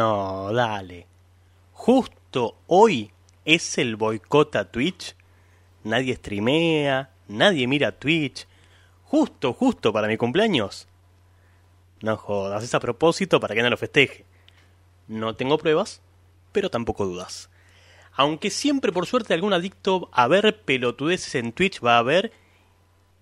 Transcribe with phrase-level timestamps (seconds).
[0.00, 1.06] No, dale.
[1.74, 3.10] Justo hoy
[3.44, 5.14] es el boicot a Twitch.
[5.84, 8.48] Nadie streamea, nadie mira Twitch.
[9.04, 10.88] Justo, justo para mi cumpleaños.
[12.00, 14.24] No jodas, es a propósito para que no lo festeje.
[15.06, 16.00] No tengo pruebas,
[16.50, 17.50] pero tampoco dudas.
[18.14, 22.32] Aunque siempre por suerte algún adicto a ver pelotudeces en Twitch va a ver.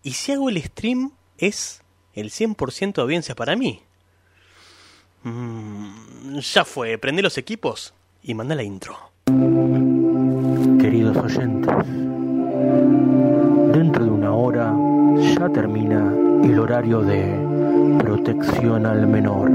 [0.05, 1.83] Y si hago el stream es
[2.13, 3.83] el 100% de audiencia para mí.
[5.25, 8.97] Mm, ya fue, prende los equipos y manda la intro.
[10.81, 11.75] Queridos oyentes,
[13.73, 14.75] dentro de una hora
[15.17, 16.13] ya termina
[16.45, 17.37] el horario de
[17.99, 19.51] protección al menor.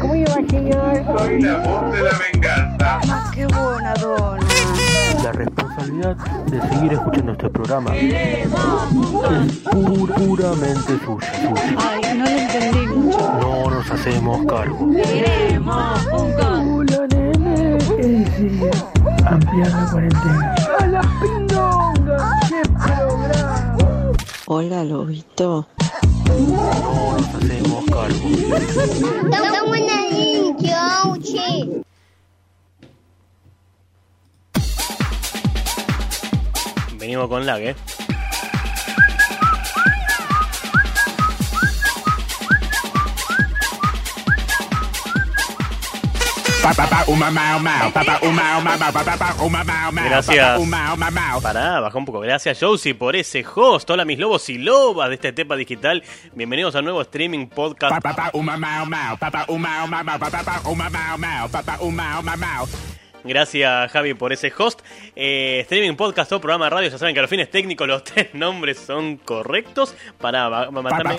[0.00, 1.18] ¿Cómo iba, señor?
[1.18, 3.00] Soy la voz de la venganza.
[3.08, 4.46] Ah, qué buena dona.
[5.22, 6.16] La responsabilidad
[6.46, 8.48] de seguir escuchando este programa es
[9.64, 11.76] pu- puramente suya, suya.
[11.78, 13.18] Ay, no lo entendí mucho.
[13.40, 14.90] No nos hacemos cargo.
[14.92, 16.30] Queremos un.
[16.80, 17.80] Hola, nene.
[17.80, 18.60] Sí,
[19.26, 20.54] ampliar la cuarentena.
[20.78, 22.40] ¡A la pindonga!
[22.48, 24.12] ¡Qué programa!
[24.46, 25.66] Hola, Lobito.
[26.26, 28.28] No nos hacemos cargo.
[37.00, 37.74] Venimos con lag, eh.
[50.04, 50.58] Gracias.
[51.42, 52.20] Pará, baja un poco.
[52.20, 53.88] Gracias, Josie, por ese host.
[53.88, 56.04] Hola, mis lobos y lobas de este Tepa Digital.
[56.34, 57.90] Bienvenidos a un nuevo streaming podcast.
[63.24, 64.80] Gracias, Javi, por ese host.
[65.14, 66.90] Eh, streaming podcast o programa de radio.
[66.90, 69.94] Ya saben que a los fines técnicos los tres nombres son correctos.
[70.18, 71.16] Para matarme.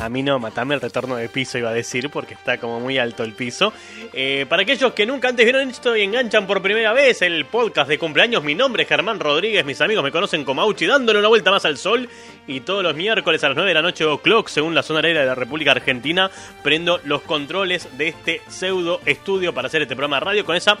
[0.00, 2.98] A mí no, matame el retorno de piso, iba a decir, porque está como muy
[2.98, 3.72] alto el piso.
[4.12, 7.88] Eh, para aquellos que nunca antes vieron esto y enganchan por primera vez el podcast
[7.88, 11.28] de cumpleaños, mi nombre es Germán Rodríguez, mis amigos me conocen como Auchi, dándole una
[11.28, 12.08] vuelta más al sol.
[12.46, 14.98] Y todos los miércoles a las 9 de la noche o clock, según la zona
[14.98, 16.30] horaria de la República Argentina,
[16.62, 20.78] prendo los controles de este pseudo estudio para hacer este programa de radio con esa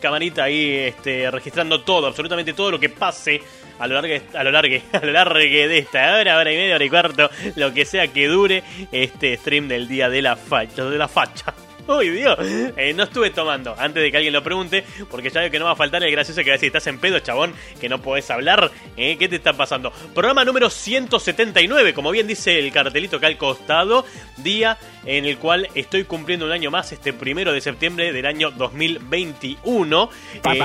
[0.00, 3.40] camarita ahí este, registrando todo, absolutamente todo lo que pase
[3.78, 6.74] a lo largo, a lo largo, a lo largo de esta hora, hora y media,
[6.74, 10.84] hora y cuarto, lo que sea que dure este stream del día de la facha,
[10.84, 11.54] de la facha.
[11.98, 12.38] Uy, Dios,
[12.76, 15.64] Eh, no estuve tomando antes de que alguien lo pregunte, porque ya veo que no
[15.64, 18.00] va a faltar el gracioso que va a decir, estás en pedo, chabón, que no
[18.00, 19.16] podés hablar, ¿eh?
[19.18, 19.90] ¿qué te está pasando?
[20.14, 24.04] Programa número 179, como bien dice el cartelito acá al costado,
[24.36, 28.50] día en el cual estoy cumpliendo un año más, este primero de septiembre del año
[28.50, 30.10] 2021.
[30.54, 30.58] Eh,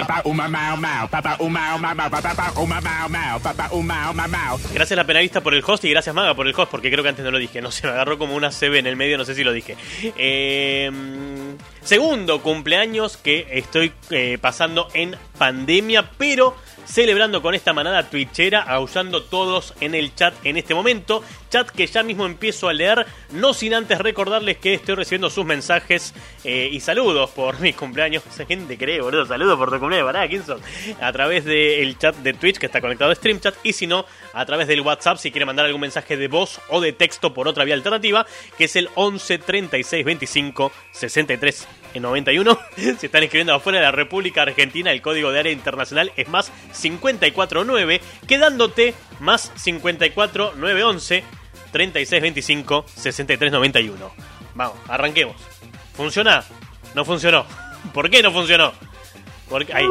[4.73, 7.01] Gracias a la penalista por el host y gracias Maga por el host, porque creo
[7.03, 7.61] que antes no lo dije.
[7.61, 9.75] No sé, me agarró como una CB en el medio, no sé si lo dije.
[10.17, 10.91] Eh,
[11.85, 19.23] segundo cumpleaños que estoy eh, pasando en pandemia, pero celebrando con esta manada twitchera, aullando
[19.23, 21.23] todos en el chat en este momento.
[21.63, 26.13] Que ya mismo empiezo a leer, no sin antes recordarles que estoy recibiendo sus mensajes
[26.43, 28.23] eh, y saludos por mis cumpleaños.
[28.45, 30.59] Gente cree, boludo, saludos por tu cumpleaños, pará, ¿quién sos?
[30.99, 34.45] A través del chat de Twitch que está conectado a StreamChat y si no, a
[34.45, 37.63] través del WhatsApp si quiere mandar algún mensaje de voz o de texto por otra
[37.63, 38.25] vía alternativa,
[38.57, 41.67] que es el 11 36 25 63
[41.99, 42.59] 91.
[42.97, 46.51] Si están escribiendo afuera de la República Argentina, el código de área internacional es más
[46.81, 51.23] 549, quedándote más 54911
[51.75, 54.11] 3625 6391.
[54.53, 55.35] Vamos, arranquemos.
[55.93, 56.41] ¿Funciona?
[56.93, 57.45] No funcionó.
[57.93, 58.71] ¿Por qué no funcionó?
[59.49, 59.85] Porque ahí.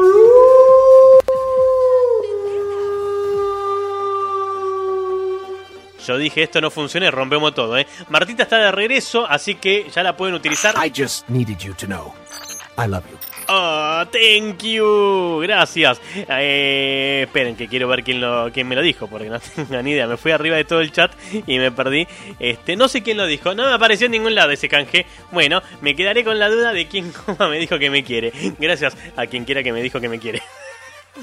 [6.07, 7.85] Yo dije esto no funciona y rompemos todo, ¿eh?
[8.09, 10.73] Martita está de regreso, así que ya la pueden utilizar.
[10.83, 12.11] I just needed you to know.
[12.79, 12.87] I.
[13.47, 15.39] Oh, thank you.
[15.43, 16.01] Gracias.
[16.15, 19.91] Eh, esperen, que quiero ver quién, lo, quién me lo dijo, porque no tengo ni
[19.91, 20.07] idea.
[20.07, 21.11] Me fui arriba de todo el chat
[21.45, 22.07] y me perdí.
[22.39, 23.53] Este, no sé quién lo dijo.
[23.53, 25.05] No me apareció en ningún lado ese canje.
[25.31, 28.31] Bueno, me quedaré con la duda de quién me dijo que me quiere.
[28.59, 30.41] Gracias a quien quiera que me dijo que me quiere.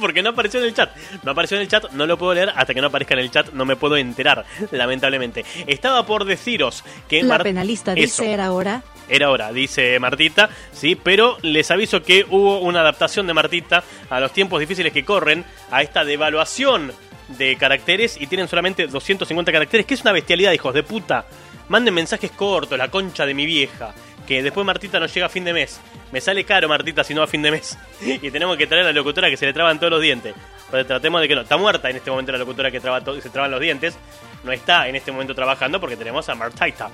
[0.00, 0.90] Porque no apareció en el chat.
[1.22, 2.50] No apareció en el chat, no lo puedo leer.
[2.56, 5.44] Hasta que no aparezca en el chat, no me puedo enterar, lamentablemente.
[5.66, 7.22] Estaba por deciros que.
[7.22, 8.00] La Mar- penalista Eso.
[8.22, 8.82] dice era hora.
[9.08, 14.20] Era hora, dice Martita, sí, pero les aviso que hubo una adaptación de Martita a
[14.20, 16.92] los tiempos difíciles que corren, a esta devaluación
[17.36, 21.26] de caracteres y tienen solamente 250 caracteres, que es una bestialidad, hijos de puta.
[21.68, 23.92] Manden mensajes cortos, la concha de mi vieja,
[24.26, 25.80] que después Martita no llega a fin de mes.
[26.12, 27.76] Me sale caro Martita si no a fin de mes.
[28.00, 30.34] Y tenemos que traer a la locutora que se le traban todos los dientes.
[30.70, 31.40] Pero tratemos de que no.
[31.42, 33.96] Está muerta en este momento la locutora que traba se traban los dientes.
[34.44, 36.88] No está en este momento trabajando porque tenemos a Martaita.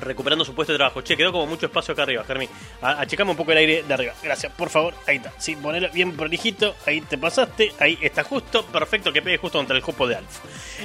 [0.00, 1.00] Recuperando su puesto de trabajo.
[1.02, 2.48] Che, quedó como mucho espacio acá arriba, Germi.
[2.82, 4.12] A- Achicame un poco el aire de arriba.
[4.22, 4.92] Gracias, por favor.
[5.06, 5.32] Ahí está.
[5.38, 6.74] Sí, ponelo bien prolijito.
[6.86, 7.72] Ahí te pasaste.
[7.78, 8.66] Ahí está justo.
[8.66, 10.38] Perfecto, que pegue justo contra el jupo de Alf.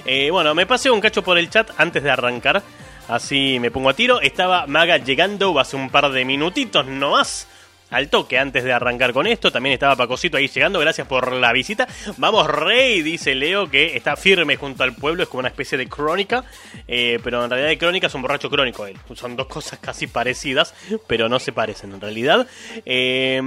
[0.05, 2.61] Eh, bueno, me pasé un cacho por el chat antes de arrancar.
[3.09, 4.21] Así me pongo a tiro.
[4.21, 7.47] Estaba Maga llegando hace un par de minutitos nomás.
[7.91, 9.51] Al toque antes de arrancar con esto.
[9.51, 10.79] También estaba Pacosito ahí llegando.
[10.79, 11.87] Gracias por la visita.
[12.17, 15.23] Vamos, Rey, dice Leo, que está firme junto al pueblo.
[15.23, 16.43] Es como una especie de crónica.
[16.87, 18.97] eh, pero en realidad de crónica es un borracho crónico él.
[19.15, 20.73] Son dos cosas casi parecidas,
[21.07, 22.47] pero no se parecen en realidad.
[22.85, 23.41] Eh.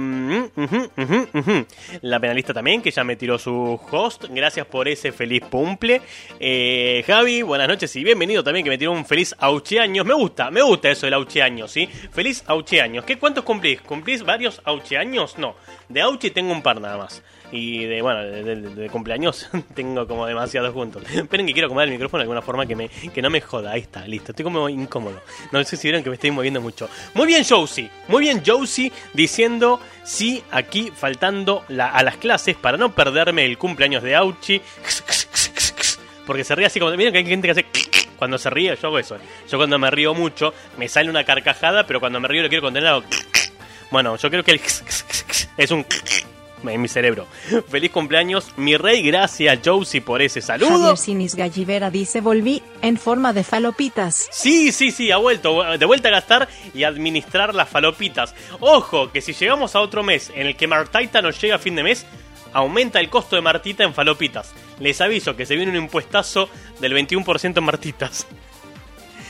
[2.01, 4.25] La penalista también, que ya me tiró su host.
[4.29, 6.01] Gracias por ese feliz cumple.
[6.39, 10.05] Eh, Javi, buenas noches y bienvenido también, que me tiró un feliz aucheaños.
[10.05, 11.87] Me gusta, me gusta eso del aucheaños, ¿sí?
[12.11, 13.05] Feliz aucheaños.
[13.05, 13.81] ¿Qué cuántos cumplís?
[13.81, 15.37] ¿Cumplís varios aucheaños?
[15.37, 15.55] No.
[15.89, 17.21] De auche tengo un par nada más.
[17.51, 21.03] Y de, bueno, de, cumpleaños tengo como demasiados juntos.
[21.13, 23.73] Esperen que quiero acomodar el micrófono de alguna forma que, me, que no me joda.
[23.73, 24.31] Ahí está, listo.
[24.31, 25.21] Estoy como incómodo.
[25.51, 26.89] No sé si vieron que me estoy moviendo mucho.
[27.13, 27.91] Muy bien, Josie.
[28.07, 34.01] Muy bien, Josie, diciendo sí aquí faltando a las clases para no perderme el cumpleaños
[34.01, 34.59] de Auchi.
[36.25, 36.91] Porque se ríe así como.
[36.95, 37.65] Miren que hay gente que hace.
[38.17, 39.17] Cuando se ríe, yo hago eso.
[39.47, 42.63] Yo cuando me río mucho, me sale una carcajada, pero cuando me río lo quiero
[42.63, 43.03] contener.
[43.91, 44.61] Bueno, yo creo que el
[45.57, 45.85] es un
[46.71, 47.27] en mi cerebro.
[47.69, 49.01] Feliz cumpleaños, mi rey.
[49.03, 50.69] Gracias, Josie, por ese saludo.
[50.69, 54.29] Javier Sinis Gallivera dice volví en forma de falopitas.
[54.31, 55.77] Sí, sí, sí, ha vuelto.
[55.77, 58.33] De vuelta a gastar y administrar las falopitas.
[58.59, 61.75] Ojo, que si llegamos a otro mes en el que Martaita nos llega a fin
[61.75, 62.05] de mes,
[62.53, 64.53] aumenta el costo de Martita en falopitas.
[64.79, 66.49] Les aviso que se viene un impuestazo
[66.79, 68.27] del 21% en Martitas.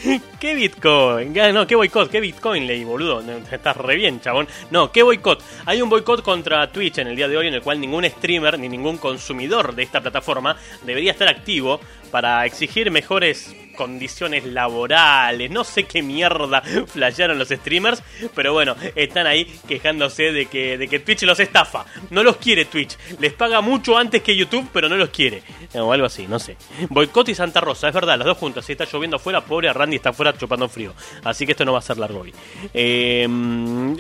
[0.40, 1.34] ¿Qué Bitcoin?
[1.54, 2.10] No, ¿qué boicot?
[2.10, 3.22] ¿Qué Bitcoin leí, boludo?
[3.52, 4.48] Estás re bien, chabón.
[4.72, 5.42] No, ¿qué boicot?
[5.66, 8.60] Hay un boicot contra Twitch en el día de hoy en el cual ningún streamer
[8.60, 11.80] ni ningún consumidor de esta plataforma debería estar activo
[12.12, 15.52] para exigir mejores condiciones laborales.
[15.52, 18.02] No sé qué mierda flashearon los streamers,
[18.36, 21.86] pero bueno, están ahí quejándose de que, de que Twitch los estafa.
[22.10, 22.98] No los quiere Twitch.
[23.20, 25.44] Les paga mucho antes que YouTube, pero no los quiere.
[25.74, 26.58] O algo así, no sé.
[26.90, 28.66] Boicot y Santa Rosa, es verdad, las dos juntas.
[28.66, 30.94] Si está lloviendo afuera, pobre Randy está afuera chupando frío.
[31.24, 32.34] Así que esto no va a ser largo hoy.
[32.74, 33.28] Eh,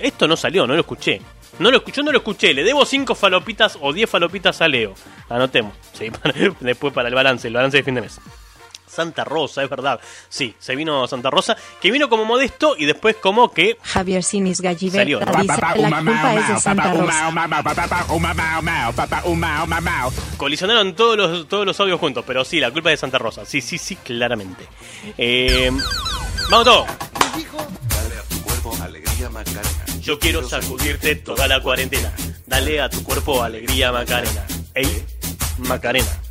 [0.01, 1.21] esto no salió, no lo escuché.
[1.59, 2.53] No lo escuché, no lo escuché.
[2.53, 4.93] Le debo 5 falopitas o 10 falopitas a Leo.
[5.29, 5.73] Anotemos.
[5.93, 6.11] Sí,
[6.59, 8.19] después para el balance, el balance de fin de mes.
[8.93, 9.99] Santa Rosa, es verdad.
[10.29, 14.61] Sí, se vino Santa Rosa, que vino como modesto y después como que Javier Sinis
[14.61, 14.73] ¿no?
[14.75, 15.05] dice
[15.89, 17.31] la culpa es de Santa Rosa.
[20.37, 22.23] colisionaron todos los, todos los audios juntos.
[22.25, 23.45] Pero sí, la culpa es de Santa Rosa.
[23.45, 24.67] Sí, sí, sí, claramente.
[25.17, 25.71] Eh,
[26.49, 26.87] vamos todos.
[26.87, 29.85] Dale a tu cuerpo alegría Macarena.
[30.01, 32.13] Yo quiero sacudirte toda la cuarentena.
[32.45, 34.45] Dale a tu cuerpo alegría, Macarena.
[34.73, 35.05] Ey,
[35.59, 36.22] Macarena.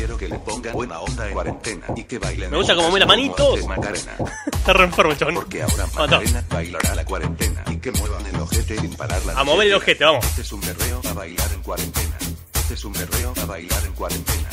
[0.00, 2.50] Quiero que le pongan buena onda en cuarentena y que bailen.
[2.50, 3.66] Me gusta como mueve como manitos.
[3.66, 4.16] Macarena.
[4.50, 5.14] Está re enfermo.
[5.34, 6.10] Porque ahora todos.
[6.10, 9.74] Macarena bailará la cuarentena y que muevan el ojete sin parar la A mover el
[9.74, 10.24] ojete, vamos.
[10.24, 12.16] Este es un berreo a bailar en cuarentena.
[12.54, 14.48] Este es un berreo a bailar en cuarentena.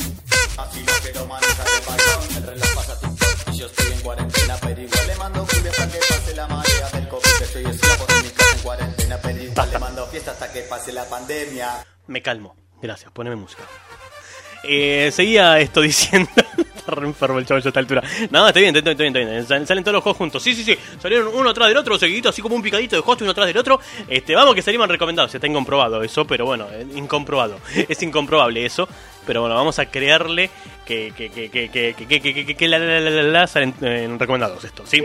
[0.58, 4.56] Así no quiero manejar el bailón, el reloj pasa tu y yo estoy en cuarentena,
[4.60, 8.04] pero igual le mando cumbia hasta que pase la marea del COVID, que soy esclavo
[8.04, 11.86] de mi casa en cuarentena, pero igual le mando fiesta hasta que pase la pandemia.
[12.06, 12.54] Me calmo.
[12.82, 13.62] Gracias, poneme música.
[14.64, 16.30] Eh, seguía esto diciendo.
[16.76, 18.02] Está re enfermo el chaval a esta altura.
[18.30, 19.66] No, está bien, está bien, está bien.
[19.66, 20.42] Salen, todos los juegos juntos.
[20.42, 20.76] Sí, sí, sí.
[21.00, 23.58] Salieron uno atrás del otro, seguidito, así como un picadito de host uno atrás del
[23.58, 23.80] otro.
[24.08, 25.34] Este, vamos que salieron recomendados.
[25.34, 27.58] Está incomprobado eso, pero bueno, eh, incomprobado.
[27.88, 28.88] Es incomprobable eso.
[29.26, 30.48] Pero bueno, vamos a creerle
[30.86, 35.02] que, que, la, la, la, la, salen eh, recomendados esto, ¿sí?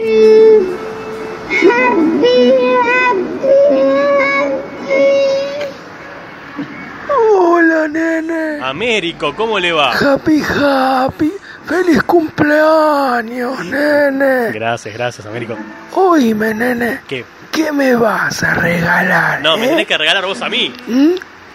[7.10, 8.62] Hola, nene.
[8.74, 9.92] Américo, ¿cómo le va?
[9.92, 11.32] Happy, happy.
[11.63, 14.51] Feliz cumpleaños, nene.
[14.51, 15.56] Gracias, gracias, Américo.
[15.94, 17.01] Oíme, nene.
[17.08, 17.24] ¿Qué?
[17.51, 19.44] ¿Qué me vas a regalar?
[19.44, 19.70] No, me eh?
[19.70, 20.74] tenés que regalar vos a mí.
[20.88, 21.12] ¿Mm?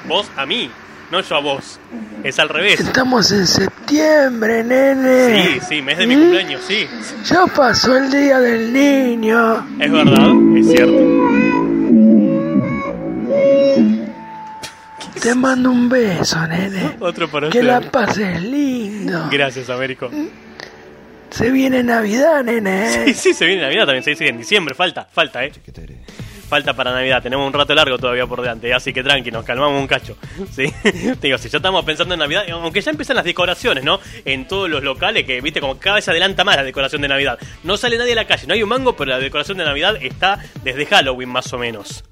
[0.06, 0.70] Vos a mí,
[1.10, 1.80] no yo a vos.
[2.22, 2.78] Es al revés.
[2.78, 5.42] Estamos en septiembre, nene.
[5.54, 6.20] Sí, sí, mes de mi ¿Mm?
[6.20, 6.86] cumpleaños, sí.
[7.24, 9.66] Ya pasó el día del niño.
[9.80, 11.47] Es verdad, es cierto.
[15.20, 16.96] Te mando un beso, nene.
[17.00, 17.70] Otro para Que usted.
[17.70, 19.28] la pases lindo.
[19.30, 20.10] Gracias, Américo.
[21.30, 22.88] Se viene Navidad, nene.
[23.06, 25.52] Sí, sí, se viene Navidad también, sí, sí, en diciembre, falta, falta, eh.
[26.48, 29.78] Falta para Navidad, tenemos un rato largo todavía por delante, así que tranqui, nos calmamos
[29.78, 30.16] un cacho.
[30.56, 30.72] ¿sí?
[30.82, 34.00] Te digo, si ya estamos pensando en Navidad, aunque ya empiezan las decoraciones, ¿no?
[34.24, 37.08] En todos los locales, que viste, como cada vez se adelanta más la decoración de
[37.08, 37.38] Navidad.
[37.64, 39.96] No sale nadie a la calle, no hay un mango, pero la decoración de Navidad
[40.00, 42.02] está desde Halloween más o menos.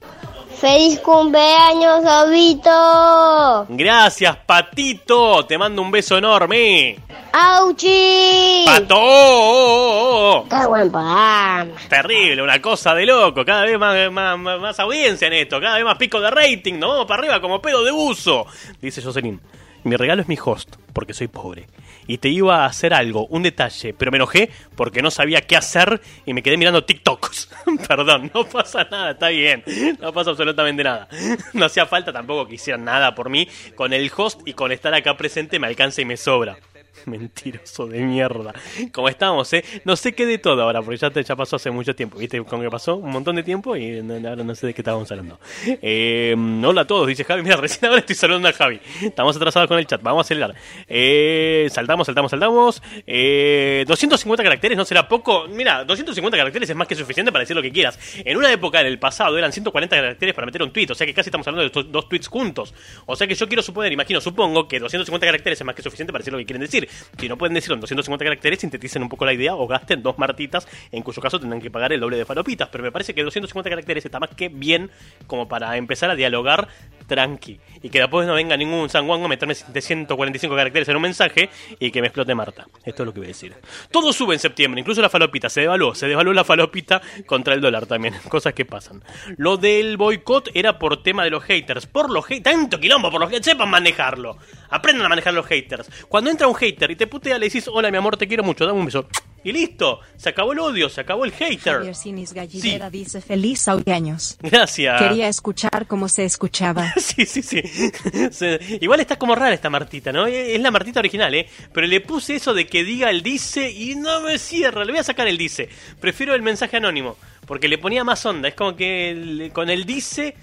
[0.61, 3.67] ¡Feliz cumpleaños, Obito!
[3.69, 5.45] Gracias, Patito.
[5.45, 6.99] Te mando un beso enorme.
[7.33, 8.63] ¡Auchi!
[8.65, 10.47] ¡Pato!
[10.49, 11.67] ¡Qué buen programa!
[11.91, 13.45] Terrible, una cosa de loco.
[13.45, 15.61] Cada vez más, más, más- más audiencia en esto.
[15.61, 16.79] Cada vez más pico de rating.
[16.79, 18.47] Nos vamos para arriba como pedo de buzo.
[18.81, 19.41] Dice Jocelyn.
[19.85, 21.67] Mi regalo es mi host, porque soy pobre.
[22.07, 25.57] Y te iba a hacer algo, un detalle, pero me enojé porque no sabía qué
[25.57, 27.51] hacer y me quedé mirando TikToks.
[27.89, 29.65] Perdón, no pasa nada, está bien.
[30.01, 31.09] No pasa absolutamente nada.
[31.53, 33.49] No hacía falta tampoco que hicieran nada por mí.
[33.75, 36.59] Con el host y con estar acá presente me alcanza y me sobra.
[37.17, 38.53] Mentiroso de mierda.
[38.93, 39.65] Como estamos, ¿eh?
[39.85, 42.19] No sé qué de todo ahora, porque ya, te- ya pasó hace mucho tiempo.
[42.19, 42.43] ¿Viste?
[42.45, 45.39] Como que pasó un montón de tiempo y ahora no sé de qué estábamos hablando.
[45.65, 46.35] Eh,
[46.65, 47.43] hola a todos, dice Javi.
[47.43, 48.81] Mira, recién ahora estoy saludando a Javi.
[49.03, 50.55] Estamos atrasados con el chat, vamos a acelerar.
[50.89, 52.83] Eh, saltamos, saltamos, saltamos.
[53.07, 55.47] Eh, 250 caracteres, ¿no será poco?
[55.49, 57.99] Mira, 250 caracteres es más que suficiente para decir lo que quieras.
[58.25, 60.89] En una época, en el pasado, eran 140 caracteres para meter un tweet.
[60.91, 62.75] O sea que casi estamos hablando de estos dos tweets juntos.
[63.07, 66.13] O sea que yo quiero suponer, imagino, supongo que 250 caracteres es más que suficiente
[66.13, 66.89] para decir lo que quieren decir.
[67.19, 70.19] Si no pueden decirlo en 250 caracteres, sinteticen un poco la idea o gasten dos
[70.19, 72.69] martitas, en cuyo caso tendrán que pagar el doble de falopitas.
[72.71, 74.91] Pero me parece que 250 caracteres está más que bien
[75.27, 76.69] como para empezar a dialogar
[77.07, 77.61] tranqui.
[77.83, 81.51] Y que después no venga ningún sanguango a meterme de 145 caracteres en un mensaje
[81.79, 82.67] y que me explote Marta.
[82.85, 83.55] Esto es lo que voy a decir.
[83.91, 85.95] Todo sube en septiembre, incluso la falopita se devaluó.
[85.95, 88.15] Se devaluó la falopita contra el dólar también.
[88.29, 89.03] Cosas que pasan.
[89.37, 91.87] Lo del boicot era por tema de los haters.
[91.87, 92.43] Por los haters.
[92.43, 93.47] Tanto quilombo por los haters.
[93.47, 94.39] Sepan manejarlo.
[94.71, 95.89] Aprendan a manejar los haters.
[96.09, 98.67] Cuando entra un hater y te putea, le decís, hola mi amor, te quiero mucho,
[98.67, 99.07] dame un beso.
[99.45, 100.01] Y listo.
[100.17, 101.75] Se acabó el odio, se acabó el hater.
[101.77, 104.37] Javier Sinis Gallivera dice feliz años.
[104.41, 105.01] Gracias.
[105.01, 106.93] Quería escuchar cómo se escuchaba.
[106.97, 107.63] Sí, sí, sí.
[108.81, 110.27] Igual está como rara esta Martita, ¿no?
[110.27, 111.49] Es la Martita original, ¿eh?
[111.73, 114.85] Pero le puse eso de que diga el dice y no me cierra.
[114.85, 115.69] Le voy a sacar el dice.
[116.01, 117.17] Prefiero el mensaje anónimo.
[117.47, 118.49] Porque le ponía más onda.
[118.49, 120.35] Es como que el- con el dice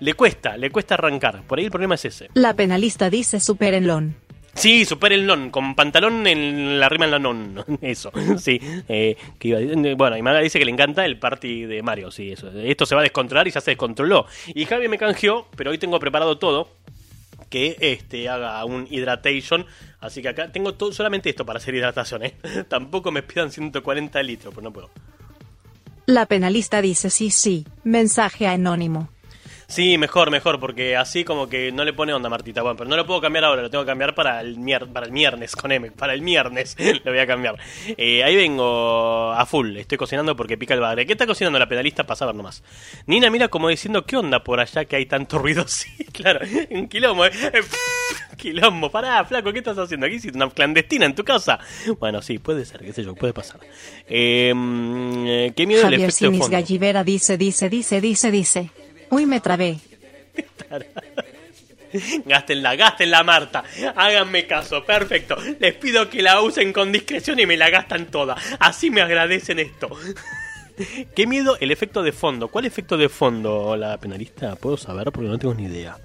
[0.00, 1.42] le cuesta, le cuesta arrancar.
[1.46, 2.28] Por ahí el problema es ese.
[2.34, 4.02] La penalista dice supérenlo.
[4.60, 7.64] Sí, supera el non, con pantalón en la rima en la non.
[7.80, 8.60] Eso, sí.
[8.88, 9.58] Eh, que iba
[9.96, 12.50] bueno, y Maga dice que le encanta el party de Mario, sí, eso.
[12.50, 14.26] Esto se va a descontrolar y ya se descontroló.
[14.48, 16.68] Y Javi me canjeó, pero hoy tengo preparado todo.
[17.48, 19.64] Que este haga un hidratation.
[19.98, 22.34] Así que acá tengo todo, solamente esto para hacer hidratación, ¿eh?
[22.68, 24.90] Tampoco me pidan 140 litros, pero no puedo.
[26.04, 27.66] La penalista dice sí, sí.
[27.82, 29.08] Mensaje anónimo.
[29.70, 32.60] Sí, mejor, mejor, porque así como que no le pone onda Martita.
[32.60, 35.06] Bueno, pero no lo puedo cambiar ahora, lo tengo que cambiar para el, mier para
[35.06, 37.56] el viernes con M, para el viernes lo voy a cambiar.
[37.96, 41.06] Eh, ahí vengo a full, estoy cocinando porque pica el bagre.
[41.06, 42.04] ¿Qué está cocinando la pedalista?
[42.04, 42.64] Pasa a ver nomás.
[43.06, 45.64] Nina mira como diciendo, ¿qué onda por allá que hay tanto ruido?
[45.70, 47.24] Sí, claro, un quilombo.
[47.24, 47.30] eh.
[47.54, 47.60] Eh,
[48.36, 50.16] Quilombo, pará, flaco, ¿qué estás haciendo aquí?
[50.16, 51.58] ¿Hiciste una clandestina en tu casa?
[51.98, 53.60] Bueno, sí, puede ser, qué sé yo, puede pasar.
[54.08, 56.52] Eh, mm, eh, ¿Qué miedo el Javier de Sinis fondo?
[56.52, 58.70] Gallivera dice, dice, dice, dice, dice.
[59.10, 59.78] Uy, me trabé.
[62.24, 63.64] Gástenla, gástenla, Marta.
[63.96, 65.36] Háganme caso, perfecto.
[65.58, 68.36] Les pido que la usen con discreción y me la gastan toda.
[68.60, 69.90] Así me agradecen esto.
[71.14, 72.48] Qué miedo el efecto de fondo.
[72.48, 74.54] ¿Cuál efecto de fondo, la penalista?
[74.56, 75.10] ¿Puedo saber?
[75.10, 75.96] Porque no tengo ni idea.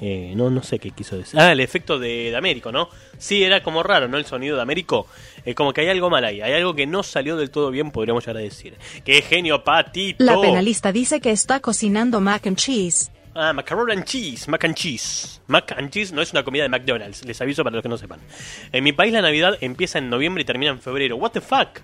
[0.00, 1.38] Eh, no, no sé qué quiso decir.
[1.40, 2.88] Ah, el efecto de, de Américo, ¿no?
[3.18, 4.16] Sí, era como raro, ¿no?
[4.16, 5.06] El sonido de Américo.
[5.44, 6.40] Es como que hay algo mal ahí.
[6.40, 8.76] Hay algo que no salió del todo bien, podríamos llegar a decir.
[9.04, 10.24] ¡Qué genio, Patito!
[10.24, 13.10] La penalista dice que está cocinando mac and cheese.
[13.34, 15.40] Ah, macaroni and cheese, mac and cheese.
[15.46, 17.96] Mac and cheese no es una comida de McDonald's, les aviso para los que no
[17.96, 18.18] sepan.
[18.72, 21.16] En mi país la Navidad empieza en noviembre y termina en febrero.
[21.16, 21.80] What the fuck?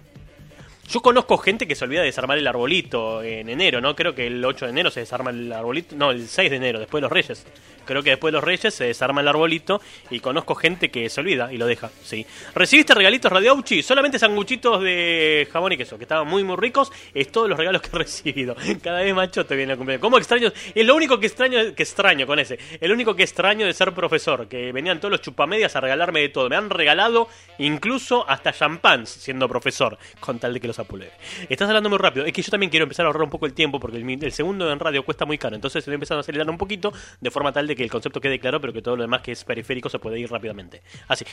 [0.88, 3.96] Yo conozco gente que se olvida de desarmar el arbolito en enero, ¿no?
[3.96, 5.96] Creo que el 8 de enero se desarma el arbolito.
[5.96, 7.46] No, el 6 de enero, después de los Reyes.
[7.84, 11.20] Creo que después de los Reyes se desarma el arbolito y conozco gente que se
[11.20, 12.26] olvida y lo deja, sí.
[12.54, 13.82] ¿Recibiste regalitos Radio Auchi?
[13.82, 16.90] Solamente sanguchitos de jamón y queso, que estaban muy, muy ricos.
[17.12, 18.56] Es todos los regalos que he recibido.
[18.82, 20.00] Cada vez más choto viene el cumpleaños.
[20.00, 20.50] ¿Cómo extraño?
[20.74, 22.58] Es lo único que extraño, que extraño con ese.
[22.80, 26.28] El único que extraño de ser profesor, que venían todos los chupamedias a regalarme de
[26.30, 26.48] todo.
[26.48, 31.10] Me han regalado incluso hasta champán siendo profesor, con tal de que los apulé.
[31.48, 32.24] Estás hablando muy rápido.
[32.26, 34.70] Es que yo también quiero empezar a ahorrar un poco el tiempo porque el, segundo
[34.70, 35.54] en radio cuesta muy caro.
[35.54, 38.38] Entonces estoy empezando a acelerar un poquito de forma tal de que el concepto quede
[38.38, 40.82] claro, pero que todo lo demás que es periférico se puede ir rápidamente.
[41.08, 41.24] Así,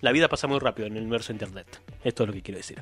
[0.00, 1.66] la vida pasa muy rápido en el universo internet.
[2.04, 2.78] Esto es lo que quiero decir.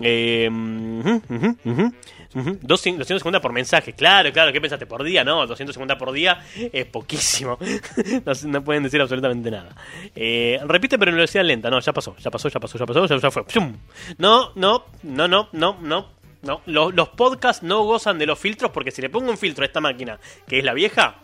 [0.00, 1.92] Eh, ujú, ujú, ujú,
[2.34, 2.58] ujú.
[2.62, 3.92] Dos- 250 por mensaje.
[3.92, 4.52] Claro, claro.
[4.52, 4.86] ¿Qué pensaste?
[4.86, 5.24] ¿Por día?
[5.24, 7.58] No, 250 por día es poquísimo.
[8.46, 9.74] no, pueden decir absolutamente nada.
[10.14, 11.70] Eh, repite, pero en velocidad lenta.
[11.70, 13.44] No, ya pasó, ya pasó, ya pasó, ya pasó, ya, ya fue.
[14.18, 16.12] No, no, no, no, no, no.
[16.42, 19.62] No, los, los podcasts no gozan de los filtros porque si le pongo un filtro
[19.62, 21.16] a esta máquina, que es la vieja,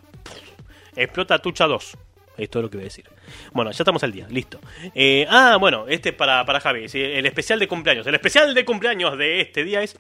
[0.96, 1.96] explota Tucha 2.
[2.38, 3.04] Esto es lo que voy a decir.
[3.52, 4.60] Bueno, ya estamos al día, listo.
[4.94, 8.06] Eh, ah, bueno, este es para, para Javi, sí, el especial de cumpleaños.
[8.06, 9.98] El especial de cumpleaños de este día es...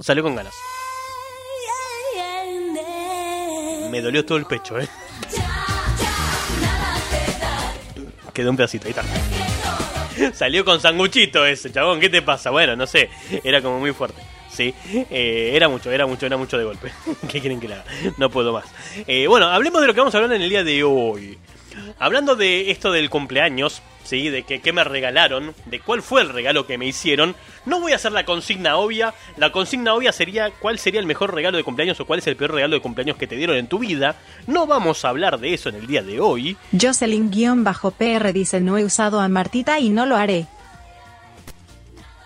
[0.00, 0.54] Salió con ganas.
[3.88, 4.88] Me dolió todo el pecho, ¿eh?
[8.34, 9.04] Quedó un pedacito, ahí está.
[10.34, 12.50] Salió con sanguchito ese, chabón, ¿qué te pasa?
[12.50, 13.10] Bueno, no sé,
[13.44, 14.22] era como muy fuerte.
[14.50, 16.92] Sí, eh, era mucho, era mucho, era mucho de golpe.
[17.30, 17.84] ¿Qué quieren que haga?
[18.18, 18.66] No puedo más.
[19.06, 21.38] Eh, bueno, hablemos de lo que vamos a hablar en el día de hoy.
[21.98, 23.80] Hablando de esto del cumpleaños,
[24.12, 24.28] ¿sí?
[24.28, 27.92] De que, qué me regalaron, de cuál fue el regalo que me hicieron, no voy
[27.92, 29.14] a hacer la consigna obvia.
[29.38, 32.36] La consigna obvia sería cuál sería el mejor regalo de cumpleaños o cuál es el
[32.36, 34.16] peor regalo de cumpleaños que te dieron en tu vida.
[34.46, 36.58] No vamos a hablar de eso en el día de hoy.
[36.78, 40.46] Jocelyn-PR dice no he usado a Martita y no lo haré.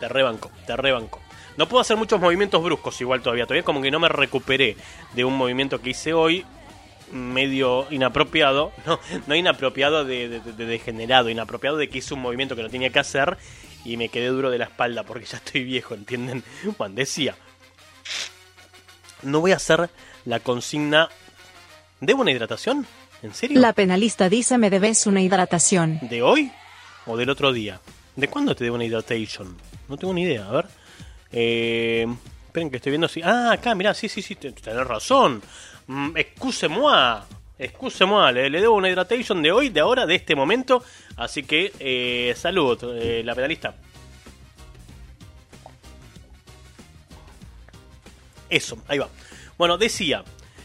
[0.00, 1.20] Te rebanco, te rebanco.
[1.56, 3.44] No puedo hacer muchos movimientos bruscos igual todavía.
[3.44, 4.76] Todavía como que no me recuperé
[5.14, 6.44] de un movimiento que hice hoy
[7.12, 12.56] medio inapropiado, no, no inapropiado de, de, de degenerado, inapropiado de que hice un movimiento
[12.56, 13.36] que no tenía que hacer
[13.84, 16.42] y me quedé duro de la espalda porque ya estoy viejo, ¿entienden?
[16.76, 17.34] Juan decía,
[19.22, 19.90] no voy a hacer
[20.24, 21.08] la consigna...
[22.00, 22.86] ¿Debo una hidratación?
[23.22, 23.58] ¿En serio?
[23.60, 25.98] La penalista dice me debes una hidratación.
[26.02, 26.52] ¿De hoy
[27.06, 27.80] o del otro día?
[28.16, 29.56] ¿De cuándo te debo una hidratation?
[29.88, 30.66] No tengo ni idea, a ver.
[31.32, 32.06] Eh,
[32.46, 33.22] esperen que estoy viendo si...
[33.22, 35.42] Ah, acá, mirá, sí, sí, sí, te- tenés razón.
[35.86, 37.22] Mm, excuse-moi.
[37.58, 40.82] Excuse-moi, le, le debo una hidratation de hoy, de ahora, de este momento.
[41.16, 43.74] Así que, eh, salud, eh, la penalista.
[48.48, 49.08] Eso, ahí va.
[49.58, 50.22] Bueno, decía,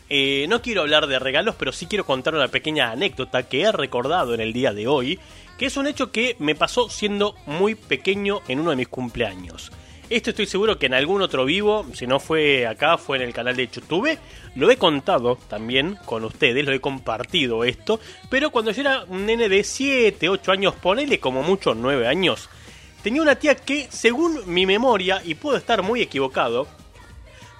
[0.09, 3.71] eh, no quiero hablar de regalos, pero sí quiero contar una pequeña anécdota que he
[3.71, 5.19] recordado en el día de hoy,
[5.57, 9.71] que es un hecho que me pasó siendo muy pequeño en uno de mis cumpleaños.
[10.11, 13.33] Esto estoy seguro que en algún otro vivo, si no fue acá, fue en el
[13.33, 14.19] canal de YouTube,
[14.55, 17.97] lo he contado también con ustedes, lo he compartido esto,
[18.29, 22.49] pero cuando yo era un nene de 7, 8 años, ponele como mucho 9 años,
[23.01, 26.67] tenía una tía que, según mi memoria, y puedo estar muy equivocado,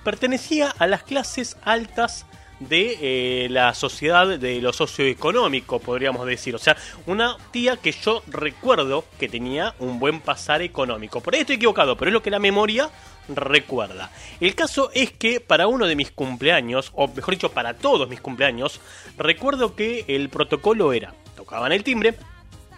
[0.04, 2.26] pertenecía a las clases altas
[2.70, 6.56] de eh, la sociedad de lo socioeconómico, podríamos decir.
[6.56, 11.22] O sea, una tía que yo recuerdo que tenía un buen pasar económico.
[11.22, 12.90] Por ahí estoy equivocado, pero es lo que la memoria
[13.28, 14.12] recuerda.
[14.40, 18.22] El caso es que para uno de mis cumpleaños, o mejor dicho, para todos mis
[18.22, 18.80] cumpleaños,
[19.18, 22.16] recuerdo que el protocolo era, tocaban el timbre,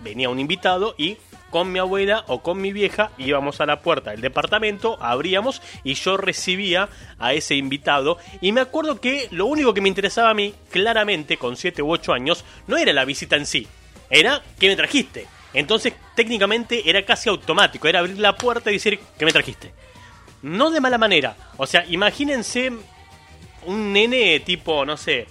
[0.01, 1.17] venía un invitado y
[1.53, 5.93] con mi abuela o con mi vieja íbamos a la puerta del departamento, abríamos y
[5.93, 6.89] yo recibía
[7.19, 11.37] a ese invitado y me acuerdo que lo único que me interesaba a mí, claramente
[11.37, 13.67] con 7 u 8 años, no era la visita en sí,
[14.09, 15.27] era ¿qué me trajiste?
[15.53, 19.75] Entonces técnicamente era casi automático, era abrir la puerta y decir ¿qué me trajiste?
[20.41, 22.71] No de mala manera, o sea, imagínense
[23.67, 25.27] un nene tipo, no sé,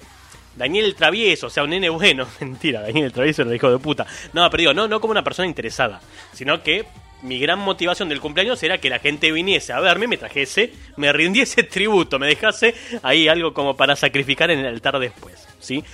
[0.56, 2.26] Daniel el Travieso, o sea, un nene bueno.
[2.40, 4.06] Mentira, Daniel el Travieso era el hijo de puta.
[4.32, 6.00] No, pero digo, no, no como una persona interesada,
[6.32, 6.84] sino que
[7.22, 11.12] mi gran motivación del cumpleaños era que la gente viniese a verme, me trajese, me
[11.12, 15.84] rindiese tributo, me dejase ahí algo como para sacrificar en el altar después, ¿sí?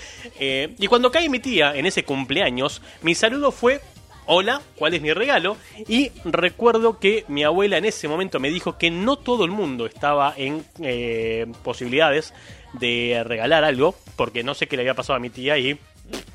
[0.41, 3.81] Eh, y cuando cae mi tía en ese cumpleaños, mi saludo fue
[4.31, 5.57] hola, ¿cuál es mi regalo?
[5.89, 9.87] Y recuerdo que mi abuela en ese momento me dijo que no todo el mundo
[9.87, 12.35] estaba en eh, posibilidades
[12.75, 15.79] de regalar algo, porque no sé qué le había pasado a mi tía y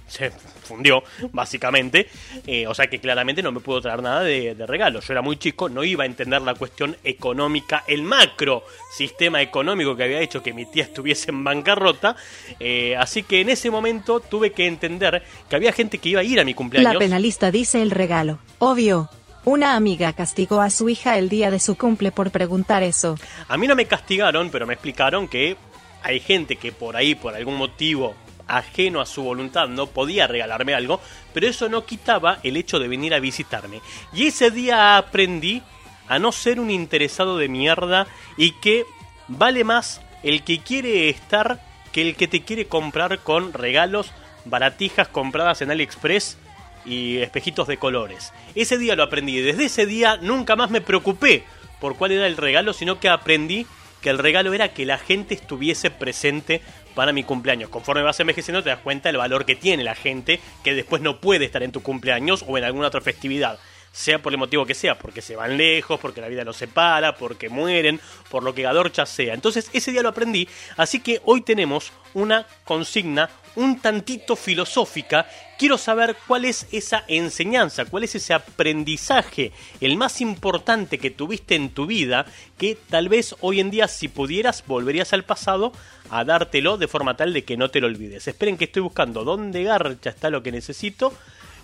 [0.08, 2.08] se fundió, básicamente.
[2.46, 5.00] Eh, o sea que claramente no me pudo traer nada de, de regalo.
[5.00, 8.64] Yo era muy chico, no iba a entender la cuestión económica, el macro
[8.96, 12.16] sistema económico que había hecho que mi tía estuviese en bancarrota.
[12.60, 16.24] Eh, así que en ese momento tuve que entender que había gente que iba a
[16.24, 16.94] ir a mi cumpleaños.
[16.94, 18.40] La penalista dice el regalo.
[18.60, 19.10] Obvio.
[19.46, 23.18] Una amiga castigó a su hija el día de su cumple por preguntar eso.
[23.50, 25.58] A mí no me castigaron, pero me explicaron que
[26.04, 28.16] hay gente que por ahí, por algún motivo
[28.48, 31.02] ajeno a su voluntad, no podía regalarme algo,
[31.34, 33.82] pero eso no quitaba el hecho de venir a visitarme.
[34.12, 35.64] Y ese día aprendí
[36.08, 38.86] a no ser un interesado de mierda y que
[39.28, 41.60] vale más el que quiere estar
[41.92, 44.12] que el que te quiere comprar con regalos,
[44.46, 46.38] baratijas compradas en AliExpress
[46.86, 48.34] y espejitos de colores.
[48.56, 51.44] Ese día lo aprendí y desde ese día nunca más me preocupé
[51.80, 53.68] por cuál era el regalo, sino que aprendí
[54.04, 56.62] que el regalo era que la gente estuviese presente
[56.94, 57.70] para mi cumpleaños.
[57.70, 61.22] Conforme vas envejeciendo te das cuenta del valor que tiene la gente que después no
[61.22, 63.58] puede estar en tu cumpleaños o en alguna otra festividad.
[63.94, 67.16] Sea por el motivo que sea, porque se van lejos, porque la vida los separa,
[67.16, 69.34] porque mueren, por lo que Gadorcha sea.
[69.34, 75.28] Entonces ese día lo aprendí, así que hoy tenemos una consigna un tantito filosófica.
[75.58, 81.56] Quiero saber cuál es esa enseñanza, cuál es ese aprendizaje, el más importante que tuviste
[81.56, 82.26] en tu vida,
[82.58, 85.72] que tal vez hoy en día si pudieras volverías al pasado
[86.10, 88.28] a dártelo de forma tal de que no te lo olvides.
[88.28, 91.14] Esperen que estoy buscando dónde garcha está lo que necesito.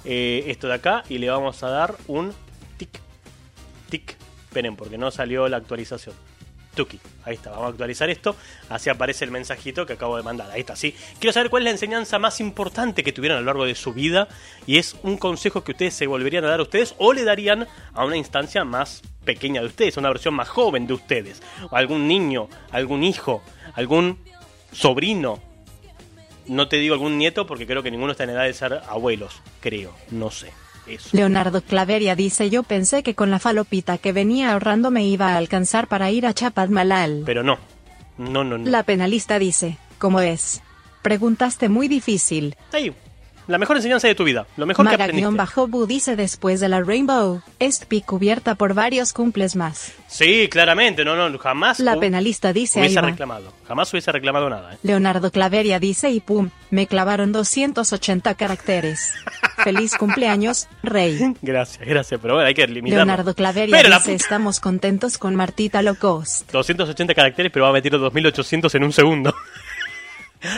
[0.06, 2.34] Eh, esto de acá y le vamos a dar un
[2.78, 3.00] tic,
[3.90, 4.16] tic.
[4.46, 6.16] Esperen porque no salió la actualización.
[6.76, 7.00] Tuki.
[7.26, 8.36] Ahí está, vamos a actualizar esto.
[8.70, 10.50] Así aparece el mensajito que acabo de mandar.
[10.52, 10.96] Ahí está, sí.
[11.20, 13.94] Quiero saber cuál es la enseñanza más importante que tuvieron a lo largo de su
[13.94, 14.28] vida.
[14.66, 17.68] Y es un consejo que ustedes se volverían a dar a ustedes o le darían
[17.94, 21.42] a una instancia más pequeña de ustedes, una versión más joven de ustedes.
[21.70, 24.20] O algún niño, algún hijo, algún
[24.72, 25.49] sobrino.
[26.50, 29.42] No te digo algún nieto porque creo que ninguno está en edad de ser abuelos.
[29.62, 30.52] Creo, no sé.
[30.88, 31.10] Eso.
[31.12, 35.38] Leonardo Claveria dice yo pensé que con la falopita que venía ahorrando me iba a
[35.38, 37.22] alcanzar para ir a Chapadmalal.
[37.26, 37.60] Pero no.
[38.18, 38.70] No, no, no.
[38.70, 40.64] La penalista dice, ¿cómo es?
[41.04, 42.56] Preguntaste muy difícil.
[43.50, 44.46] La mejor enseñanza de tu vida.
[44.58, 45.28] Lo mejor que aprendiste.
[45.28, 49.92] Maga-Bajo dice después de la Rainbow, Estpi cubierta por varios cumples más.
[50.08, 51.04] Sí, claramente.
[51.04, 51.80] No, no, jamás.
[51.80, 53.52] La penalista dice Hubiese reclamado.
[53.68, 54.76] Jamás hubiese reclamado nada.
[54.76, 54.78] ¿eh?
[54.84, 59.16] Leonardo Claveria dice y pum, me clavaron 280 caracteres.
[59.64, 61.34] Feliz cumpleaños, rey.
[61.42, 62.22] Gracias, gracias.
[62.22, 63.04] Pero bueno, hay que limitarlo.
[63.04, 66.46] Leonardo Claveria Pero dice estamos contentos con Martita Locos.
[66.52, 69.34] 280 caracteres, pero va a meter los 2800 en un segundo.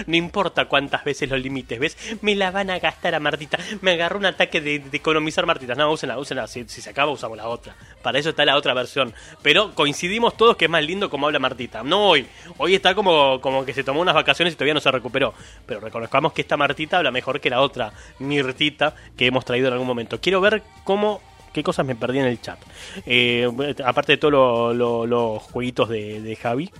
[0.08, 1.98] No importa cuántas veces los limites, ¿ves?
[2.22, 3.58] Me la van a gastar a Martita.
[3.82, 5.78] Me agarró un ataque de, economizar Martitas.
[5.78, 6.48] No, úsenla, úsenla.
[6.48, 7.76] Si, si se acaba, usamos la otra.
[8.02, 9.13] Para eso está la otra versión.
[9.41, 11.84] Pero coincidimos todos que es más lindo como habla Martita.
[11.84, 12.28] No hoy.
[12.58, 15.34] Hoy está como, como que se tomó unas vacaciones y todavía no se recuperó.
[15.65, 19.74] Pero reconozcamos que esta Martita habla mejor que la otra Mirtita que hemos traído en
[19.74, 20.20] algún momento.
[20.22, 21.22] Quiero ver cómo
[21.54, 22.60] qué cosas me perdí en el chat.
[23.06, 23.46] Eh,
[23.84, 26.72] aparte de todos lo- lo- los jueguitos de Javi,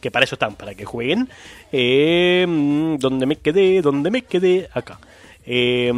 [0.00, 1.28] que para eso están, para que jueguen.
[1.72, 2.46] Eh,
[2.98, 3.82] ¿Dónde me quedé?
[3.82, 4.68] ¿Dónde me quedé?
[4.72, 4.98] Acá.
[5.46, 5.92] Eh,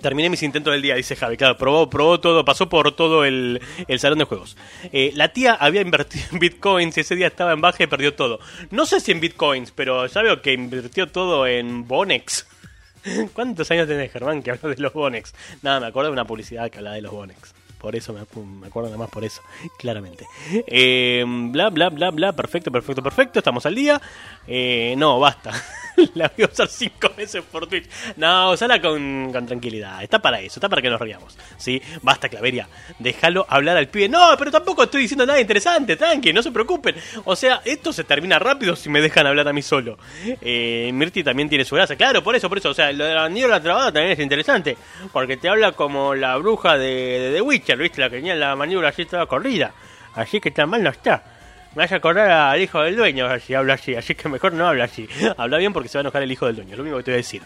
[0.00, 1.36] Terminé mis intentos del día, dice Javi.
[1.36, 4.56] Claro, probó, probó todo, pasó por todo el, el salón de juegos.
[4.92, 8.14] Eh, la tía había invertido en bitcoins y ese día estaba en baja y perdió
[8.14, 8.38] todo.
[8.70, 12.46] No sé si en bitcoins, pero ya veo que invirtió todo en Bonex.
[13.32, 15.34] ¿Cuántos años tenés, Germán, que hablas de los Bonex?
[15.62, 17.54] Nada, me acuerdo de una publicidad que hablaba de los Bonex.
[17.80, 19.40] Por eso me, acu- me acuerdo nada más por eso,
[19.78, 20.26] claramente.
[20.66, 24.00] Eh, bla, bla, bla, bla, perfecto, perfecto, perfecto, estamos al día.
[24.46, 25.52] Eh, no, basta.
[26.14, 27.88] la voy a usar cinco veces por Twitch.
[28.16, 30.02] No, usala con, con tranquilidad.
[30.02, 31.36] Está para eso, está para que nos riamos.
[31.56, 31.80] ¿Sí?
[32.02, 32.68] Basta, Claveria.
[32.98, 34.08] Déjalo hablar al pibe.
[34.08, 36.96] No, pero tampoco estoy diciendo nada interesante, tranqui, no se preocupen.
[37.24, 39.98] O sea, esto se termina rápido si me dejan hablar a mí solo.
[40.40, 41.96] Eh, Mirti también tiene su gracia.
[41.96, 42.70] Claro, por eso, por eso.
[42.70, 44.76] O sea, lo de la niebla trabada también es interesante.
[45.12, 46.88] Porque te habla como la bruja de,
[47.20, 48.00] de The Witcher, ¿viste?
[48.00, 49.72] La que tenía la maniobra así toda corrida.
[50.14, 51.37] Así que tan mal no está.
[51.74, 54.84] Me hace acordar al hijo del dueño si habla así, así que mejor no habla
[54.84, 55.08] así.
[55.36, 57.02] Habla bien porque se va a enojar el hijo del dueño, es lo único que
[57.04, 57.42] te voy a decir.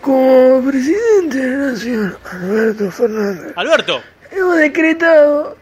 [0.00, 5.56] Como presidente de la nación, Alberto Fernández, Alberto, hemos decretado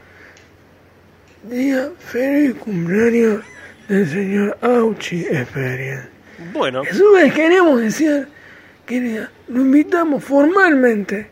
[1.45, 3.45] día feliz cumpleaños
[3.89, 6.09] del señor Auchi Experience.
[6.53, 8.27] bueno, A su vez queremos decir
[8.85, 11.31] que lo invitamos formalmente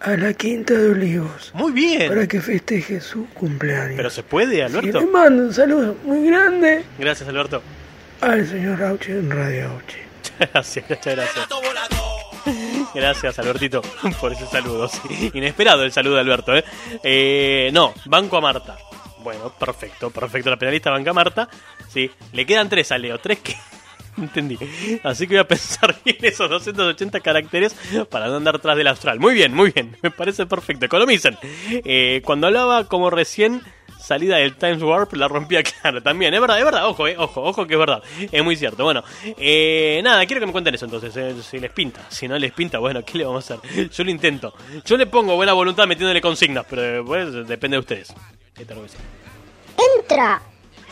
[0.00, 2.08] a la Quinta de Olivos muy bien.
[2.08, 3.94] para que festeje su cumpleaños.
[3.96, 5.06] Pero se puede, Y le Alberto.
[5.06, 7.62] mando un saludo muy grande Gracias, Alberto.
[8.20, 9.96] al señor Auchi en Radio Auchi.
[10.52, 11.48] Gracias, muchas gracias.
[12.94, 13.82] Gracias, Albertito,
[14.20, 14.88] por ese saludo.
[14.88, 15.30] sí.
[15.34, 16.64] Inesperado el saludo de Alberto, ¿eh?
[17.02, 18.76] Eh, No, banco a Marta.
[19.22, 20.48] Bueno, perfecto, perfecto.
[20.48, 21.48] La penalista banca a Marta.
[21.92, 23.18] Sí, le quedan tres a Leo.
[23.18, 23.54] Tres que.
[24.20, 24.58] Entendí.
[25.02, 27.74] Así que voy a pensar bien esos 280 caracteres
[28.10, 29.18] para no andar tras del astral.
[29.18, 29.96] Muy bien, muy bien.
[30.02, 30.86] Me parece perfecto.
[30.86, 31.36] Economicen.
[31.42, 33.62] Eh, cuando hablaba como recién
[33.98, 36.34] salida del Times Warp, la rompía claro también.
[36.34, 36.86] Es verdad, es verdad.
[36.86, 38.02] Ojo, eh, ojo, ojo que es verdad.
[38.32, 38.84] Es muy cierto.
[38.84, 41.16] Bueno, eh, nada, quiero que me cuenten eso entonces.
[41.16, 42.04] eh, si les pinta.
[42.08, 43.90] Si no les pinta, bueno, ¿qué le vamos a hacer?
[43.90, 44.54] Yo lo intento.
[44.84, 47.04] Yo le pongo buena voluntad metiéndole consignas, pero
[47.44, 48.14] depende de ustedes.
[49.98, 50.42] Entra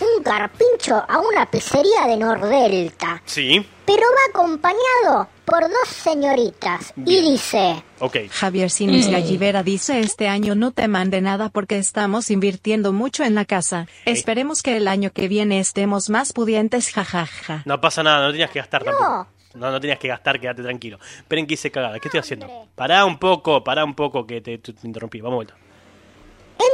[0.00, 7.24] un carpincho a una pizzería de Nordelta, Sí, pero va acompañado por dos señoritas Bien.
[7.24, 8.16] y dice, ok.
[8.30, 13.34] Javier Sinis Gallivera dice este año no te mande nada porque estamos invirtiendo mucho en
[13.34, 13.86] la casa.
[14.04, 17.62] Esperemos que el año que viene estemos más pudientes, jajaja.
[17.64, 18.92] No pasa nada, no tenías que gastar No.
[18.92, 19.26] tampoco.
[19.54, 20.98] No, no tenías que gastar, quédate tranquilo.
[21.16, 21.98] Esperen que hice cagada.
[21.98, 22.66] ¿Qué estoy haciendo?
[22.74, 25.20] Pará un poco, pará un poco que te, te- te interrumpí.
[25.22, 25.54] Vamos vuelta.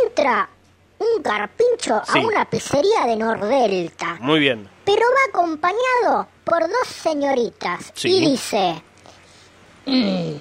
[0.04, 0.48] entra
[1.16, 2.18] un carpincho Sí.
[2.18, 4.68] a una pizzería de Nordelta, Muy bien.
[4.84, 8.16] pero va acompañado por dos señoritas Sí.
[8.16, 8.82] y dice,
[9.86, 10.34] "Mm,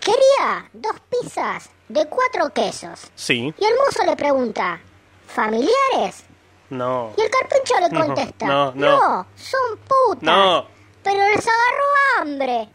[0.00, 3.10] quería dos pizzas de cuatro quesos.
[3.14, 3.52] Sí.
[3.58, 4.80] Y el mozo le pregunta,
[5.26, 6.24] ¿familiares?
[6.70, 7.12] No.
[7.16, 9.26] Y el carpincho le No, contesta, no, no.
[9.36, 10.22] son putas.
[10.22, 10.66] No.
[11.02, 11.84] Pero les agarró
[12.20, 12.68] hambre.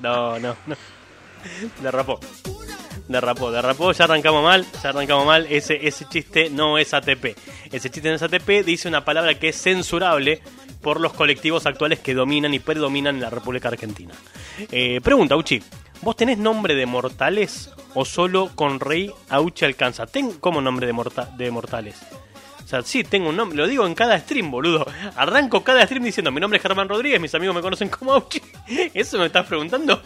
[0.00, 0.76] No, no, no.
[1.80, 2.18] Derrapó.
[3.08, 5.46] Derrapó, derrapó, ya arrancamos mal, ya arrancamos mal.
[5.50, 7.36] Ese, ese chiste no es ATP.
[7.70, 10.40] Ese chiste no es ATP, dice una palabra que es censurable
[10.80, 14.14] por los colectivos actuales que dominan y predominan en la República Argentina.
[14.70, 15.62] Eh, pregunta, Uchi,
[16.00, 20.06] ¿vos tenés nombre de mortales o solo con Rey Auchi alcanza?
[20.06, 21.96] ¿Ten como nombre de, morta- de mortales?
[22.66, 24.86] sea, sí, tengo un nombre, lo digo en cada stream, boludo.
[25.16, 28.40] Arranco cada stream diciendo, mi nombre es Germán Rodríguez, mis amigos me conocen como Auchi.
[28.94, 30.00] ¿Eso me estás preguntando?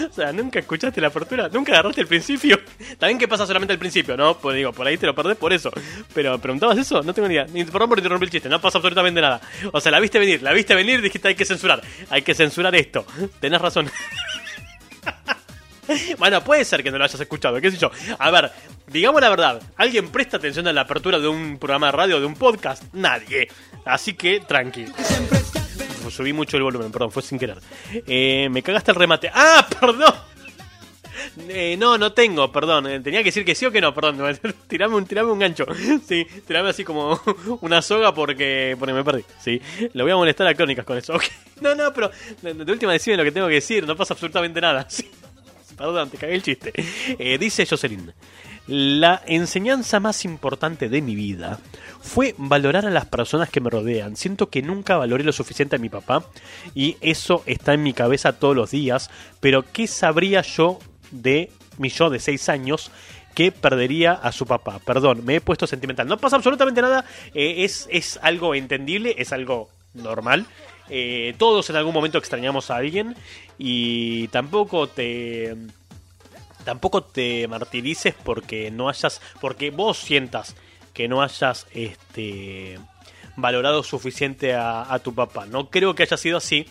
[0.10, 2.58] O sea, nunca escuchaste la apertura, nunca agarraste el principio.
[2.98, 4.38] También que pasa solamente al principio, ¿no?
[4.38, 5.70] Pues digo, por ahí te lo perdés por eso.
[6.14, 7.46] Pero preguntabas eso, no tengo ni idea.
[7.46, 9.40] Perdón por interrumpir el chiste, no pasa absolutamente nada.
[9.72, 11.82] O sea, la viste venir, la viste venir, dijiste hay que censurar.
[12.10, 13.04] Hay que censurar esto.
[13.40, 13.90] Tenés razón.
[16.18, 17.90] Bueno, puede ser que no lo hayas escuchado, qué sé yo.
[18.18, 18.52] A ver,
[18.86, 22.26] digamos la verdad, ¿alguien presta atención a la apertura de un programa de radio, de
[22.26, 22.84] un podcast?
[22.92, 23.48] Nadie.
[23.84, 24.86] Así que, tranqui.
[26.10, 27.58] Subí mucho el volumen, perdón, fue sin querer.
[28.06, 29.30] Eh, me cagaste el remate.
[29.32, 30.14] ¡Ah, perdón!
[31.48, 32.86] Eh, no, no tengo, perdón.
[32.86, 34.38] Eh, tenía que decir que sí o que no, perdón.
[34.68, 35.66] tirame, un, tirame un gancho.
[36.06, 37.20] Sí, tirame así como
[37.60, 39.24] una soga porque, porque me perdí.
[39.40, 39.60] Sí,
[39.92, 41.14] le voy a molestar a Crónicas con eso.
[41.20, 41.24] Ok.
[41.60, 43.86] No, no, pero de, de última decime lo que tengo que decir.
[43.86, 44.88] No pasa absolutamente nada.
[44.88, 45.10] Sí.
[45.76, 46.72] Perdón, te cagué el chiste.
[47.18, 48.12] Eh, dice Jocelyn.
[48.66, 51.58] La enseñanza más importante de mi vida
[52.00, 54.16] fue valorar a las personas que me rodean.
[54.16, 56.24] Siento que nunca valoré lo suficiente a mi papá
[56.74, 59.10] y eso está en mi cabeza todos los días.
[59.40, 60.78] Pero ¿qué sabría yo
[61.10, 62.90] de mi yo de 6 años
[63.34, 64.78] que perdería a su papá?
[64.78, 66.06] Perdón, me he puesto sentimental.
[66.06, 67.04] No pasa absolutamente nada.
[67.34, 70.46] eh, es, es algo entendible, es algo normal.
[70.88, 73.14] Eh, todos en algún momento extrañamos a alguien
[73.58, 75.56] y tampoco te
[76.64, 80.56] tampoco te martirices porque no hayas porque vos sientas
[80.92, 82.78] que no hayas este
[83.36, 85.46] valorado suficiente a, a tu papá.
[85.46, 86.66] No creo que haya sido así.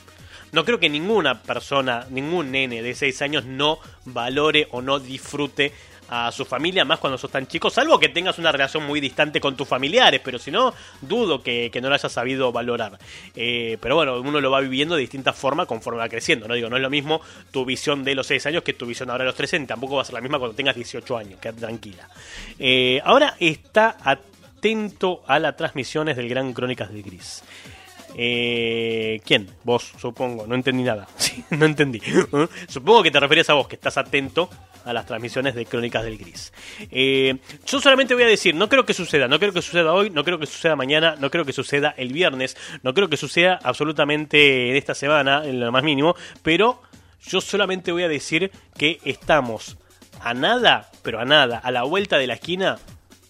[0.51, 5.73] No creo que ninguna persona ningún nene de 6 años no valore o no disfrute
[6.09, 9.39] a su familia, más cuando sos tan chico, salvo que tengas una relación muy distante
[9.39, 12.97] con tus familiares, pero si no, dudo que, que no lo hayas sabido valorar.
[13.35, 16.55] Eh, pero bueno, uno lo va viviendo de distintas formas conforme va creciendo, ¿no?
[16.55, 19.23] Digo, no es lo mismo tu visión de los 6 años que tu visión ahora
[19.23, 22.09] de los 13, tampoco va a ser la misma cuando tengas 18 años, quédate tranquila.
[22.57, 27.43] Eh, ahora está atento a las transmisiones del Gran Crónicas de Gris.
[28.15, 29.49] Eh, ¿Quién?
[29.63, 30.47] Vos, supongo.
[30.47, 31.07] No entendí nada.
[31.19, 31.99] Sí, no entendí.
[31.99, 32.47] ¿Eh?
[32.67, 34.49] Supongo que te referías a vos, que estás atento
[34.83, 36.51] a las transmisiones de Crónicas del Gris.
[36.91, 40.09] Eh, yo solamente voy a decir, no creo que suceda, no creo que suceda hoy,
[40.09, 43.59] no creo que suceda mañana, no creo que suceda el viernes, no creo que suceda
[43.61, 46.81] absolutamente en esta semana, en lo más mínimo, pero
[47.21, 49.77] yo solamente voy a decir que estamos
[50.21, 52.77] a nada, pero a nada, a la vuelta de la esquina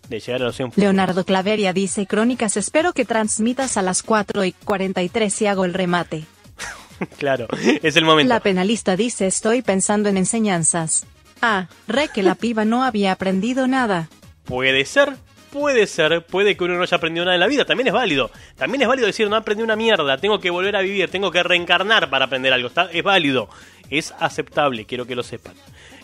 [0.09, 4.43] de llegar a los 100 Leonardo Claveria dice Crónicas, espero que transmitas a las 4
[4.45, 6.25] y 43 y hago el remate.
[7.17, 7.47] claro,
[7.81, 8.29] es el momento.
[8.29, 11.05] La penalista dice estoy pensando en enseñanzas.
[11.41, 14.09] Ah, re que la piba no había aprendido nada.
[14.43, 15.15] Puede ser,
[15.51, 18.31] puede ser, puede que uno no haya aprendido nada en la vida, también es válido.
[18.57, 21.43] También es válido decir, no aprendí una mierda, tengo que volver a vivir, tengo que
[21.43, 22.67] reencarnar para aprender algo.
[22.67, 23.49] Está, es válido,
[23.89, 25.53] es aceptable, quiero que lo sepan.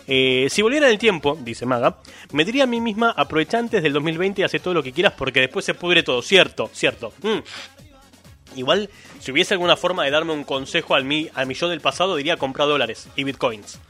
[0.07, 1.97] Eh, si volviera en el tiempo, dice Maga,
[2.31, 5.13] me diría a mí misma, aprovecha antes del 2020 y hace todo lo que quieras
[5.17, 6.21] porque después se pudre todo.
[6.21, 7.13] Cierto, cierto.
[7.21, 8.59] Mm.
[8.59, 8.89] Igual,
[9.19, 12.37] si hubiese alguna forma de darme un consejo al mí, a mi del pasado, diría
[12.37, 13.79] comprar dólares y bitcoins.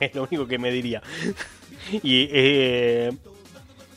[0.00, 1.02] Es lo único que me diría.
[2.02, 3.10] Y, eh,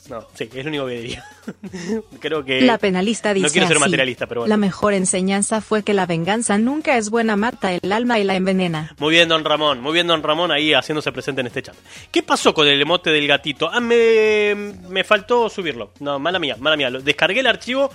[0.09, 1.25] no, sí, es lo único que diría.
[2.19, 2.61] Creo que.
[2.61, 4.49] La penalista dice No quiero ser así, materialista, pero bueno.
[4.49, 8.35] La mejor enseñanza fue que la venganza nunca es buena, mata el alma y la
[8.35, 8.93] envenena.
[8.99, 9.81] Muy bien, don Ramón.
[9.81, 11.75] Muy bien, don Ramón, ahí haciéndose presente en este chat.
[12.11, 13.69] ¿Qué pasó con el emote del gatito?
[13.71, 14.53] Ah, me,
[14.89, 15.91] me faltó subirlo.
[15.99, 16.89] No, mala mía, mala mía.
[16.89, 17.89] Lo- Descargué el archivo,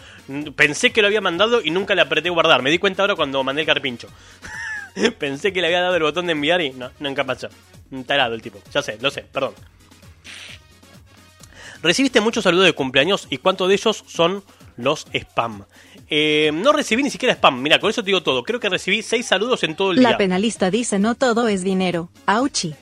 [0.57, 2.63] pensé que lo había mandado y nunca le apreté guardar.
[2.63, 4.09] Me di cuenta ahora cuando mandé el carpincho.
[5.19, 7.49] pensé que le había dado el botón de enviar y no, nunca pasó.
[7.91, 8.59] Un tarado el tipo.
[8.73, 9.55] Ya sé, lo sé, perdón.
[11.83, 14.43] Recibiste muchos saludos de cumpleaños y cuántos de ellos son
[14.77, 15.65] los spam.
[16.11, 17.61] Eh, no recibí ni siquiera spam.
[17.61, 18.43] Mira, con eso te digo todo.
[18.43, 20.11] Creo que recibí seis saludos en todo el día.
[20.11, 22.09] La penalista dice no todo es dinero.
[22.27, 22.75] Auchi.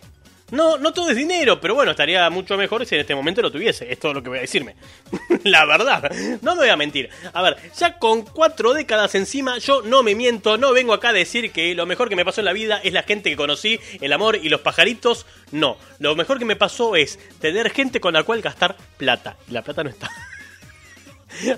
[0.53, 3.51] No, no todo es dinero, pero bueno, estaría mucho mejor si en este momento lo
[3.51, 3.91] tuviese.
[3.91, 4.77] Es todo lo que voy a decirme.
[5.45, 7.11] La verdad, no me voy a mentir.
[7.33, 11.13] A ver, ya con cuatro décadas encima, yo no me miento, no vengo acá a
[11.13, 13.81] decir que lo mejor que me pasó en la vida es la gente que conocí,
[14.01, 15.27] el amor y los pajaritos.
[15.51, 19.37] No, lo mejor que me pasó es tener gente con la cual gastar plata.
[19.49, 20.09] Y la plata no está.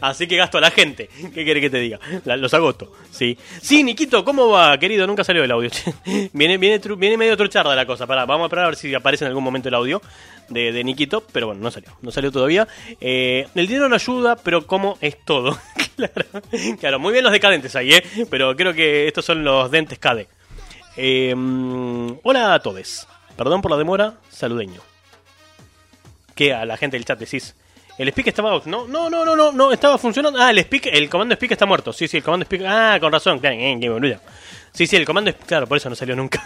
[0.00, 1.08] Así que gasto a la gente.
[1.34, 1.98] ¿Qué quiere que te diga?
[2.24, 2.92] Los agosto.
[3.10, 3.36] Sí.
[3.60, 5.06] Sí, Niquito, ¿cómo va, querido?
[5.06, 5.70] Nunca salió el audio.
[6.32, 8.06] viene, viene, viene medio trucharda la cosa.
[8.06, 10.02] Pará, vamos a esperar a ver si aparece en algún momento el audio
[10.48, 11.24] de, de Niquito.
[11.32, 11.90] Pero bueno, no salió.
[12.02, 12.66] No salió todavía.
[13.00, 15.58] Eh, el dinero no ayuda, pero ¿cómo es todo?
[15.96, 16.26] claro.
[16.80, 18.04] claro, muy bien los decadentes ahí, ¿eh?
[18.30, 20.28] Pero creo que estos son los dentes CADE.
[20.96, 21.34] Eh,
[22.22, 23.06] hola a todos.
[23.36, 24.80] Perdón por la demora, saludeño.
[26.34, 27.54] ¿Qué a la gente del chat decís?
[27.98, 28.62] El speak estaba.
[28.64, 30.40] No, no, no, no, no, no, estaba funcionando.
[30.40, 31.92] Ah, el speak, el comando speak está muerto.
[31.92, 32.62] Sí, sí, el comando speak.
[32.64, 34.18] Ah, con razón, claro, eh, qué.
[34.72, 36.42] Sí, sí, el comando claro, por eso no salió nunca.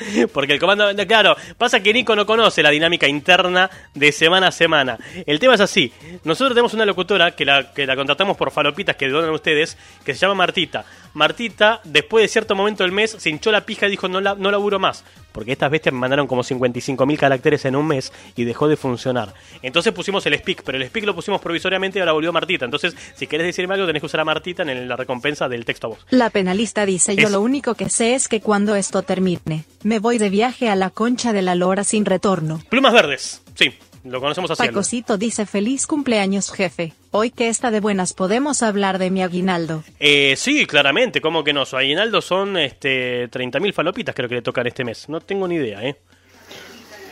[0.32, 4.52] Porque el comando, claro, pasa que Nico no conoce la dinámica interna de semana a
[4.52, 4.98] semana.
[5.26, 5.92] El tema es así,
[6.24, 10.14] nosotros tenemos una locutora que la, que la contratamos por falopitas que donan ustedes, que
[10.14, 10.84] se llama Martita.
[11.14, 14.34] Martita, después de cierto momento del mes, se hinchó la pija y dijo no, la,
[14.34, 15.04] no laburo más.
[15.32, 19.32] Porque estas bestias me mandaron como 55.000 caracteres en un mes y dejó de funcionar.
[19.62, 22.64] Entonces pusimos el speak, pero el speak lo pusimos provisoriamente y ahora volvió Martita.
[22.64, 25.86] Entonces, si querés decirme algo, tenés que usar a Martita en la recompensa del texto
[25.86, 26.06] a voz.
[26.10, 29.98] La penalista dice, yo Es- lo único que sé es que cuando esto termine, me
[29.98, 32.60] voy de viaje a la concha de la lora sin retorno.
[32.68, 33.72] Plumas verdes, sí,
[34.04, 34.66] lo conocemos así.
[34.66, 36.92] Pacosito dice feliz cumpleaños jefe.
[37.12, 39.82] Hoy que está de buenas podemos hablar de mi aguinaldo.
[39.98, 41.64] Eh, sí, claramente, ¿cómo que no?
[41.66, 45.08] Su aguinaldo son este, 30.000 falopitas, creo que le tocan este mes.
[45.08, 45.96] No tengo ni idea, ¿eh?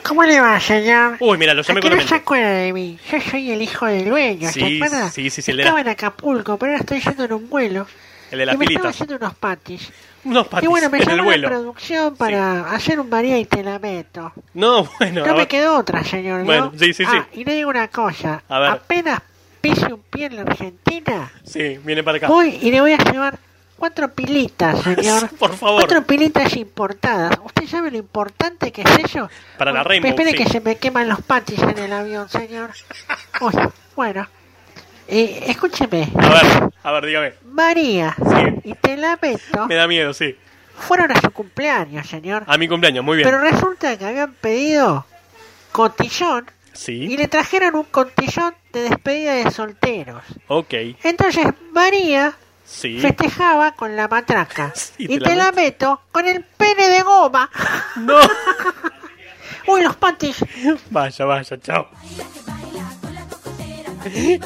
[0.07, 1.17] ¿Cómo le va, señor?
[1.19, 2.97] Uy, mira, lo llamé ¿A qué con no se acuerda de mí?
[3.11, 5.11] Yo soy el hijo del dueño, Sí, ¿se acuerda?
[5.11, 7.51] sí, sí, sí, el de Estaba la- en Acapulco, pero ahora estoy yendo en un
[7.51, 7.87] vuelo.
[8.31, 9.91] El de las y me estaba haciendo unos patis.
[10.25, 13.79] Unos patis y bueno, me llamó la producción para hacer un María y te la
[13.81, 14.33] meto.
[14.55, 15.27] No, bueno.
[15.27, 16.41] No, me quedó otra, señor.
[16.41, 16.45] ¿no?
[16.47, 17.11] Bueno, sí, sí, sí.
[17.13, 18.43] Ah, y le digo una cosa.
[18.49, 18.71] A ver.
[18.71, 19.21] Apenas
[19.75, 22.27] pise un pie en la Argentina, Sí, viene para acá.
[22.29, 23.39] voy y le voy a llevar
[23.77, 25.29] cuatro pilitas, señor.
[25.39, 25.81] Por favor.
[25.83, 27.39] Cuatro pilitas importadas.
[27.45, 29.29] ¿Usted sabe lo importante que es eso?
[29.57, 30.37] Para la Rainbow, Espere sí.
[30.37, 32.71] que se me queman los patis en el avión, señor.
[33.41, 33.53] Uy,
[33.97, 34.27] bueno.
[35.11, 36.09] Eh, escúcheme.
[36.19, 37.33] A ver, a ver, dígame.
[37.47, 38.15] María
[38.65, 40.37] y te la meto Me da miedo, sí.
[40.77, 42.45] fueron a su cumpleaños, señor.
[42.47, 43.27] A mi cumpleaños, muy bien.
[43.29, 45.07] Pero resulta que habían pedido
[45.73, 46.47] cotillón
[46.79, 50.23] Sí, y le trajeron un cotillón de despedida de solteros.
[50.47, 50.75] ok.
[51.03, 53.01] Entonces María Sí.
[53.01, 57.03] festejaba con la matraca y y, te la te la meto con el pene de
[57.03, 57.51] goma.
[57.97, 58.15] No.
[59.67, 60.37] Uy, los patis.
[60.91, 61.89] Vaya, vaya, chao.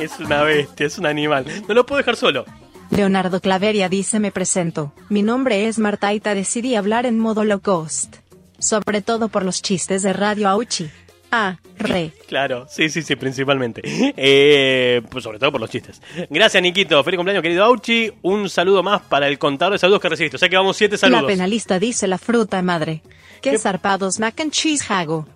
[0.00, 1.44] Es una bestia, es un animal.
[1.68, 2.44] No lo puedo dejar solo.
[2.90, 4.92] Leonardo Claveria dice me presento.
[5.10, 8.16] Mi nombre es Martaita decidí hablar en modo low cost.
[8.58, 10.90] Sobre todo por los chistes de Radio Auchi.
[11.32, 12.12] Ah, re.
[12.28, 13.82] Claro, sí, sí, sí, principalmente.
[14.16, 16.00] Eh, pues sobre todo por los chistes.
[16.30, 17.02] Gracias, Niquito.
[17.04, 18.10] Feliz cumpleaños, querido Auchi.
[18.22, 20.36] Un saludo más para el contador de saludos que recibiste.
[20.36, 21.24] O sea que vamos siete La saludos.
[21.26, 23.02] penalista dice la fruta madre.
[23.42, 25.26] Qué zarpados mac and cheese hago.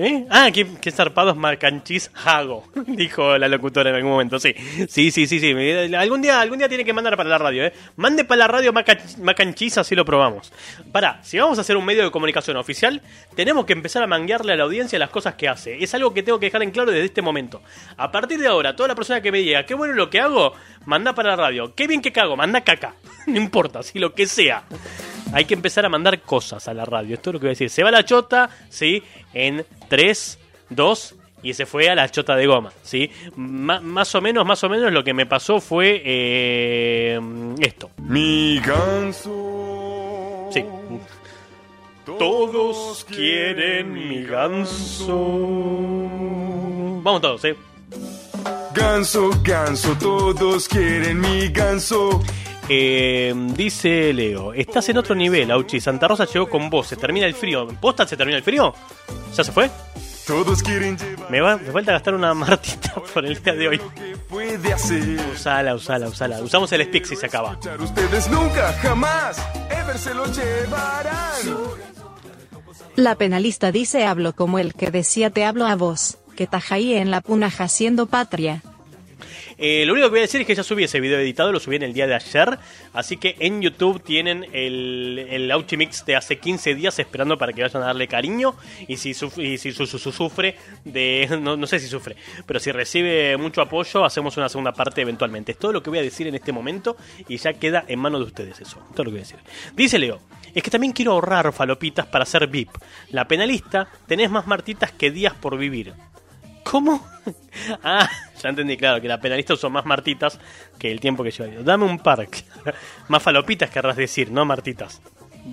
[0.00, 0.26] ¿Eh?
[0.30, 4.38] Ah, qué, zarpados marcanchis hago, dijo la locutora en algún momento.
[4.38, 4.54] Sí,
[4.88, 5.94] sí, sí, sí, sí.
[5.96, 7.72] Algún día, algún día tiene que mandar para la radio, ¿eh?
[7.96, 10.52] Mande para la radio maca- macanchis, así lo probamos.
[10.92, 13.02] Pará, si vamos a hacer un medio de comunicación oficial,
[13.34, 15.82] tenemos que empezar a manguearle a la audiencia las cosas que hace.
[15.82, 17.60] Es algo que tengo que dejar en claro desde este momento.
[17.96, 20.52] A partir de ahora, toda la persona que me diga, qué bueno lo que hago,
[20.86, 21.74] manda para la radio.
[21.74, 22.94] Qué bien que cago, manda caca.
[23.26, 24.62] No importa, si lo que sea.
[25.32, 27.14] Hay que empezar a mandar cosas a la radio.
[27.14, 27.70] Esto es lo que voy a decir.
[27.70, 29.02] Se va la chota, ¿sí?
[29.34, 30.38] En 3,
[30.70, 33.10] 2 y se fue a la chota de goma, ¿sí?
[33.36, 37.20] Más o menos, más o menos lo que me pasó fue eh,
[37.60, 37.90] esto.
[37.98, 40.48] Mi ganso.
[40.52, 40.64] Sí.
[42.18, 45.14] Todos quieren mi ganso.
[47.02, 47.54] Vamos todos, ¿eh?
[48.74, 52.22] Ganso, ganso, todos quieren mi ganso.
[52.68, 55.80] Eh, dice Leo, estás en otro nivel, Auchi.
[55.80, 57.66] Santa Rosa llegó con vos, se termina el frío.
[57.80, 58.74] ¿Posta se termina el frío?
[59.34, 59.70] ¿Ya se fue?
[60.26, 61.30] Todos quieren llevar.
[61.30, 63.80] Me, va, me falta gastar una martita por el día de hoy.
[64.28, 65.18] Puede hacer.
[65.32, 66.42] Usala, usala, usala.
[66.42, 67.58] Usamos el stick si se acaba.
[67.80, 71.78] Ustedes nunca, jamás, ever se lo llevarán.
[72.96, 77.10] La penalista dice hablo como el que decía te hablo a vos, que tajaí en
[77.10, 78.62] la punaja haciendo patria.
[79.58, 81.58] Eh, lo único que voy a decir es que ya subí ese video editado, lo
[81.60, 82.58] subí en el día de ayer.
[82.92, 85.52] Así que en YouTube tienen el, el
[86.06, 88.54] de hace 15 días esperando para que vayan a darle cariño.
[88.86, 91.26] Y si, suf- y si su, su- su- sufre de.
[91.38, 92.16] No, no sé si sufre,
[92.46, 95.52] pero si recibe mucho apoyo, hacemos una segunda parte eventualmente.
[95.52, 96.96] Es todo lo que voy a decir en este momento
[97.28, 98.76] y ya queda en manos de ustedes eso.
[98.94, 99.38] Todo lo que voy a decir.
[99.74, 100.20] Dice Leo.
[100.54, 102.70] Es que también quiero ahorrar falopitas para ser VIP.
[103.10, 105.92] La penalista, tenés más martitas que días por vivir.
[106.70, 107.06] ¿Cómo?
[107.82, 108.08] ah,
[108.42, 110.38] ya entendí, claro, que la penalista usó más martitas
[110.78, 111.62] que el tiempo que lleva.
[111.62, 112.28] Dame un par.
[113.08, 115.00] más falopitas querrás decir, no martitas.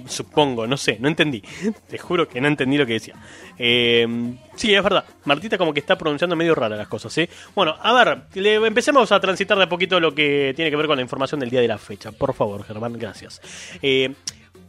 [0.08, 1.42] Supongo, no sé, no entendí.
[1.88, 3.16] Te juro que no entendí lo que decía.
[3.58, 4.06] Eh,
[4.56, 5.06] sí, es verdad.
[5.24, 7.30] Martita como que está pronunciando medio rara las cosas, ¿sí?
[7.54, 10.98] Bueno, a ver, le- empecemos a transitar de poquito lo que tiene que ver con
[10.98, 12.12] la información del día de la fecha.
[12.12, 13.42] Por favor, Germán, gracias.
[13.82, 14.14] Eh,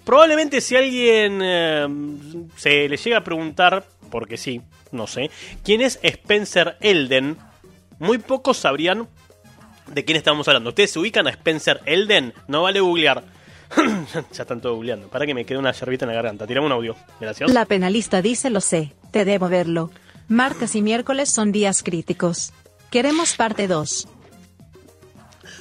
[0.05, 1.85] Probablemente si alguien eh,
[2.55, 5.31] se le llega a preguntar, porque sí, no sé,
[5.63, 7.37] quién es Spencer Elden,
[7.99, 9.09] muy pocos sabrían
[9.93, 10.71] de quién estamos hablando.
[10.71, 12.35] ¿Ustedes se ubican a Spencer Elden?
[12.49, 13.25] No vale googlear.
[14.33, 15.09] ya están todos googleando.
[15.09, 16.47] Para que me quede una yerbita en la garganta.
[16.47, 16.97] Tirame un audio.
[17.21, 17.53] Gracias.
[17.53, 19.91] La penalista dice lo sé, te debo verlo.
[20.29, 22.53] Martes y miércoles son días críticos.
[22.91, 24.09] Queremos parte 2.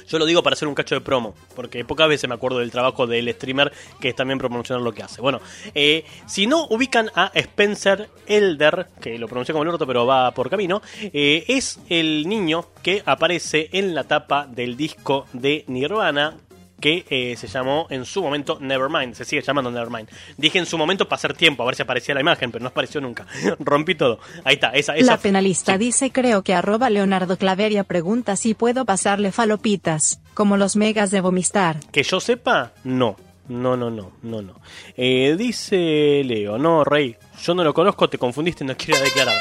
[0.08, 2.70] Yo lo digo para hacer un cacho de promo, porque pocas veces me acuerdo del
[2.70, 5.20] trabajo del streamer que es también promocionar lo que hace.
[5.20, 5.40] Bueno,
[5.74, 10.30] eh, si no ubican a Spencer Elder, que lo pronuncié como el orto, pero va
[10.32, 16.36] por camino, eh, es el niño que aparece en la tapa del disco de Nirvana
[16.80, 20.08] que eh, se llamó en su momento Nevermind, se sigue llamando Nevermind.
[20.36, 22.68] Dije en su momento para hacer tiempo, a ver si aparecía la imagen, pero no
[22.68, 23.26] apareció nunca.
[23.58, 24.18] Rompí todo.
[24.44, 28.84] Ahí está, esa, esa La penalista dice creo que arroba Leonardo Claveria pregunta si puedo
[28.84, 31.80] pasarle falopitas, como los megas de vomistar.
[31.92, 33.16] Que yo sepa, no.
[33.48, 34.60] No, no, no, no, no.
[34.96, 39.36] Eh, dice Leo, no, Rey, yo no lo conozco, te confundiste, no quiero declarar.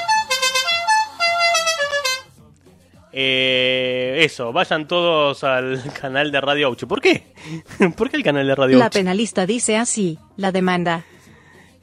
[3.17, 6.85] Eh, eso, vayan todos al canal de Radio Aucho.
[6.85, 7.23] ¿Por qué?
[7.95, 8.99] ¿Por qué el canal de Radio La Aucho?
[8.99, 11.05] penalista dice así, la demanda.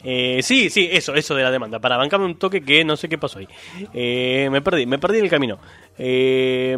[0.05, 1.81] Eh, sí, sí, eso, eso de la demanda.
[1.81, 3.49] Para bancarme un toque que no sé qué pasó ahí.
[3.95, 5.59] Eh, me perdí, me perdí en el camino.
[5.97, 6.77] Eh,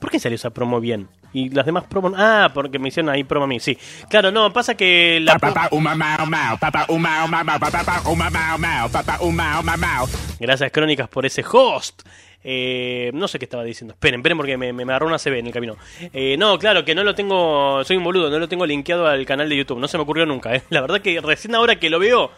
[0.00, 1.08] ¿Por qué salió esa promo bien?
[1.34, 2.14] Y las demás promos...
[2.16, 3.76] Ah, porque me hicieron ahí promo a mí, sí.
[4.08, 5.36] Claro, no, pasa que la...
[10.40, 12.02] Gracias, Crónicas, por ese host.
[12.44, 13.94] Eh, no sé qué estaba diciendo.
[13.94, 15.76] Esperen, esperen porque me, me agarró una CB en el camino.
[16.12, 17.82] Eh, no, claro, que no lo tengo.
[17.84, 19.78] Soy un boludo, no lo tengo linkeado al canal de YouTube.
[19.78, 20.54] No se me ocurrió nunca.
[20.54, 20.62] eh.
[20.70, 22.30] La verdad que recién ahora que lo veo.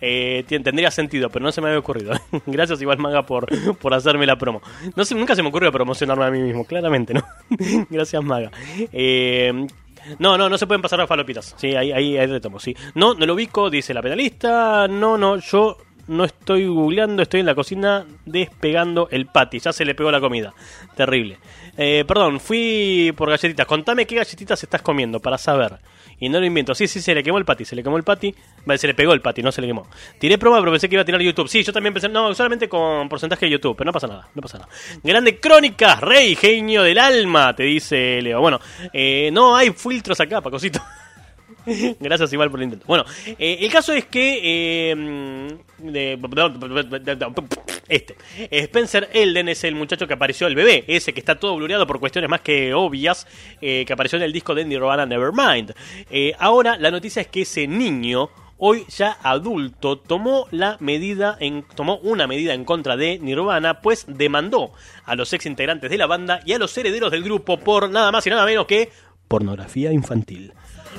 [0.00, 2.12] eh, tendría sentido, pero no se me había ocurrido.
[2.46, 3.46] Gracias igual Maga por,
[3.78, 4.62] por hacerme la promo.
[4.94, 7.24] No nunca se me ocurrió promocionarme a mí mismo, claramente, ¿no?
[7.90, 8.52] Gracias Maga.
[8.92, 9.66] Eh,
[10.20, 11.54] no, no, no se pueden pasar las falopitas.
[11.58, 12.74] Sí, ahí, ahí, ahí retomo, sí.
[12.94, 14.86] No, no lo ubico, dice la penalista.
[14.88, 15.76] No, no, yo
[16.08, 19.60] no estoy googleando, estoy en la cocina despegando el patty.
[19.60, 20.54] Ya se le pegó la comida.
[20.96, 21.38] Terrible.
[21.76, 23.66] Eh, perdón, fui por galletitas.
[23.66, 25.78] Contame qué galletitas estás comiendo para saber.
[26.18, 26.74] Y no lo invento.
[26.74, 27.64] Sí, sí, se le quemó el patty.
[27.64, 28.34] Se le quemó el patty.
[28.64, 29.86] Vale, se le pegó el patty, no se le quemó.
[30.18, 31.48] Tiré prueba, pero pensé que iba a tirar YouTube.
[31.48, 32.08] Sí, yo también pensé.
[32.08, 33.76] No, solamente con porcentaje de YouTube.
[33.76, 34.28] Pero no pasa nada.
[34.34, 34.70] No pasa nada.
[35.02, 38.40] Grande crónicas, rey, genio del alma, te dice Leo.
[38.40, 38.60] Bueno,
[38.92, 40.80] eh, no hay filtros acá, Pacosito.
[42.00, 42.86] Gracias igual por el intento.
[42.86, 43.04] Bueno,
[43.38, 45.56] eh, el caso es que eh,
[47.88, 48.16] este
[48.50, 52.00] Spencer Elden es el muchacho que apareció el bebé, ese que está todo blureado por
[52.00, 53.26] cuestiones más que obvias,
[53.60, 55.74] eh, que apareció en el disco de Nirvana Nevermind.
[56.10, 61.64] Eh, ahora la noticia es que ese niño hoy ya adulto tomó la medida en
[61.74, 64.72] tomó una medida en contra de Nirvana, pues demandó
[65.04, 68.12] a los ex integrantes de la banda y a los herederos del grupo por nada
[68.12, 68.90] más y nada menos que
[69.28, 70.52] pornografía infantil.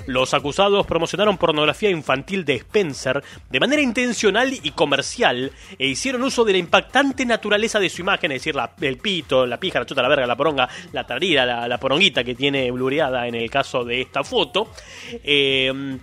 [0.07, 6.43] Los acusados promocionaron pornografía infantil de Spencer de manera intencional y comercial e hicieron uso
[6.45, 9.85] de la impactante naturaleza de su imagen, es decir, la- el pito, la pija, la
[9.85, 13.83] chota, la verga, la poronga, la tarira, la, poronguita que tiene blureada en el caso
[13.83, 14.71] de esta foto.
[15.23, 15.97] Eh,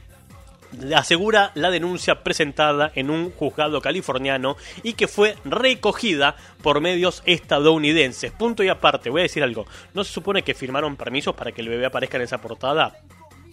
[0.94, 8.32] asegura la denuncia presentada en un juzgado californiano y que fue recogida por medios estadounidenses.
[8.32, 9.66] Punto y aparte, voy a decir algo.
[9.94, 12.96] ¿No se supone que firmaron permisos para que el bebé aparezca en esa portada?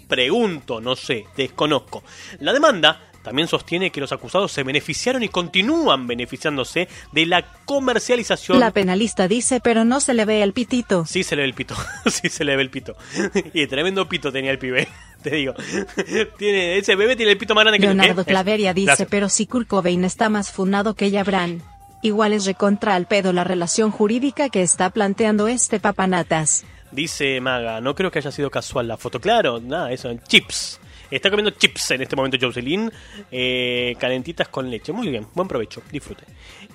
[0.08, 2.04] Pregunto, no sé, desconozco.
[2.40, 8.60] La demanda también sostiene que los acusados se beneficiaron y continúan beneficiándose de la comercialización
[8.60, 11.06] La penalista dice pero no se le ve el pitito.
[11.06, 11.76] Sí se le ve el pito,
[12.06, 12.96] sí se le ve el pito.
[13.54, 14.88] Y tremendo pito tenía el pibe,
[15.24, 15.54] te digo.
[16.38, 18.26] Tiene, ese bebé tiene el pito más grande que Leonardo.
[18.26, 19.08] Claveria dice Gracias.
[19.10, 21.64] pero si Kurt Cobain está más funado que Yabran.
[22.02, 26.66] Igual es recontra al pedo la relación jurídica que está planteando este papanatas.
[26.94, 29.20] Dice Maga, no creo que haya sido casual la foto.
[29.20, 30.80] Claro, nada, eso, chips.
[31.12, 32.92] Está comiendo chips en este momento Jocelyn,
[33.32, 34.92] eh, calentitas con leche.
[34.92, 36.24] Muy bien, buen provecho, disfrute.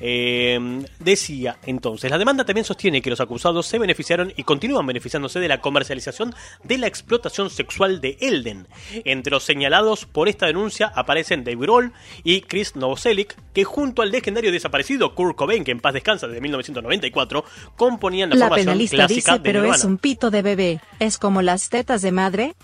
[0.00, 0.58] Eh,
[0.98, 5.48] decía entonces, la demanda también sostiene que los acusados se beneficiaron y continúan beneficiándose de
[5.48, 8.68] la comercialización de la explotación sexual de Elden.
[9.04, 14.10] Entre los señalados por esta denuncia aparecen Dave Grohl y Chris Novoselic, que junto al
[14.10, 17.44] legendario desaparecido Kurt Cobain, que en paz descansa desde 1994,
[17.76, 19.76] componían la, La formación penalista clásica dice de pero Nirvana.
[19.76, 20.80] es un pito de bebé.
[21.00, 22.54] Es como las tetas de madre.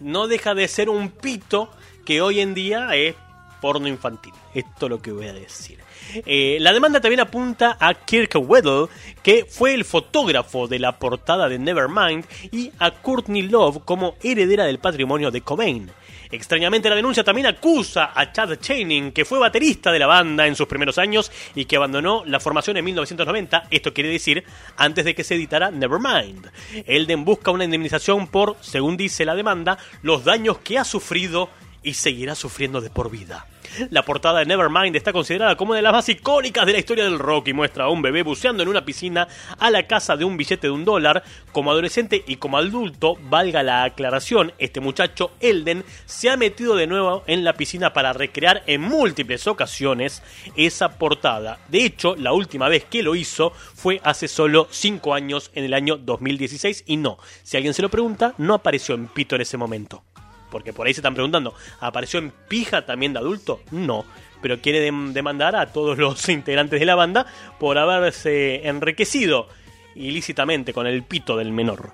[0.00, 1.70] No deja de ser un pito
[2.04, 3.14] que hoy en día es
[3.60, 4.32] porno infantil.
[4.54, 5.78] Esto es lo que voy a decir.
[6.24, 8.86] Eh, la demanda también apunta a Kirk Weddle,
[9.22, 14.64] que fue el fotógrafo de la portada de Nevermind, y a Courtney Love como heredera
[14.64, 15.90] del patrimonio de Cobain.
[16.30, 20.56] Extrañamente la denuncia también acusa a Chad Channing, que fue baterista de la banda en
[20.56, 24.44] sus primeros años y que abandonó la formación en 1990, esto quiere decir
[24.76, 26.50] antes de que se editara Nevermind.
[26.86, 31.48] Elden busca una indemnización por, según dice la demanda, los daños que ha sufrido
[31.86, 33.46] y seguirá sufriendo de por vida.
[33.90, 37.04] La portada de Nevermind está considerada como una de las más icónicas de la historia
[37.04, 39.28] del rock y muestra a un bebé buceando en una piscina
[39.58, 41.22] a la casa de un billete de un dólar.
[41.52, 46.88] Como adolescente y como adulto, valga la aclaración, este muchacho Elden se ha metido de
[46.88, 50.22] nuevo en la piscina para recrear en múltiples ocasiones
[50.56, 51.60] esa portada.
[51.68, 55.74] De hecho, la última vez que lo hizo fue hace solo 5 años en el
[55.74, 59.56] año 2016 y no, si alguien se lo pregunta, no apareció en pito en ese
[59.56, 60.02] momento.
[60.50, 63.60] Porque por ahí se están preguntando, ¿apareció en pija también de adulto?
[63.72, 64.04] No,
[64.40, 67.26] pero quiere dem- demandar a todos los integrantes de la banda
[67.58, 69.48] por haberse enriquecido
[69.94, 71.92] ilícitamente con el pito del menor.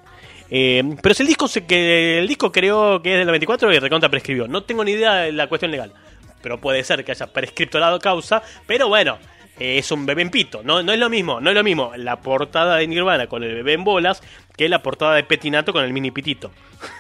[0.51, 4.11] Eh, pero si el disco que el disco creo que es del 94 y recontra
[4.11, 4.47] prescribió.
[4.49, 5.93] No tengo ni idea de la cuestión legal.
[6.43, 8.43] Pero puede ser que haya prescripto la causa.
[8.67, 9.17] Pero bueno,
[9.59, 10.63] eh, es un bebé en pito.
[10.63, 13.55] No, no es lo mismo, no es lo mismo la portada de Nirvana con el
[13.55, 14.23] bebé en bolas
[14.57, 16.51] que la portada de Petinato con el mini pitito.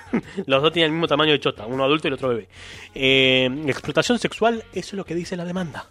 [0.47, 2.49] Los dos tienen el mismo tamaño de chota, uno adulto y el otro bebé.
[2.95, 5.89] Eh, explotación sexual, eso es lo que dice la demanda.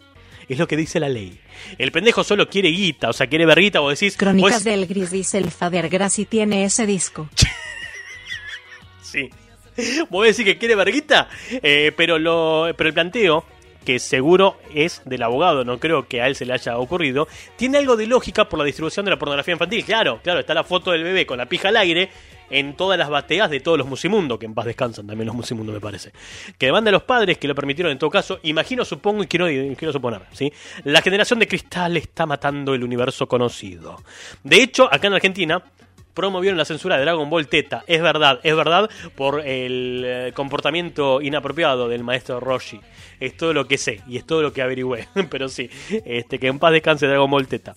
[0.50, 1.40] Es lo que dice la ley.
[1.78, 4.18] El pendejo solo quiere guita, o sea, quiere verguita, vos decís.
[4.18, 7.30] Crónicas pues- del Gris dice el Fader Graci tiene ese disco.
[9.02, 9.30] Sí.
[10.10, 11.28] Vos decís que quiere verguita,
[11.64, 13.46] Eh, pero, lo, pero el planteo,
[13.86, 17.78] que seguro es del abogado, no creo que a él se le haya ocurrido, tiene
[17.78, 19.84] algo de lógica por la distribución de la pornografía infantil.
[19.84, 22.10] Claro, claro, está la foto del bebé con la pija al aire
[22.52, 25.74] en todas las bateas de todos los musimundos, que en paz descansan también los musimundos,
[25.74, 26.12] me parece.
[26.58, 29.46] Que demanda a los padres que lo permitieron en todo caso, imagino, supongo y quiero,
[29.76, 30.52] quiero suponer, ¿sí?
[30.84, 34.04] La generación de cristal está matando el universo conocido.
[34.44, 35.64] De hecho, acá en Argentina,
[36.14, 37.84] promovieron la censura de Dragon Ball Teta.
[37.88, 42.80] Es verdad, es verdad por el eh, comportamiento inapropiado del maestro Roshi.
[43.20, 45.08] Es todo lo que sé y es todo lo que averigüé.
[45.30, 45.70] Pero sí,
[46.06, 47.76] este, que en paz descanse Dragon Ball Teta.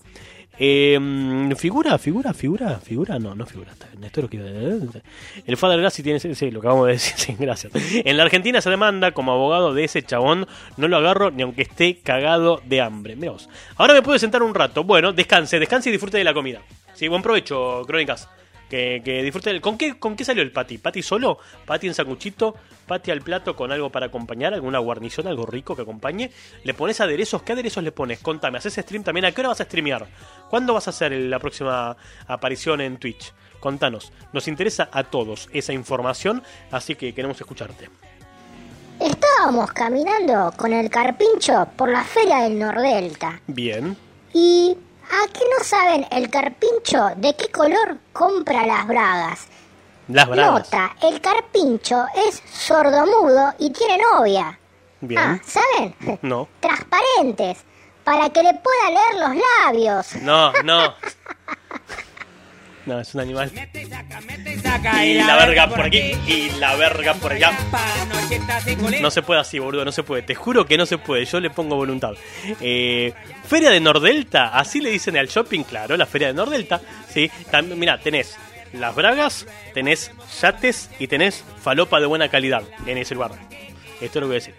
[0.59, 0.99] Eh,
[1.57, 3.73] figura, figura, figura, figura, no, no figura.
[3.73, 5.01] Esto es lo que
[5.47, 7.73] el Father Gassi tiene, sí, lo acabamos de decir, gracias.
[7.75, 10.47] En la Argentina se demanda como abogado de ese chabón,
[10.77, 13.15] no lo agarro ni aunque esté cagado de hambre.
[13.17, 13.49] Veos.
[13.77, 14.85] Ahora me puedo sentar un rato.
[14.85, 16.61] Bueno, descanse, descanse y disfrute de la comida.
[16.95, 18.29] Sí, buen provecho, Crónicas.
[18.69, 19.61] Que, que disfrute del...
[19.61, 20.79] ¿Con qué, ¿Con qué salió el pati?
[20.79, 21.39] ¿Pati solo?
[21.67, 22.57] ¿Pati en sanguchito?
[22.87, 24.55] ¿Pati al plato con algo para acompañar?
[24.55, 26.31] ¿Alguna guarnición, algo rico que acompañe?
[26.65, 27.43] ¿Le pones aderezos?
[27.43, 28.19] ¿Qué aderezos le pones?
[28.21, 29.27] Contame, ¿haces stream también?
[29.27, 30.07] ¿A qué hora vas a streamear?
[30.49, 31.97] ¿Cuándo vas a hacer la próxima
[32.27, 33.33] aparición en Twitch?
[33.61, 34.13] Contanos.
[34.33, 37.89] Nos interesa a todos esa información, así que queremos escucharte.
[39.01, 43.41] Estábamos caminando con el carpincho por la feria del Nordelta.
[43.47, 43.97] Bien.
[44.33, 44.77] Y
[45.11, 49.47] ¿a qué no saben el carpincho de qué color compra las bragas?
[50.09, 50.71] Las bravas.
[50.71, 54.59] Nota, el carpincho es sordomudo y tiene novia.
[55.01, 55.21] Bien.
[55.21, 55.95] Ah, ¿saben?
[56.23, 56.49] No.
[56.61, 57.59] Transparentes,
[58.05, 60.23] para que le pueda leer los labios.
[60.23, 60.95] No, no.
[62.87, 63.51] No, es un animal.
[65.05, 67.53] Y la verga por aquí y la verga por allá.
[69.01, 70.23] No se puede así, boludo, no se puede.
[70.23, 72.13] Te juro que no se puede, yo le pongo voluntad.
[72.61, 73.15] Eh,
[73.47, 76.81] feria de Nordelta, así le dicen al shopping, claro, la Feria de Nordelta.
[77.09, 78.37] Sí, también, mira, tenés
[78.73, 80.11] las bragas, tenés
[80.41, 83.33] yates y tenés falopa de buena calidad en ese lugar.
[84.01, 84.55] Esto es lo que voy a decir.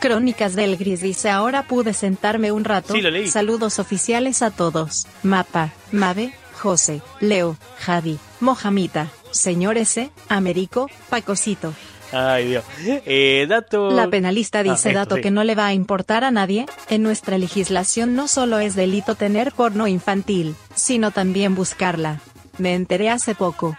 [0.00, 2.94] Crónicas del Gris dice ahora pude sentarme un rato.
[2.94, 3.28] Sí, lo leí.
[3.28, 5.06] Saludos oficiales a todos.
[5.22, 11.72] Mapa, Mabe, José, Leo, Javi, Mojamita, Señor S, Américo, Pacosito.
[12.12, 12.64] Ay, Dios.
[12.84, 13.90] Eh, dato.
[13.92, 15.22] La penalista dice Ah, esto dato sí.
[15.22, 19.14] que no le va a importar a nadie, en nuestra legislación no solo es delito
[19.14, 22.20] tener porno infantil, sino también buscarla.
[22.58, 23.76] Me enteré hace poco.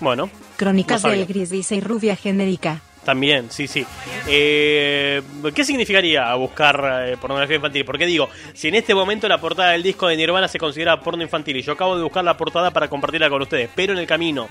[0.00, 0.28] Bueno.
[0.56, 2.80] Crónicas no del Gris dice y rubia genérica.
[3.04, 3.84] También, sí, sí.
[4.26, 5.22] Eh,
[5.54, 7.84] ¿Qué significaría buscar eh, pornografía infantil?
[7.84, 11.22] Porque digo, si en este momento la portada del disco de Nirvana se considera porno
[11.22, 14.06] infantil y yo acabo de buscar la portada para compartirla con ustedes, pero en el
[14.06, 14.48] camino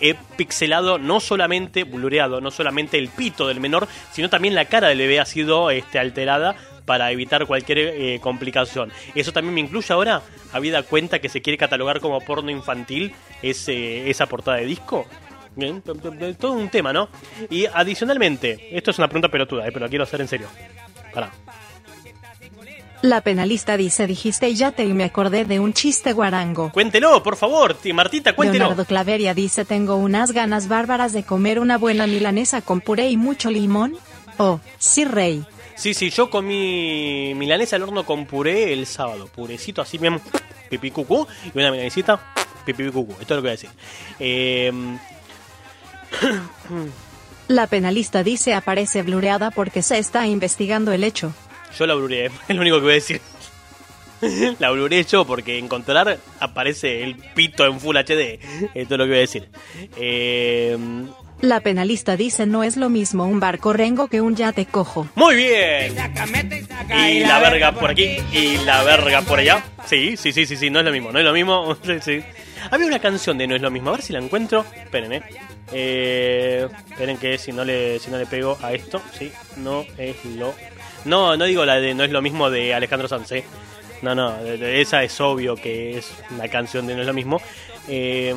[0.00, 4.88] he pixelado no solamente, blureado, no solamente el pito del menor, sino también la cara
[4.88, 8.92] del bebé ha sido este, alterada para evitar cualquier eh, complicación.
[9.14, 10.22] Eso también me incluye ahora,
[10.52, 15.06] habida cuenta que se quiere catalogar como porno infantil ese, esa portada de disco.
[15.56, 17.08] Bien, todo un tema, ¿no?
[17.50, 20.48] Y adicionalmente, esto es una pregunta pelotuda, eh, pero la quiero hacer en serio.
[21.12, 21.30] Pará.
[23.02, 26.72] La penalista dice dijiste ya te y me acordé de un chiste guarango.
[26.72, 28.64] Cuéntelo, por favor, ti- Martita, cuéntelo.
[28.64, 33.18] Leonardo Claveria dice tengo unas ganas bárbaras de comer una buena milanesa con puré y
[33.18, 33.94] mucho limón.
[34.38, 35.44] Oh, sí rey.
[35.76, 39.26] Sí, sí, yo comí milanesa al horno con puré el sábado.
[39.28, 40.18] Purecito así bien,
[40.70, 42.18] pipí cucú, y una milanesita,
[42.64, 43.12] pipí cucú.
[43.20, 43.70] Esto es lo que voy a decir.
[44.18, 44.72] Eh,
[47.48, 51.32] La penalista dice aparece blureada porque se está investigando el hecho.
[51.78, 53.20] yo la blureé, es lo único que voy a decir.
[54.58, 58.38] La blureé yo porque encontrar aparece el pito en Full HD.
[58.74, 59.48] Esto es lo que voy a decir.
[59.98, 60.78] Eh,
[61.42, 65.06] La penalista dice no es lo mismo un barco rengo que un yate cojo.
[65.14, 65.94] Muy bien.
[67.06, 69.62] Y la verga por aquí y la verga por allá.
[69.84, 71.76] Sí, sí, sí, sí, sí, no es lo mismo, no es lo mismo.
[71.84, 72.22] Sí, sí.
[72.70, 74.64] Había una canción de No es lo mismo, a ver si la encuentro.
[74.74, 75.22] Esperen, eh.
[75.72, 80.24] Eh, esperen que si no le si no le pego a esto, sí, no es
[80.24, 80.54] lo
[81.04, 83.44] No, no digo la de No es lo mismo de Alejandro Sanz, eh.
[84.02, 87.40] No, no, esa es obvio que es una canción de No es lo mismo.
[87.88, 88.34] Eh.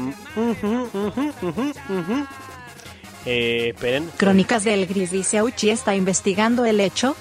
[3.25, 4.09] Eh, esperen.
[4.15, 7.15] Crónicas del Gris dice Auchi está investigando el hecho.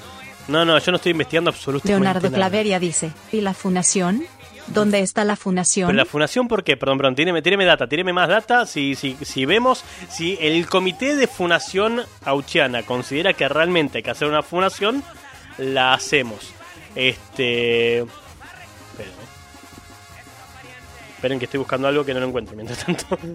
[0.47, 2.37] No, no, yo no estoy investigando absolutamente Leonardo nada.
[2.37, 4.25] Claveria dice, ¿y la fundación?
[4.69, 5.87] ¿Dónde está la fundación?
[5.89, 6.77] Pero la fundación, ¿por qué?
[6.77, 8.67] Perdón, perdón, tíreme, tíreme data, tíreme más data.
[8.67, 14.11] Si, si, si vemos, si el comité de fundación auchiana considera que realmente hay que
[14.11, 15.03] hacer una fundación,
[15.59, 16.53] la hacemos.
[16.95, 17.99] Este.
[17.99, 18.09] Esperen,
[18.99, 19.27] eh.
[21.17, 23.19] Esperen que estoy buscando algo que no lo encuentro mientras tanto.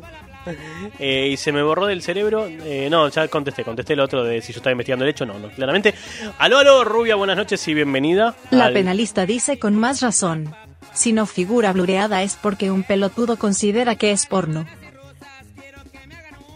[0.97, 2.47] Eh, y se me borró del cerebro.
[2.47, 5.23] eh, no, ya contesté, contesté el otro de si yo estaba investigando el hecho.
[5.23, 5.93] No, no, claramente.
[6.39, 8.33] Aló, aló, Rubia, buenas noches y bienvenida.
[8.49, 10.51] La al- penalista dice con más razón.
[10.93, 14.65] Si no figura blureada es porque un pelotudo considera que es porno.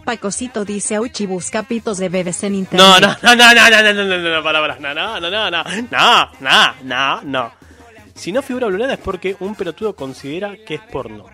[0.03, 2.86] Pacosito dice Auchi busca pitos de bebés en internet.
[2.86, 5.49] No, no, no, no, no, no, no, no, no, no, para, no, no, no, no,
[5.49, 7.51] no, no, no, no, no.
[8.13, 11.25] Si no figura blureada es porque un pelotudo considera que es porno.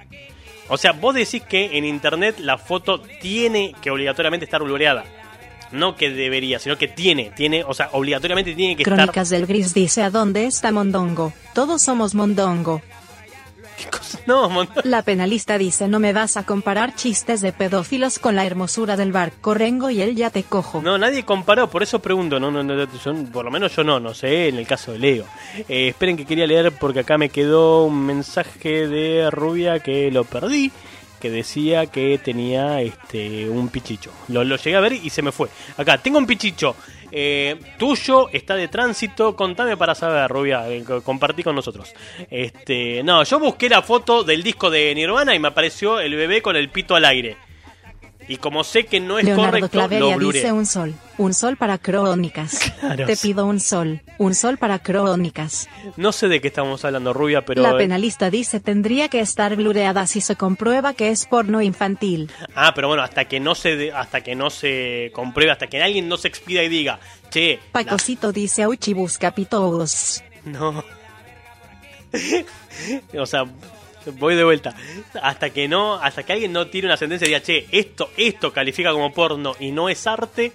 [0.70, 5.04] O sea, vos decís que en internet la foto tiene que obligatoriamente estar blureada.
[5.72, 8.96] No que debería, sino que tiene, tiene, o sea, obligatoriamente tiene que estar.
[8.98, 11.32] Crónicas del Gris dice ¿a dónde está Mondongo?
[11.54, 12.82] Todos somos Mondongo.
[14.28, 18.46] No, mon- La penalista dice no me vas a comparar chistes de pedófilos con la
[18.46, 20.82] hermosura del barco rengo y el yate cojo.
[20.84, 22.40] No, nadie comparó, por eso pregunto.
[22.40, 25.00] No, no, no, yo- por lo menos yo no, no sé, en el caso de
[25.00, 25.26] Leo.
[25.68, 30.26] Eh, esperen que quería leer porque acá me quedó un mensaje de Rubia que lo
[30.26, 30.72] perdí,
[31.22, 34.12] que decía que tenía este un pichicho.
[34.28, 35.48] Lo, lo llegué a ver y se me fue.
[35.78, 36.76] Acá, tengo un pichicho.
[37.14, 41.94] eh, tuyo está de tránsito, contame para saber, Rubia, eh, co- compartí con nosotros.
[42.30, 46.42] Este, no, yo busqué la foto del disco de Nirvana y me apareció el bebé
[46.42, 47.38] con el pito al aire.
[48.28, 51.58] Y como sé que no es Leonardo correcto, Claveria lo dice un sol, un sol
[51.58, 52.72] para crónicas.
[52.80, 55.68] Claro, Te pido un sol, un sol para crónicas.
[55.98, 57.62] No sé de qué estamos hablando, Rubia, pero...
[57.62, 62.32] La penalista dice tendría que estar blureada si se comprueba que es porno infantil.
[62.56, 65.82] Ah, pero bueno, hasta que no se de- hasta que no se compruebe, hasta que
[65.82, 67.00] alguien no se expida y diga,
[67.32, 70.24] che, Pacosito dice Auchi busca pitos.
[70.46, 70.84] no.
[73.20, 73.46] o sea,
[74.18, 74.74] voy de vuelta.
[75.22, 78.52] Hasta que no, hasta que alguien no tire una sentencia y diga, che, esto, esto
[78.52, 80.52] califica como porno y no es arte,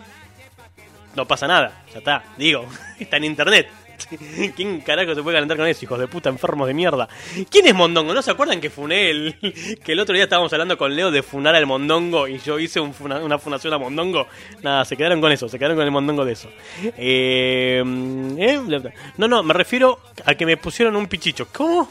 [1.15, 1.85] no pasa nada.
[1.93, 2.67] Ya está, digo,
[2.99, 3.69] está en internet.
[4.57, 7.09] ¿Quién carajo se puede calentar con eso, hijos de puta enfermos de mierda?
[7.51, 8.15] ¿Quién es Mondongo?
[8.15, 9.37] ¿No se acuerdan que funé el.
[9.85, 12.81] que el otro día estábamos hablando con Leo de funar al Mondongo y yo hice
[12.81, 14.27] una funación a Mondongo?
[14.63, 16.51] Nada, se quedaron con eso, se quedaron con el Mondongo de eso.
[16.97, 17.83] Eh,
[18.39, 18.61] ¿eh?
[19.17, 21.49] No, no, me refiero a que me pusieron un pichicho.
[21.53, 21.89] ¿Cómo?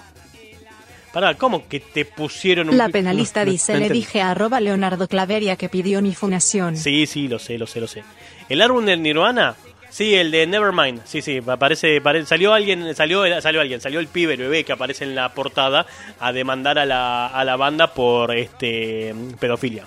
[1.16, 4.59] Pará, ¿cómo que te pusieron un La penalista No, dice no le dije a arroba
[4.59, 6.76] Leonardo Claveria que pidió mi funación.
[6.76, 8.03] Sí, sí, lo sé, lo sé, lo sé.
[8.49, 9.55] El álbum del Nirvana,
[9.89, 14.07] sí, el de Nevermind, sí, sí, aparece, pare- salió alguien, salió, salió alguien, salió el
[14.07, 15.86] pibe, el bebé que aparece en la portada
[16.20, 19.86] a demandar a la, a la banda por este pedofilia.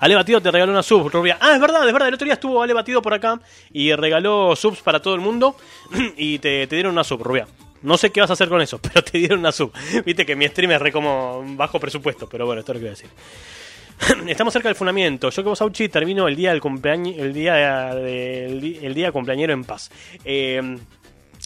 [0.00, 1.36] Ale Batido te regaló una sub, Rubia.
[1.42, 2.08] Ah, es verdad, es verdad.
[2.08, 3.38] El otro día estuvo Ale Batido por acá
[3.70, 5.56] y regaló subs para todo el mundo
[6.16, 7.46] y te, te dieron una sub, Rubia.
[7.82, 9.72] No sé qué vas a hacer con eso, pero te dieron una sub.
[10.04, 12.84] Viste que mi stream es re como bajo presupuesto, pero bueno, esto es lo que
[12.84, 14.28] voy a decir.
[14.28, 15.30] Estamos cerca del fundamento.
[15.30, 19.64] Yo que vos, Auchi, termino el día del cumpleaños, el día el día cumpleañero en
[19.64, 19.90] paz.
[20.24, 20.78] Eh,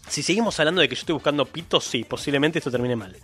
[0.09, 3.17] si seguimos hablando de que yo estoy buscando pitos, sí, posiblemente esto termine mal.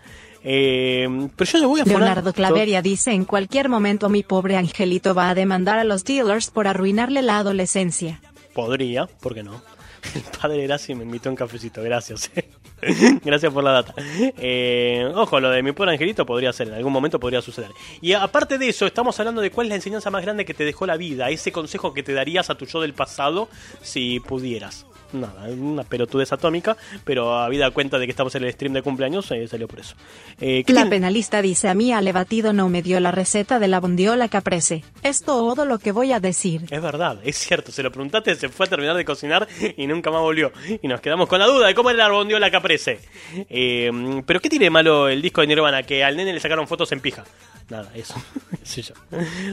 [0.45, 1.07] Eh,
[1.37, 5.15] pero yo le voy a funar- Leonardo Claveria dice en cualquier momento mi pobre angelito
[5.15, 8.21] va a demandar a los dealers por arruinarle la adolescencia.
[8.53, 9.63] Podría, ¿por qué no?
[10.17, 12.31] El padre Graci me invitó a un cafecito, gracias.
[13.25, 13.95] gracias por la data.
[14.39, 17.71] Eh, ojo, lo de mi pobre angelito podría ser, en algún momento podría suceder.
[18.01, 20.65] Y aparte de eso, estamos hablando de cuál es la enseñanza más grande que te
[20.65, 23.49] dejó la vida, ese consejo que te darías a tu yo del pasado
[23.83, 24.87] si pudieras.
[25.13, 29.31] Nada, una pelotudez atómica, pero habida cuenta de que estamos en el stream de cumpleaños,
[29.31, 29.95] eh, salió por eso.
[30.41, 33.69] Eh, ¿qué La penalista dice a mí Ale Batido no me dio la receta de
[33.69, 34.85] la bondiola caprese.
[35.03, 36.65] Es todo lo que voy a decir.
[36.71, 39.47] Es verdad, es cierto, se lo preguntaste, se fue a terminar de cocinar
[39.77, 40.53] y nunca más volvió.
[40.81, 43.01] Y nos quedamos con la duda de cómo era la bondiola caprese.
[43.51, 43.91] Eh,
[44.27, 45.83] pero ¿qué tiene de malo el disco de Nirvana?
[45.83, 47.25] Que al nene le sacaron fotos en pija.
[47.69, 48.15] Nada, eso.
[48.65, 48.95] Sí, yo.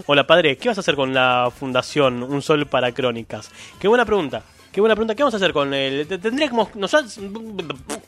[0.06, 3.50] Hola padre, ¿qué vas a hacer con la fundación Un Sol para Crónicas?
[3.80, 4.44] Qué buena pregunta.
[4.80, 5.14] Qué buena pregunta.
[5.14, 6.08] ¿Qué vamos a hacer con el...
[6.08, 6.74] te- Tendríamos...
[6.74, 7.20] Nosotros...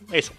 [0.10, 0.32] Eso.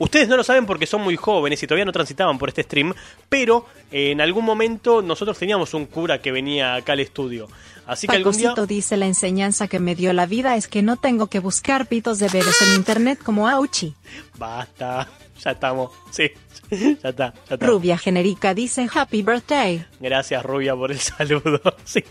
[0.00, 2.92] Ustedes no lo saben porque son muy jóvenes y todavía no transitaban por este stream,
[3.28, 7.48] pero eh, en algún momento nosotros teníamos un cura que venía acá al estudio.
[7.86, 8.52] Así que algún día...
[8.66, 12.18] Dice la enseñanza que me dio la vida es que no tengo que buscar pitos
[12.18, 13.94] de bebés en internet como Auchi.
[14.36, 15.08] Basta,
[15.42, 16.30] ya estamos, sí,
[16.70, 17.66] ya está, ya está.
[17.66, 19.84] Rubia genérica dice Happy Birthday.
[20.00, 21.60] Gracias Rubia por el saludo.
[21.84, 22.02] Sí.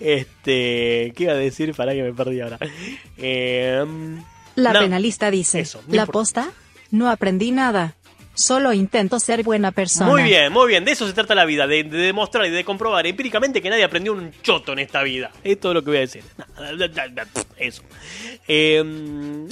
[0.00, 1.74] Este, ¿qué iba a decir?
[1.74, 2.58] Para que me perdí ahora.
[3.16, 3.84] Eh,
[4.56, 6.50] La no, penalista dice, Eso, ¿la posta?
[6.90, 7.94] No aprendí nada.
[8.34, 10.10] Solo intento ser buena persona.
[10.10, 10.84] Muy bien, muy bien.
[10.84, 13.84] De eso se trata la vida, de, de demostrar y de comprobar empíricamente que nadie
[13.84, 15.30] aprendió un choto en esta vida.
[15.42, 16.24] Es todo lo que voy a decir.
[17.56, 17.82] Eso.
[18.46, 18.82] Eh,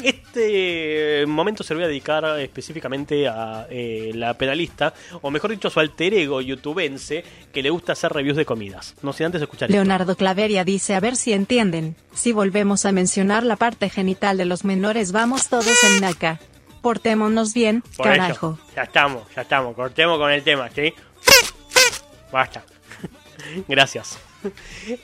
[0.03, 5.69] este momento se lo voy a dedicar específicamente a eh, la penalista, o mejor dicho,
[5.69, 8.95] a su alter ego youtubense que le gusta hacer reviews de comidas.
[9.03, 9.77] No sin antes escuchar esto.
[9.77, 11.97] Leonardo Claveria dice a ver si entienden.
[12.13, 16.41] Si volvemos a mencionar la parte genital de los menores vamos todos en naca.
[16.83, 18.59] Portémonos bien, Por eso, carajo.
[18.75, 19.75] ya estamos, ya estamos.
[19.75, 20.93] Cortemos con el tema, ¿sí?
[22.31, 22.65] Basta.
[23.69, 24.19] Gracias.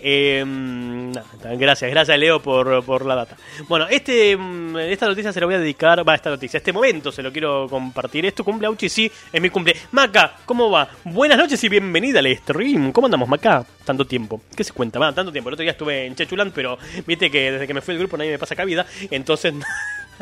[0.00, 0.44] Eh,
[1.58, 3.36] gracias, gracias Leo por, por la data.
[3.68, 7.12] Bueno, este, mm, esta noticia se la voy a dedicar, va, esta noticia, este momento
[7.12, 8.26] se lo quiero compartir.
[8.26, 9.76] Es tu cumple, Auchi, sí, es mi cumple.
[9.92, 10.88] Maca, ¿cómo va?
[11.04, 12.90] Buenas noches y bienvenida al stream.
[12.90, 13.64] ¿Cómo andamos, Maca?
[13.84, 14.42] Tanto tiempo.
[14.56, 14.98] ¿Qué se cuenta?
[14.98, 15.50] Va, tanto tiempo.
[15.50, 16.76] El otro día estuve en Chechuland, pero
[17.06, 19.54] viste que desde que me fui del grupo nadie me pasa cabida, entonces...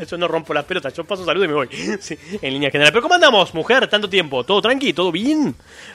[0.04, 1.68] Yo no rompo las pelotas, yo paso salud y me voy.
[2.00, 2.92] Sí, en línea general.
[2.92, 3.86] Pero ¿cómo andamos, mujer?
[3.88, 4.44] Tanto tiempo.
[4.44, 4.92] ¿Todo tranqui?
[4.92, 5.54] ¿Todo bien?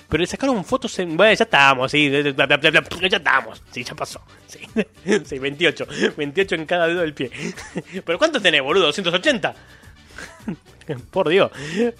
[0.09, 1.15] Pero le sacaron fotos en...
[1.15, 2.09] Bueno, ya estamos, sí.
[2.09, 3.61] Ya estamos.
[3.71, 4.21] Sí, ya pasó.
[4.47, 4.59] Sí,
[5.25, 5.87] sí 28.
[6.17, 7.31] 28 en cada dedo del pie.
[8.05, 8.91] ¿Pero cuántos tenés, boludo?
[8.91, 9.53] ¿280?
[11.11, 11.51] Por Dios.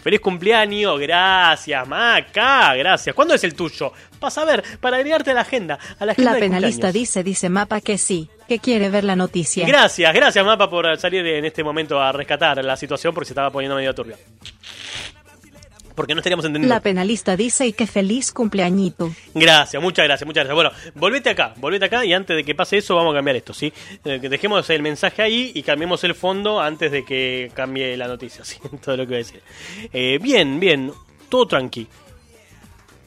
[0.03, 0.99] Feliz cumpleaños.
[0.99, 2.73] Gracias, Maca.
[2.75, 3.15] Gracias.
[3.15, 3.93] ¿Cuándo es el tuyo?
[4.19, 5.79] Para saber, para agregarte a la agenda.
[5.99, 6.93] A la agenda La de penalista cumpleaños.
[6.93, 9.65] dice, dice Mapa que sí, que quiere ver la noticia.
[9.65, 13.49] Gracias, gracias Mapa por salir en este momento a rescatar la situación porque se estaba
[13.49, 14.17] poniendo medio turbia.
[15.95, 16.73] Porque no estaríamos entendiendo.
[16.73, 19.11] La penalista dice y que feliz cumpleañito.
[19.33, 20.55] Gracias, muchas gracias, muchas gracias.
[20.55, 23.53] Bueno, volvete acá, volvete acá y antes de que pase eso vamos a cambiar esto,
[23.53, 23.71] ¿sí?
[24.05, 28.07] Eh, que dejemos el mensaje ahí y cambiemos el fondo antes de que cambie la
[28.07, 28.57] noticia, ¿sí?
[28.83, 29.41] Todo lo que voy a decir.
[29.93, 30.91] Eh, bien, bien,
[31.29, 31.87] todo tranqui.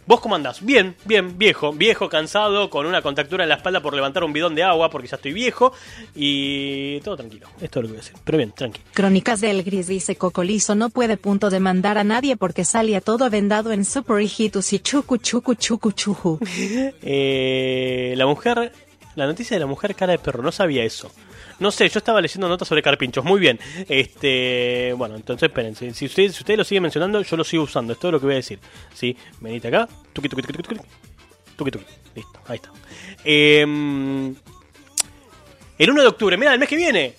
[0.06, 0.62] ¿Vos cómo andás?
[0.62, 4.54] Bien, bien, viejo, viejo, cansado, con una contractura en la espalda por levantar un bidón
[4.54, 5.72] de agua porque ya estoy viejo
[6.14, 7.46] y todo tranquilo.
[7.54, 8.16] Esto es todo lo que voy a decir.
[8.22, 8.82] Pero bien, tranqui.
[8.92, 13.72] Crónicas del Gris dice Cocolizo no puede punto demandar a nadie porque salía todo vendado
[13.72, 16.38] en Super Hijitus y chucu chucu chucu chuju.
[17.06, 18.72] Eh, la mujer,
[19.14, 21.10] la noticia de la mujer cara de perro, no sabía eso.
[21.58, 23.24] No sé, yo estaba leyendo notas sobre carpinchos.
[23.24, 23.58] Muy bien.
[23.88, 25.92] Este, bueno, entonces espérense.
[25.94, 27.92] Si ustedes, si ustedes lo siguen mencionando, yo lo sigo usando.
[27.92, 28.58] Es todo lo que voy a decir.
[28.92, 29.16] ¿Sí?
[29.40, 29.88] Venite acá.
[30.12, 30.80] Tuki, tuki, tuki, tuki.
[31.56, 31.84] Tuki, tuki.
[32.14, 32.70] Listo, ahí está.
[33.24, 33.62] Eh,
[35.76, 37.14] el 1 de octubre, mira, el mes que viene.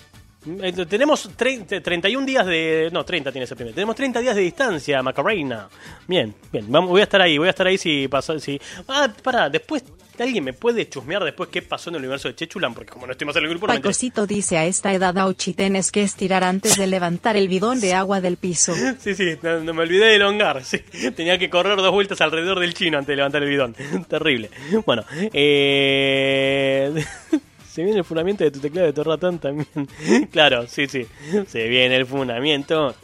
[0.61, 2.89] Eh, Tenemos 30, 31 días de.
[2.91, 3.73] No, 30 tiene ese primer.
[3.73, 5.67] Tenemos 30 días de distancia, Macarena.
[6.07, 6.65] Bien, bien.
[6.69, 8.39] Vamos, voy a estar ahí, voy a estar ahí si pasa.
[8.39, 8.59] Si...
[8.87, 9.83] Ah, pará, después.
[10.17, 12.73] ¿Alguien me puede chusmear después qué pasó en el universo de Chechulan?
[12.73, 13.79] Porque como no estoy más en el grupo, no me.
[13.79, 17.93] Pacosito dice a esta edad Auchi tienes que estirar antes de levantar el bidón de
[17.93, 18.73] agua del piso.
[18.99, 20.63] Sí, sí, no, no me olvidé de elongar.
[20.63, 20.79] Sí.
[21.15, 23.75] Tenía que correr dos vueltas alrededor del chino antes de levantar el bidón.
[24.07, 24.49] Terrible.
[24.85, 27.03] Bueno, eh...
[27.76, 29.67] Se viene el funamiento de tu teclado de tu ratón también.
[30.32, 31.05] claro, sí, sí.
[31.45, 32.95] Se viene el funamiento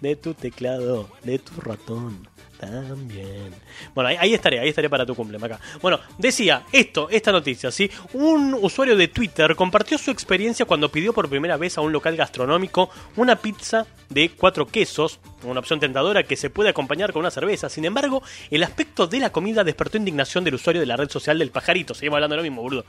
[0.00, 2.28] de tu teclado, de tu ratón.
[2.60, 3.52] También.
[3.94, 5.58] Bueno, ahí, ahí estaré, ahí estaré para tu cumple, Maca.
[5.82, 7.90] Bueno, decía esto, esta noticia, ¿sí?
[8.12, 12.14] Un usuario de Twitter compartió su experiencia cuando pidió por primera vez a un local
[12.16, 17.30] gastronómico una pizza de cuatro quesos, una opción tentadora que se puede acompañar con una
[17.30, 17.68] cerveza.
[17.68, 21.38] Sin embargo, el aspecto de la comida despertó indignación del usuario de la red social
[21.38, 21.94] del pajarito.
[21.94, 22.84] Seguimos hablando de lo mismo, boludo.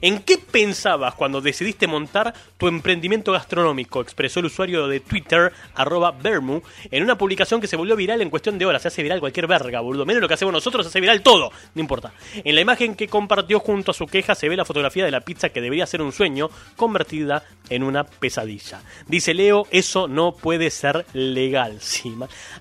[0.00, 4.00] ¿En qué pensabas cuando decidiste montar tu emprendimiento gastronómico?
[4.00, 8.30] Expresó el usuario de Twitter, arroba Bermu, en una publicación que se volvió viral en
[8.30, 8.82] cuestión de horas.
[8.82, 10.06] Se hace viral cualquier verga, boludo.
[10.06, 11.50] Menos lo que hacemos nosotros, se hace viral todo.
[11.74, 12.12] No importa.
[12.44, 15.20] En la imagen que compartió junto a su queja se ve la fotografía de la
[15.20, 18.80] pizza que debería ser un sueño, convertida en una pesadilla.
[19.06, 21.80] Dice Leo, eso no puede ser legal.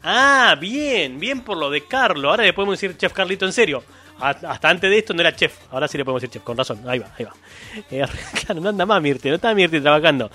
[0.04, 2.30] Ah, bien, bien por lo de Carlo.
[2.30, 3.84] Ahora le podemos decir Chef Carlito en serio.
[4.20, 6.80] Hasta antes de esto no era chef, ahora sí le podemos decir chef, con razón,
[6.88, 7.34] ahí va, ahí va.
[7.92, 8.06] Eh,
[8.46, 10.32] claro, no anda más Mirte, no está Mirte trabajando.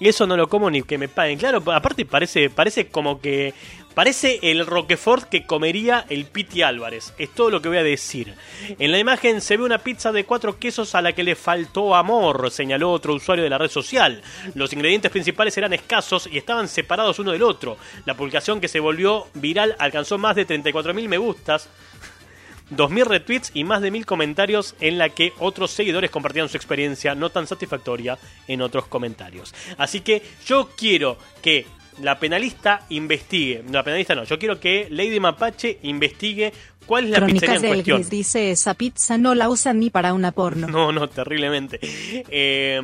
[0.00, 1.38] Eso no lo como ni que me paguen.
[1.38, 3.54] Claro, aparte parece, parece como que.
[3.94, 7.12] Parece el Roquefort que comería el Piti Álvarez.
[7.18, 8.34] Es todo lo que voy a decir.
[8.78, 11.96] En la imagen se ve una pizza de cuatro quesos a la que le faltó
[11.96, 14.22] amor, señaló otro usuario de la red social.
[14.54, 17.78] Los ingredientes principales eran escasos y estaban separados uno del otro.
[18.04, 21.68] La publicación que se volvió viral alcanzó más de 34.000 me gustas.
[22.70, 27.14] 2.000 retweets y más de 1.000 comentarios en la que otros seguidores compartían su experiencia
[27.14, 29.54] no tan satisfactoria en otros comentarios.
[29.76, 31.66] Así que yo quiero que
[32.00, 33.62] la penalista investigue.
[33.64, 34.24] No, la penalista no.
[34.24, 36.52] Yo quiero que Lady Mapache investigue
[36.86, 37.98] cuál es la pizzería en cuestión.
[37.98, 40.66] Gris dice esa pizza no la usan ni para una porno.
[40.66, 41.78] No, no, terriblemente.
[41.82, 42.80] Eh,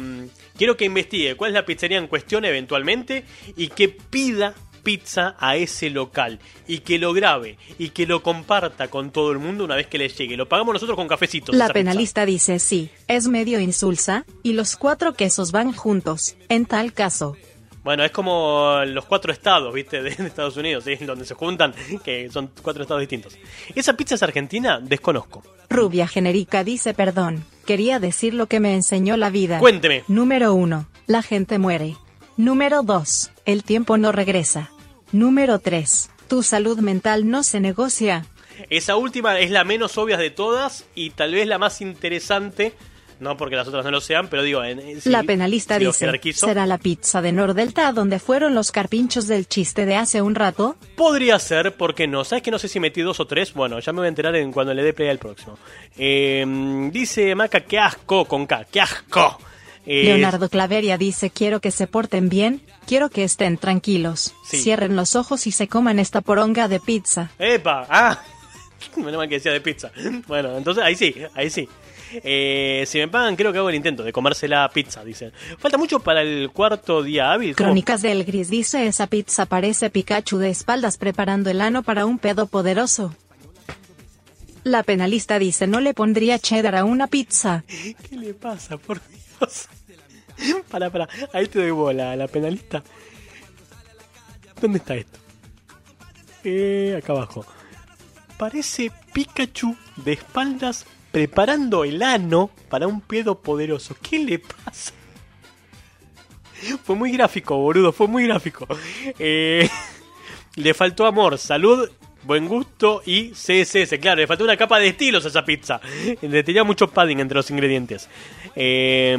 [0.56, 3.24] quiero que investigue cuál es la pizzería en cuestión eventualmente
[3.56, 4.54] y que pida
[4.86, 9.40] pizza a ese local y que lo grabe y que lo comparta con todo el
[9.40, 10.36] mundo una vez que le llegue.
[10.36, 11.56] Lo pagamos nosotros con cafecitos.
[11.56, 11.74] La pizza.
[11.74, 17.36] penalista dice sí, es medio insulsa, y los cuatro quesos van juntos, en tal caso.
[17.82, 20.02] Bueno, es como los cuatro estados, ¿viste?
[20.04, 20.94] De Estados Unidos, ¿sí?
[21.04, 21.74] Donde se juntan,
[22.04, 23.36] que son cuatro estados distintos.
[23.74, 24.78] ¿Esa pizza es argentina?
[24.80, 25.42] Desconozco.
[25.68, 29.58] Rubia genérica dice perdón, quería decir lo que me enseñó la vida.
[29.58, 30.04] Cuénteme.
[30.06, 30.86] Número 1.
[31.08, 31.96] La gente muere.
[32.36, 33.32] Número 2.
[33.46, 34.70] El tiempo no regresa.
[35.12, 36.10] Número 3.
[36.28, 38.26] Tu salud mental no se negocia.
[38.70, 42.72] Esa última es la menos obvia de todas y tal vez la más interesante.
[43.18, 45.84] No porque las otras no lo sean, pero digo, en, en- si- la penalista si
[45.84, 50.20] lo dice, ¿será la pizza de Nordelta donde fueron los carpinchos del chiste de hace
[50.20, 50.76] un rato?
[50.96, 52.24] Podría ser, ¿por qué no?
[52.24, 53.54] ¿Sabes que no sé si metí dos o tres?
[53.54, 55.56] Bueno, ya me voy a enterar en cuando le dé play al próximo.
[55.96, 56.44] Eh,
[56.92, 59.38] dice Maca, qué asco con K, qué asco.
[59.86, 64.58] Eh, Leonardo Claveria dice, quiero que se porten bien, quiero que estén tranquilos, Sí.
[64.58, 67.30] cierren los ojos y se coman esta poronga de pizza.
[67.38, 67.86] ¡Epa!
[67.88, 68.22] ¡Ah!
[68.96, 69.90] Menos mal que decía de pizza.
[70.26, 71.68] Bueno, entonces ahí sí, ahí sí.
[72.22, 75.32] Eh, si me pagan, creo que hago el intento de comérsela pizza, dicen.
[75.58, 77.56] Falta mucho para el cuarto día hábil.
[77.56, 77.66] ¿cómo?
[77.66, 82.18] Crónicas del Gris dice, esa pizza parece Pikachu de espaldas preparando el ano para un
[82.18, 83.14] pedo poderoso.
[84.62, 87.64] La penalista dice, no le pondría cheddar a una pizza.
[88.08, 89.68] ¿Qué le pasa, por Dios?
[90.70, 92.82] Para, para, ahí te doy bola, la penalista.
[94.60, 95.18] ¿Dónde está esto?
[96.44, 97.46] Eh, acá abajo.
[98.38, 103.96] Parece Pikachu de espaldas preparando el ano para un pedo poderoso.
[104.02, 104.92] ¿Qué le pasa?
[106.84, 108.66] Fue muy gráfico, boludo, fue muy gráfico.
[109.18, 109.68] Eh,
[110.56, 111.90] le faltó amor, salud,
[112.22, 113.98] buen gusto y CSS.
[114.00, 115.80] Claro, le faltó una capa de estilos a esa pizza.
[116.20, 118.08] Le tenía mucho padding entre los ingredientes.
[118.54, 119.16] Eh,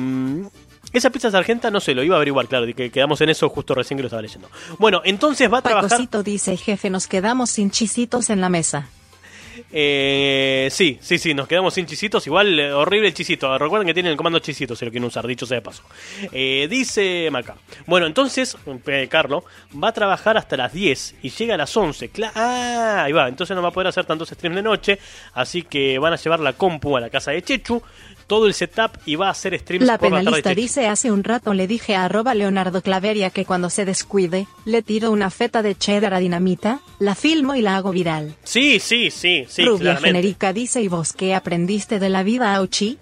[0.94, 3.74] esa pizza sargenta, no sé, lo iba a averiguar, claro, que quedamos en eso justo
[3.76, 4.50] recién que lo estaba leyendo.
[4.80, 5.90] Bueno, entonces va a trabajar...
[5.90, 8.90] Pacosito dice, jefe, nos quedamos sin chisitos en la mesa.
[9.72, 12.26] Eh, sí, sí, sí, nos quedamos sin chisitos.
[12.28, 13.58] Igual, eh, horrible el chisito.
[13.58, 15.84] Recuerden que tienen el comando chisitos si lo quieren usar, dicho sea de paso.
[16.32, 17.56] Eh, dice Maca.
[17.86, 19.44] Bueno, entonces, eh, Carlo
[19.82, 22.12] va a trabajar hasta las 10 y llega a las 11.
[22.12, 23.28] Cla- ah, ahí va.
[23.28, 25.00] Entonces no va a poder hacer tantos streams de noche.
[25.34, 27.82] Así que van a llevar la compu a la casa de Chechu.
[28.28, 30.26] Todo el setup y va a hacer streams La por la tarde.
[30.26, 34.48] penalista dice, hace un rato le dije a arroba Leonardo Claveria que cuando se descuide,
[34.66, 38.36] le tiro una feta de cheddar a dinamita, la filmo y la hago viral.
[38.44, 40.08] Sí, sí, sí, sí, Rubia claramente.
[40.10, 42.98] genérica dice, ¿y vos qué aprendiste de la vida, Auchi?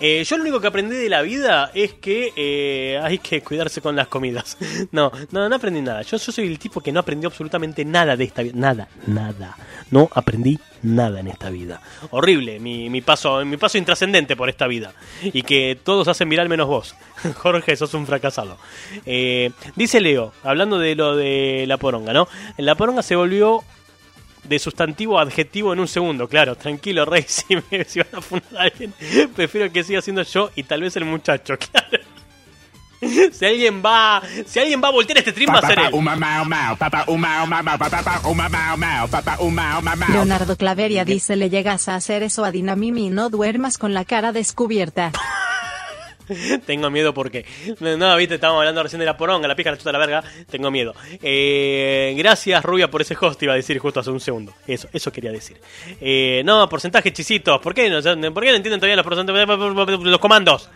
[0.00, 3.80] Eh, yo lo único que aprendí de la vida es que eh, hay que cuidarse
[3.80, 4.56] con las comidas.
[4.90, 6.02] No, no, no aprendí nada.
[6.02, 8.54] Yo, yo soy el tipo que no aprendió absolutamente nada de esta vida.
[8.56, 9.56] Nada, nada.
[9.90, 11.80] No aprendí nada en esta vida.
[12.10, 14.92] Horrible mi, mi paso, mi paso intrascendente por esta vida.
[15.22, 16.94] Y que todos hacen viral menos vos.
[17.36, 18.58] Jorge, sos un fracasado.
[19.04, 22.28] Eh, dice Leo, hablando de lo de la poronga, ¿no?
[22.56, 23.62] La poronga se volvió
[24.48, 28.20] de sustantivo a adjetivo en un segundo, claro, tranquilo, Rey, si, me, si van a
[28.20, 28.92] fundar a alguien,
[29.34, 31.98] prefiero que siga siendo yo y tal vez el muchacho, claro.
[33.00, 35.94] Si alguien va, si alguien va a voltear este stream va a ser él.
[40.14, 44.04] Leonardo Claveria dice, le llegas a hacer eso a Dinamimi y no duermas con la
[44.04, 45.12] cara descubierta.
[46.66, 47.44] Tengo miedo porque.
[47.80, 50.24] No, viste, estábamos hablando recién de la poronga, la pija, la chuta, la verga.
[50.50, 50.94] Tengo miedo.
[51.22, 54.52] Eh, gracias, Rubia, por ese host, iba a decir justo hace un segundo.
[54.66, 55.60] Eso, eso quería decir.
[56.00, 57.60] Eh, no, porcentaje chisitos.
[57.60, 58.02] ¿Por qué no,
[58.32, 59.46] ¿por qué no entienden todavía los porcentajes?
[60.02, 60.68] Los comandos.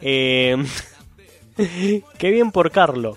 [0.00, 0.56] Eh,
[2.18, 3.16] qué bien por Carlo.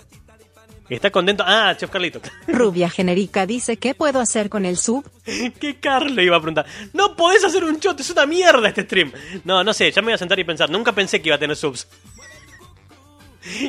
[0.90, 1.44] Está contento.
[1.46, 2.20] Ah, Chef Carlito.
[2.48, 5.08] Rubia genérica dice, ¿qué puedo hacer con el sub?
[5.24, 6.66] ¿Qué Carlo iba a preguntar?
[6.92, 9.12] No podés hacer un shot, es una mierda este stream.
[9.44, 10.68] No, no sé, ya me voy a sentar y pensar.
[10.68, 11.86] Nunca pensé que iba a tener subs.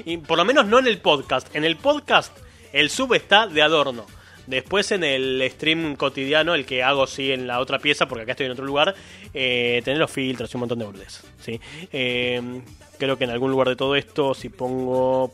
[0.05, 1.55] Y por lo menos no en el podcast.
[1.55, 2.35] En el podcast
[2.73, 4.05] el sub está de adorno.
[4.47, 8.31] Después en el stream cotidiano, el que hago sí en la otra pieza, porque acá
[8.31, 8.95] estoy en otro lugar,
[9.33, 11.23] eh, tener los filtros y un montón de boludeces.
[11.39, 11.61] ¿sí?
[11.91, 12.61] Eh,
[12.97, 15.31] creo que en algún lugar de todo esto, si pongo...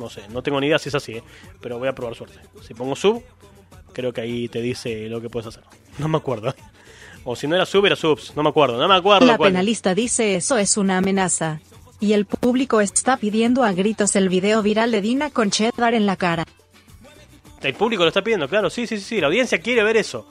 [0.00, 1.22] No sé, no tengo ni idea si es así, ¿eh?
[1.60, 2.38] pero voy a probar suerte.
[2.66, 3.22] Si pongo sub,
[3.92, 5.62] creo que ahí te dice lo que puedes hacer.
[5.98, 6.54] No me acuerdo.
[7.22, 8.34] O si no era sub, era subs.
[8.34, 9.26] No me acuerdo, no me acuerdo.
[9.26, 9.50] La cuál.
[9.52, 11.60] penalista dice, eso es una amenaza.
[12.00, 16.06] Y el público está pidiendo a gritos el video viral de Dina con cheddar en
[16.06, 16.46] la cara.
[17.60, 20.26] El público lo está pidiendo, claro, sí, sí, sí, sí, la audiencia quiere ver eso.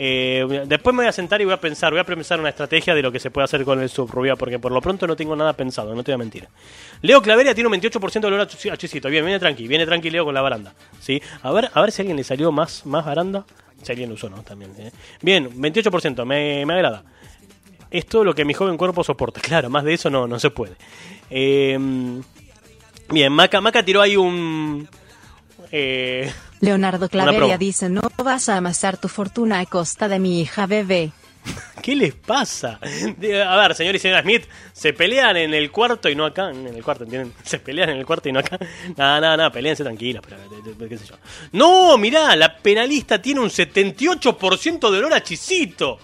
[0.00, 2.94] Eh, después me voy a sentar y voy a pensar, voy a pensar una estrategia
[2.94, 5.34] de lo que se puede hacer con el subrubia, porque por lo pronto no tengo
[5.34, 6.46] nada pensado, no te voy a mentir.
[7.02, 9.08] Leo Claveria tiene un 28% de olor a chis- a chisito.
[9.08, 10.72] Bien, viene tranqui, viene tranqui Leo con la baranda.
[11.00, 11.20] ¿sí?
[11.42, 13.44] A ver, a ver si alguien le salió más, más baranda.
[13.82, 14.42] Si alguien lo usó, ¿no?
[14.42, 14.72] También.
[14.78, 14.92] ¿eh?
[15.20, 17.02] Bien, 28%, me, me agrada.
[17.90, 19.40] Es lo que mi joven cuerpo soporta.
[19.40, 20.74] Claro, más de eso no, no se puede.
[21.30, 21.76] Eh,
[23.10, 24.88] bien, Maca, Maca tiró ahí un...
[25.72, 30.66] Eh, Leonardo Claveria dice, no vas a amasar tu fortuna a costa de mi hija
[30.66, 31.12] bebé.
[31.82, 32.78] ¿Qué les pasa?
[32.82, 36.50] A ver, señor y señora Smith, se pelean en el cuarto y no acá.
[36.50, 37.32] En el cuarto, ¿entienden?
[37.44, 38.58] Se pelean en el cuarto y no acá.
[38.96, 41.14] Nada, nada, nada, peleense tranquilos, pero de- de- qué sé yo.
[41.52, 45.98] No, mirá, la penalista tiene un 78% de olor a chisito.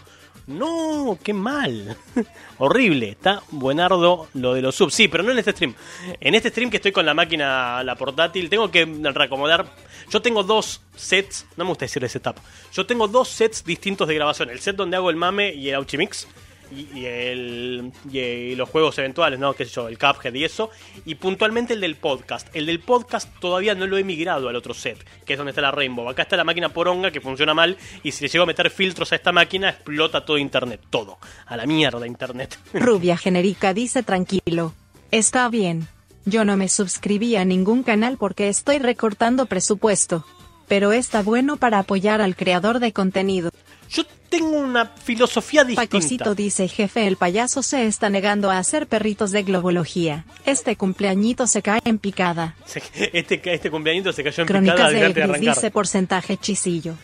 [0.47, 1.97] No, qué mal.
[2.59, 3.11] Horrible.
[3.11, 4.95] Está buenardo lo de los subs.
[4.95, 5.75] Sí, pero no en este stream.
[6.21, 9.67] En este stream que estoy con la máquina, la portátil, tengo que reacomodar.
[10.11, 11.47] Yo tengo dos sets.
[11.57, 12.37] No me gusta decirle setup.
[12.73, 14.51] Yo tengo dos sets distintos de grabación.
[14.51, 16.29] El set donde hago el mame y el Auchimix.
[16.75, 19.55] Y, el, y, los juegos eventuales, ¿no?
[19.55, 19.89] ¿Qué sé yo?
[19.89, 20.71] El Cuphead y eso.
[21.05, 22.49] Y puntualmente el del podcast.
[22.55, 25.63] El del podcast todavía no lo he migrado al otro set, que es donde está
[25.63, 26.09] la Rainbow.
[26.09, 27.77] Acá está la máquina poronga que funciona mal.
[28.03, 30.81] Y si le llego a meter filtros a esta máquina, explota todo internet.
[30.91, 31.19] Todo.
[31.47, 32.59] A la mierda internet.
[32.73, 34.75] Rubia genérica dice tranquilo.
[35.11, 35.89] Está bien.
[36.25, 40.25] Yo no me suscribí a ningún canal porque estoy recortando presupuesto.
[40.69, 43.51] Pero está bueno para apoyar al creador de contenido.
[43.95, 45.89] Yo tengo una filosofía distinta.
[45.91, 50.25] Pacosito dice jefe el payaso se está negando a hacer perritos de globología.
[50.45, 52.57] Este cumpleañito se cae en picada.
[52.67, 52.83] Se-
[53.13, 55.55] Este, este cumpleañito se cayó en picada Crónicas de delante de arrancar.
[55.55, 56.95] dice porcentaje chisillo.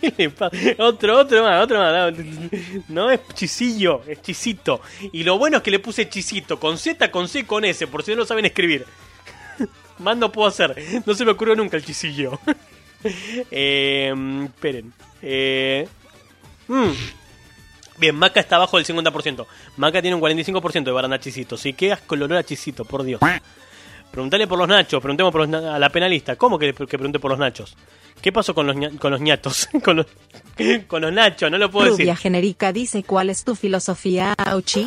[0.00, 0.56] ¿Qué le pasa?
[0.78, 2.14] Otro, otro más, otro más.
[2.88, 4.80] No es chisillo, es chisito.
[5.12, 8.02] Y lo bueno es que le puse chisito, con Z, con C, con S, por
[8.02, 8.86] si no lo saben escribir.
[9.98, 10.74] Más no puedo hacer.
[11.06, 12.38] No se me ocurrió nunca el chisillo.
[13.50, 14.12] eh,
[14.46, 14.92] esperen.
[15.22, 15.86] Eh,
[16.68, 16.90] mm.
[17.96, 19.46] Bien, Maca está abajo del 50%.
[19.76, 21.56] Maca tiene un 45% de baranda chisito.
[21.56, 23.20] Sí, qué asco el olor a chisito, por Dios.
[24.10, 26.34] Preguntale por los nachos, preguntemos por los na- a la penalista.
[26.36, 27.76] ¿Cómo que, que pregunte por los nachos?
[28.20, 29.68] ¿Qué pasó con los, con los ñatos?
[29.84, 30.06] con, los,
[30.88, 32.16] con los nachos, no lo puedo Rubia decir.
[32.22, 34.86] genérica dice cuál es tu filosofía, Auchi.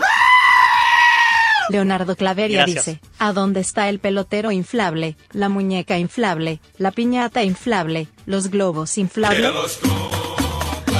[1.69, 2.85] Leonardo Claveria Gracias.
[2.85, 8.97] dice, ¿a dónde está el pelotero inflable, la muñeca inflable, la piñata inflable, los globos
[8.97, 9.51] inflables?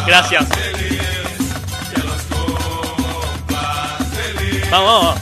[0.08, 0.48] Gracias.
[4.72, 5.20] Vamos.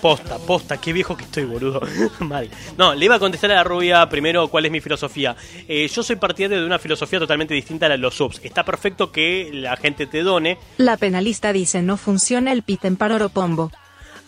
[0.00, 1.82] Posta, posta, qué viejo que estoy, boludo.
[2.20, 2.48] Mal.
[2.76, 5.36] No, le iba a contestar a la rubia primero cuál es mi filosofía.
[5.66, 8.40] Eh, yo soy partidario de una filosofía totalmente distinta a la de los subs.
[8.44, 10.58] Está perfecto que la gente te done.
[10.76, 13.72] La penalista dice no funciona el pit en Paroropombo.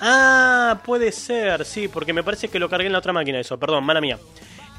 [0.01, 3.59] Ah, puede ser, sí, porque me parece que lo cargué en la otra máquina eso,
[3.59, 4.19] perdón, mala mía.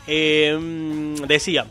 [0.08, 1.68] Eh, mm, decía,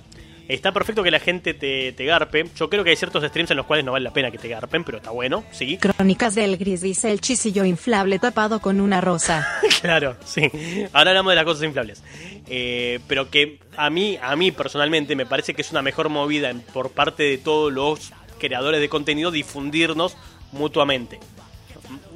[0.55, 2.46] está perfecto que la gente te, te garpe.
[2.57, 4.48] Yo creo que hay ciertos streams en los cuales no vale la pena que te
[4.48, 5.76] garpen, pero está bueno, sí.
[5.80, 9.46] Crónicas del Gris dice el chisillo inflable tapado con una rosa.
[9.80, 10.51] claro, sí.
[10.92, 12.03] Ahora hablamos de las cosas inflables.
[12.46, 16.53] Eh, pero que a mí, a mí personalmente me parece que es una mejor movida
[16.72, 20.16] por parte de todos los creadores de contenido difundirnos
[20.53, 21.20] mutuamente.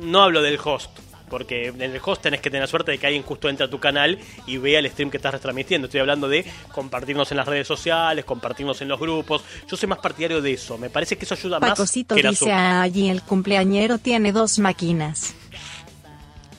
[0.01, 0.91] No hablo del host,
[1.35, 3.81] porque en el host tenés que tener suerte de que alguien justo entre a tu
[3.81, 4.17] canal
[4.47, 5.87] y vea el stream que estás retransmitiendo.
[5.87, 9.43] Estoy hablando de compartirnos en las redes sociales, compartirnos en los grupos.
[9.69, 10.79] Yo soy más partidario de eso.
[10.79, 15.35] Me parece que eso ayuda más que la dice allí el cumpleañero tiene dos máquinas.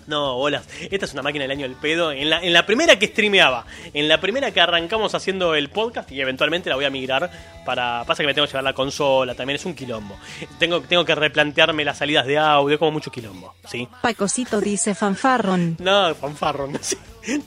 [0.08, 0.68] No, bolas.
[0.92, 2.12] Esta es una máquina del año del pedo.
[2.12, 6.12] En la, en la primera que streameaba, en la primera que arrancamos haciendo el podcast
[6.12, 7.32] y eventualmente la voy a migrar
[7.66, 8.04] para...
[8.06, 10.16] Pasa que me tengo que llevar la consola, también es un quilombo.
[10.60, 13.88] Tengo, tengo que replantearme las salidas de audio, como mucho quilombo, ¿sí?
[14.02, 15.76] Pacosito dice fanfarron.
[15.80, 16.98] No, fanfarro, no sé.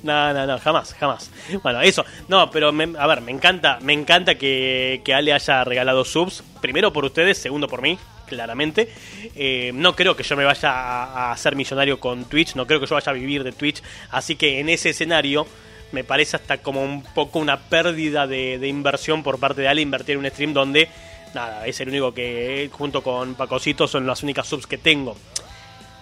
[0.02, 1.30] No, no, no, jamás, jamás.
[1.62, 2.04] Bueno, eso.
[2.26, 6.42] No, pero me- a ver, me encanta, me encanta que, que Ale haya regalado subs.
[6.60, 7.96] Primero por ustedes, segundo por mí,
[8.28, 8.88] claramente.
[9.34, 12.86] Eh, no creo que yo me vaya a, hacer millonario con Twitch, no creo que
[12.86, 13.82] yo vaya a vivir de Twitch.
[14.10, 15.46] Así que en ese escenario
[15.92, 20.14] me parece hasta como un poco una pérdida de, inversión por parte de Ale invertir
[20.14, 20.88] en un stream donde,
[21.34, 25.16] nada, es el único que junto con Pacosito son las únicas subs que tengo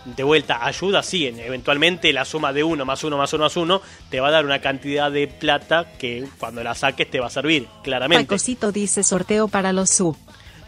[0.06, 3.56] de vuelta, ayuda, sí, en- eventualmente la suma de uno más uno más uno más
[3.56, 7.26] uno te va a dar una cantidad de plata que cuando la saques te va
[7.26, 8.26] a servir, claramente.
[8.26, 10.16] Pacosito dice sorteo para los sub.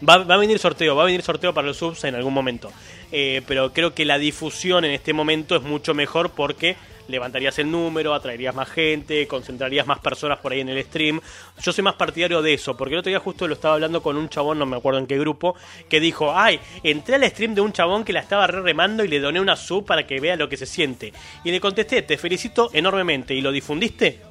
[0.07, 2.71] Va, va a venir sorteo, va a venir sorteo para los subs en algún momento.
[3.11, 6.77] Eh, pero creo que la difusión en este momento es mucho mejor porque
[7.09, 11.19] levantarías el número, atraerías más gente, concentrarías más personas por ahí en el stream.
[11.61, 14.15] Yo soy más partidario de eso, porque el otro día justo lo estaba hablando con
[14.15, 15.55] un chabón, no me acuerdo en qué grupo,
[15.89, 19.07] que dijo, ay, entré al stream de un chabón que la estaba re remando y
[19.07, 21.11] le doné una sub para que vea lo que se siente.
[21.43, 23.33] Y le contesté, te felicito enormemente.
[23.33, 24.21] ¿Y lo difundiste?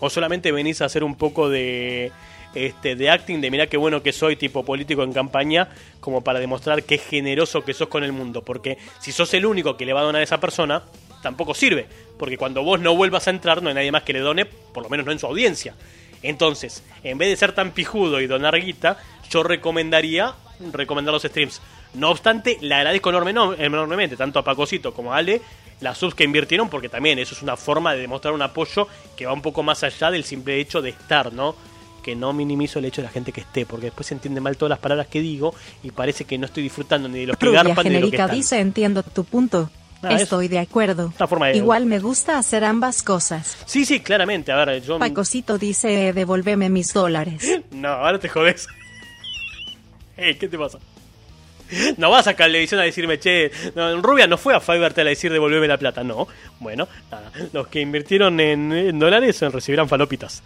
[0.00, 2.10] ¿O solamente venís a hacer un poco de
[2.54, 5.68] este, de acting, de mirá qué bueno que soy, tipo político en campaña,
[6.00, 8.42] como para demostrar qué generoso que sos con el mundo.
[8.42, 10.82] Porque si sos el único que le va a donar a esa persona,
[11.22, 11.86] tampoco sirve.
[12.18, 14.82] Porque cuando vos no vuelvas a entrar, no hay nadie más que le done, por
[14.84, 15.74] lo menos no en su audiencia.
[16.22, 18.98] Entonces, en vez de ser tan pijudo y donar guita,
[19.30, 20.34] yo recomendaría
[20.72, 21.60] recomendar los streams.
[21.94, 25.40] No obstante, le agradezco enorme- no- enormemente, tanto a Pacosito como a Ale,
[25.80, 29.26] las subs que invirtieron, porque también eso es una forma de demostrar un apoyo que
[29.26, 31.54] va un poco más allá del simple hecho de estar, ¿no?
[32.04, 34.56] Que no minimizo el hecho de la gente que esté, porque después se entiende mal
[34.58, 37.46] todas las palabras que digo y parece que no estoy disfrutando ni de los que
[37.46, 38.30] Rubia garpan ni de los que están.
[38.36, 39.70] dice entiendo tu punto.
[40.02, 41.12] Ah, es Estoy de acuerdo.
[41.26, 43.56] forma de- Igual me gusta hacer ambas cosas.
[43.64, 44.52] Sí, sí, claramente.
[44.52, 44.98] A ver, yo.
[44.98, 47.62] Pacosito dice devolveme mis dólares.
[47.70, 48.66] No, ahora te jodes.
[50.16, 50.78] Ey, ¿qué te pasa?
[51.96, 55.32] No vas a Cablevisión a decirme, che, no, Rubia no fue a Fivertel a decir
[55.32, 56.28] devolveme la plata, no.
[56.60, 60.42] Bueno, nada, los que invirtieron en, en dólares eh, recibirán falopitas.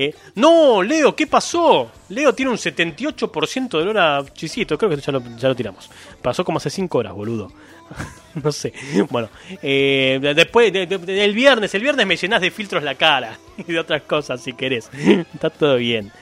[0.00, 1.90] Eh, no, Leo, ¿qué pasó?
[2.10, 5.10] Leo tiene un 78% de olor a chisito, creo que ya
[5.48, 5.90] lo, tiramos.
[6.22, 7.50] Pasó como hace 5 horas, boludo.
[8.44, 8.72] no sé.
[9.10, 9.28] Bueno,
[9.60, 13.36] eh, después de- de- de- el viernes, el viernes me llenás de filtros la cara
[13.58, 14.88] y de otras cosas si querés.
[15.34, 16.12] Está todo bien.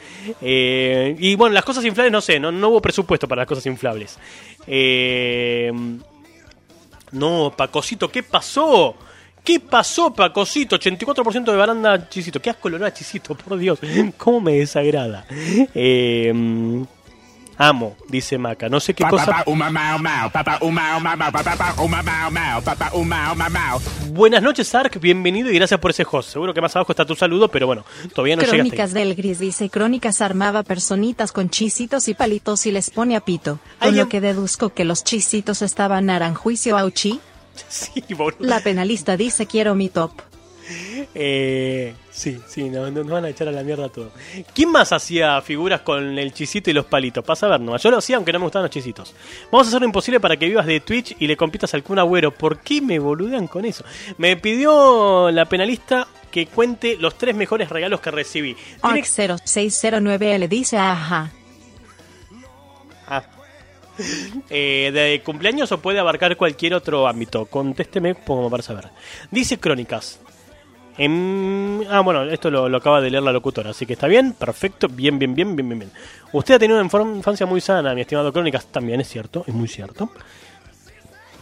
[0.41, 3.67] Eh, y bueno, las cosas inflables no sé, no, no hubo presupuesto para las cosas
[3.67, 4.19] inflables.
[4.67, 5.71] Eh,
[7.13, 8.97] no, Pacosito, ¿qué pasó?
[9.47, 10.77] ¿Qué pasó, Pacosito?
[10.77, 12.43] 84% de baranda chisito.
[12.43, 13.79] Qué asco olor a chisito, por Dios.
[14.19, 15.25] ¿Cómo me desagrada?
[15.73, 16.85] Eh,
[17.57, 18.69] amo, dice Maca.
[18.69, 19.45] No sé qué cosa.
[24.09, 24.99] Buenas noches, Ark.
[25.01, 26.33] Bienvenido y gracias por ese host.
[26.33, 27.85] Seguro que más abajo está tu saludo, pero bueno,
[28.17, 28.59] todavía no llegaste.
[28.59, 33.21] Crónicas del Gris dice Crónicas armaba personitas con chisitos y palitos y les pone a
[33.21, 33.61] pito.
[33.79, 37.21] Con lo que deduzco que los chisitos estaban naranjuicio auchi.
[37.69, 38.39] Sí, boludo.
[38.41, 40.13] La penalista dice quiero mi top.
[41.15, 44.11] Eh, sí, sí, no- no- nos van a echar a la mierda todo.
[44.55, 47.25] ¿Quién más hacía figuras con el chisito y los palitos?
[47.25, 47.83] Pasa a ver nomás.
[47.83, 49.15] Yo lo hacía aunque no me gustaban los chisitos.
[49.53, 51.99] Vamos a hacer lo imposible para que vivas de Twitch y le compitas al Kun
[52.01, 52.33] Agüero.
[52.33, 53.85] ¿Por qué me boludean con eso?
[54.19, 58.57] Me pidió la penalista que cuente los tres mejores regalos que recibí.
[58.83, 61.31] Tiene- Arc0609L dice ajá.
[64.51, 67.47] Eh, ¿De cumpleaños o puede abarcar cualquier otro ámbito?
[67.47, 68.91] Contésteme como para saber.
[69.31, 70.21] Dice Crónicas.
[70.99, 74.33] Em, ah, bueno, esto lo, lo acaba de leer la locutora, así que está bien,
[74.33, 75.93] perfecto, bien, bien, bien, bien, bien, bien.
[76.33, 79.69] Usted ha tenido una infancia muy sana, mi estimado Crónicas, también es cierto, es muy
[79.69, 80.11] cierto.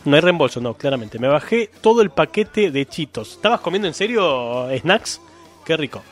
[0.04, 1.18] No hay reembolso, no, claramente.
[1.18, 3.32] Me bajé todo el paquete de chitos.
[3.32, 5.20] ¿Estabas comiendo en serio snacks?
[5.64, 6.02] Qué rico.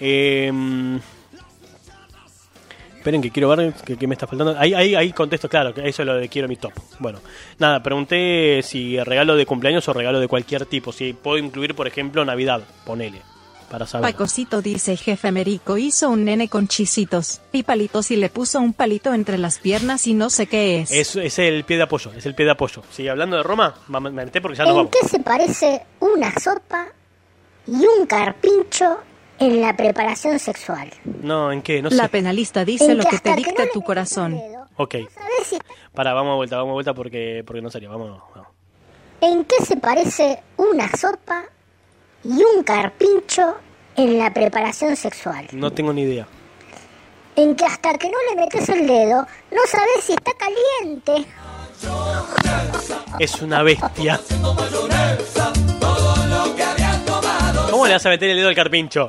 [0.00, 0.98] Em,
[3.06, 4.56] Esperen que quiero ver que, que me está faltando.
[4.58, 6.72] Ahí, ahí, ahí contesto, claro, que eso es lo de quiero mi top.
[6.98, 7.20] Bueno,
[7.56, 10.90] nada, pregunté si regalo de cumpleaños o regalo de cualquier tipo.
[10.90, 13.22] Si puedo incluir, por ejemplo, Navidad, ponele,
[13.70, 14.10] para saber.
[14.10, 18.72] Pacosito dice jefe Merico hizo un nene con chisitos y palitos y le puso un
[18.72, 20.90] palito entre las piernas y no sé qué es.
[20.90, 22.82] Es, es el pie de apoyo, es el pie de apoyo.
[22.90, 24.90] Sigue hablando de Roma, me me meté porque ya nos ¿En vamos.
[25.00, 26.88] qué se parece una sopa
[27.68, 28.98] y un carpincho
[29.38, 30.90] en la preparación sexual?
[31.22, 31.82] No, ¿en qué?
[31.82, 32.08] No La sé.
[32.10, 34.40] penalista dice En lo que que te que dicta no tu corazón.
[34.76, 35.58] Ok, ¿Sabes si-
[35.94, 38.48] para, vamos a vuelta, vamos a vuelta porque, porque no sería, vamos, vamos.
[39.20, 41.44] ¿En qué se parece una sopa
[42.22, 43.56] y un carpincho
[43.96, 45.46] en la preparación sexual?
[45.52, 46.26] No tengo ni idea.
[47.34, 51.26] En que hasta que no le metes el dedo, no sabes si está caliente.
[53.18, 54.20] Es una bestia.
[57.76, 59.08] ¿Cómo le vas a meter el dedo al carpincho?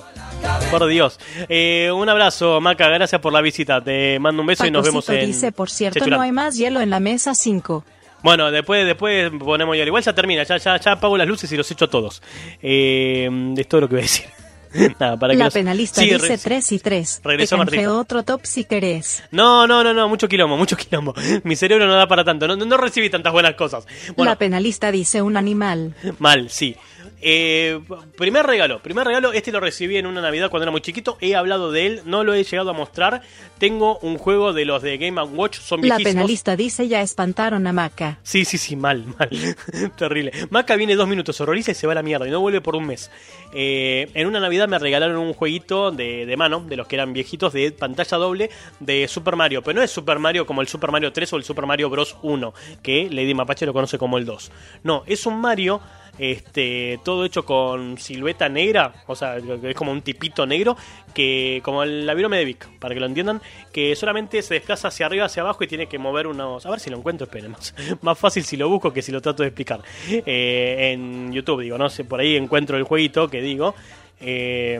[0.70, 1.20] Por Dios.
[1.50, 2.88] Eh, un abrazo, Maca.
[2.90, 3.82] Gracias por la visita.
[3.82, 5.26] Te mando un beso y nos vemos en.
[5.26, 6.20] dice, por cierto, Chechurán.
[6.20, 7.86] no hay más hielo en la mesa 5.
[8.24, 9.84] Bueno, después, después ponemos ya.
[9.86, 10.44] Igual ya termina.
[10.44, 12.22] Ya, ya, ya apago las luces y los echo a todos.
[12.62, 14.26] Eh, es todo lo que voy a decir.
[15.00, 17.20] Nada, para que La los- penalista Sí, dice re- 3 y 3.
[17.24, 17.94] Te regresó Martita.
[17.94, 19.24] otro top si querés.
[19.32, 20.10] No, no, no, no.
[20.10, 21.16] Mucho quilombo, mucho quilombo.
[21.46, 22.48] Mi cerebro no da para tanto.
[22.48, 23.86] No, no, no recibí tantas buenas cosas.
[24.16, 25.96] Bueno, La penalista dice un animal.
[26.20, 26.76] Mal, sí.
[27.20, 27.80] Eh,
[28.16, 31.36] primer regalo, primer regalo, este lo recibí en una Navidad cuando era muy chiquito, he
[31.36, 33.22] hablado de él, no lo he llegado a mostrar.
[33.58, 36.14] Tengo un juego de los de Game Watch, son La viejísimos.
[36.14, 38.20] penalista dice ya espantaron a Maca.
[38.22, 39.30] Sí, sí, sí, mal, mal.
[39.98, 40.32] Terrible.
[40.52, 42.76] Maca viene dos minutos, horroriza y se va a la mierda y no vuelve por
[42.76, 43.10] un mes.
[43.52, 47.14] Eh, en una Navidad me regalaron un jueguito de, de mano, de los que eran
[47.14, 49.64] viejitos, de pantalla doble de Super Mario.
[49.64, 52.16] Pero no es Super Mario como el Super Mario 3 o el Super Mario Bros.
[52.22, 54.52] 1, que Lady Mapache lo conoce como el 2.
[54.84, 55.82] No, es un Mario
[56.18, 60.76] Este, todo hecho con silueta negra, o sea, es como un tipito negro,
[61.14, 63.42] que como el virome de Vic, para que lo entiendan,
[63.72, 66.66] que solamente se desplaza hacia arriba, hacia abajo y tiene que mover unos...
[66.66, 69.22] A ver si lo encuentro, esperen, más, más fácil si lo busco que si lo
[69.22, 69.82] trato de explicar.
[70.10, 73.76] Eh, en YouTube, digo, no sé, por ahí encuentro el jueguito que digo.
[74.20, 74.80] Eh,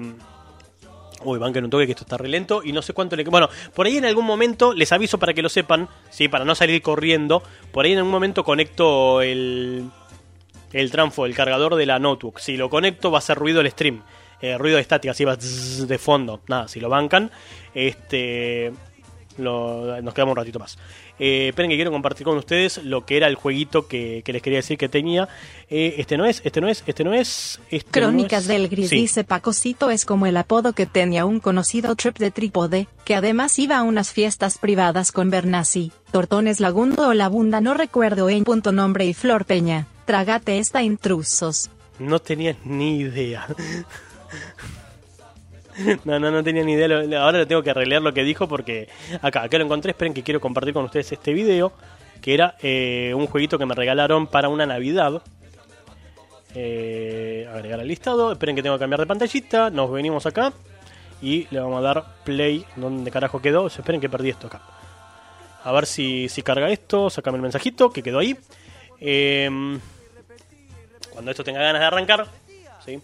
[1.24, 3.24] Uy, banquen un toque que esto está re lento y no sé cuánto le...
[3.24, 6.54] Bueno, por ahí en algún momento, les aviso para que lo sepan, sí, para no
[6.54, 7.42] salir corriendo,
[7.72, 9.90] por ahí en algún momento conecto el,
[10.80, 12.40] el transfo, el cargador de la notebook.
[12.40, 14.02] Si lo conecto va a hacer ruido el stream,
[14.42, 16.42] eh, ruido de estática, así va de fondo.
[16.48, 17.32] Nada, si lo bancan,
[17.74, 18.72] este...
[19.38, 20.78] lo- nos quedamos un ratito más.
[21.20, 24.42] Eh, esperen que quiero compartir con ustedes lo que era el jueguito que, que les
[24.44, 25.28] quería decir que tenía.
[25.70, 27.60] Eh, este no es, este no es, este no es.
[27.72, 28.60] Este Crónicas no es.
[28.60, 28.98] del Gris Sí.
[28.98, 33.58] dice Pacocito es como el apodo que tenía un conocido trip de trípode, que además
[33.58, 38.72] iba a unas fiestas privadas con Bernasi, Tortones Lagundo o Labunda no recuerdo en punto
[38.72, 39.88] nombre y Flor Peña.
[40.08, 41.70] Trágate esta intrusos.
[42.00, 43.46] No tenía ni idea.
[46.06, 47.22] No, no, no tenía ni idea.
[47.22, 48.88] Ahora lo tengo que releer lo que dijo porque
[49.22, 49.92] acá, acá lo encontré.
[49.92, 51.74] Esperen que quiero compartir con ustedes este video.
[52.22, 55.22] Que era eh, un jueguito que me regalaron para una Navidad.
[56.56, 58.32] Eh, agregar al listado.
[58.32, 59.70] Esperen que tengo que cambiar de pantallita.
[59.70, 60.54] Nos venimos acá.
[61.22, 62.66] Y le vamos a dar play.
[62.78, 63.68] ¿Dónde carajo quedó?
[63.68, 64.62] Esperen que perdí esto acá.
[65.64, 67.10] A ver si, si carga esto.
[67.10, 68.38] Sácame el mensajito que quedó ahí.
[69.00, 69.80] Em,
[71.18, 72.28] cuando esto tenga ganas de arrancar.
[72.86, 73.02] ¿sí?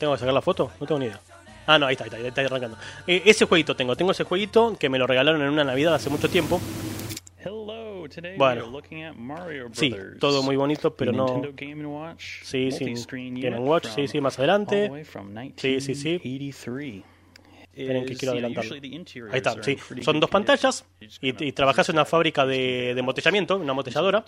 [0.00, 0.72] ¿Tengo que sacar la foto?
[0.80, 1.20] No tengo ni idea.
[1.64, 2.76] Ah, no, ahí está, ahí está, ahí está arrancando.
[3.06, 6.10] Eh, ese jueguito tengo, tengo ese jueguito que me lo regalaron en una Navidad hace
[6.10, 6.60] mucho tiempo.
[8.36, 8.80] Bueno.
[9.74, 11.40] Sí, todo muy bonito, pero no.
[12.42, 12.94] Sí, sí.
[13.40, 14.90] Game Watch, sí, sí, más adelante.
[15.54, 16.20] Sí, sí, sí.
[17.78, 17.82] 1983.
[17.82, 18.74] Esperen que quiero know, adelantarlo.
[19.32, 19.76] Ahí está, sí.
[20.02, 20.84] Son dos pantallas
[21.22, 24.24] y, y trabajás en una fábrica de, de embotellamiento, una embotelladora,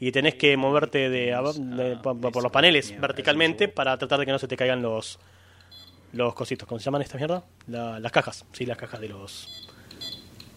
[0.00, 1.26] y tenés que moverte de,
[1.56, 5.18] de- por, por los paneles verticalmente para tratar de que no se te caigan los
[6.12, 6.68] los cositos.
[6.68, 7.44] ¿Cómo se llaman esta mierda?
[7.66, 9.68] La- las cajas, sí, las cajas de los...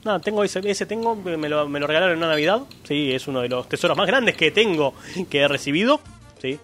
[0.06, 3.28] Nada, tengo ese, ese tengo, me lo, me lo regalaron en una Navidad, sí, es
[3.28, 4.94] uno de los tesoros más grandes que tengo,
[5.30, 6.00] que he recibido,
[6.40, 6.60] sí,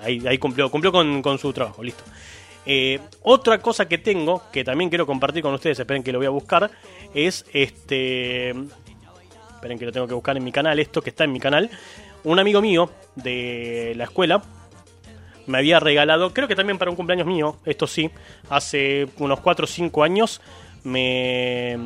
[0.00, 2.02] ahí, ahí cumplió, cumplió con, con su trabajo, listo.
[2.70, 6.26] Eh, otra cosa que tengo, que también quiero compartir con ustedes, esperen que lo voy
[6.26, 6.70] a buscar,
[7.14, 8.50] es este...
[8.50, 11.70] Esperen que lo tengo que buscar en mi canal, esto que está en mi canal.
[12.24, 14.42] Un amigo mío de la escuela
[15.46, 18.10] me había regalado, creo que también para un cumpleaños mío, esto sí,
[18.50, 20.42] hace unos 4 o 5 años,
[20.84, 21.78] me,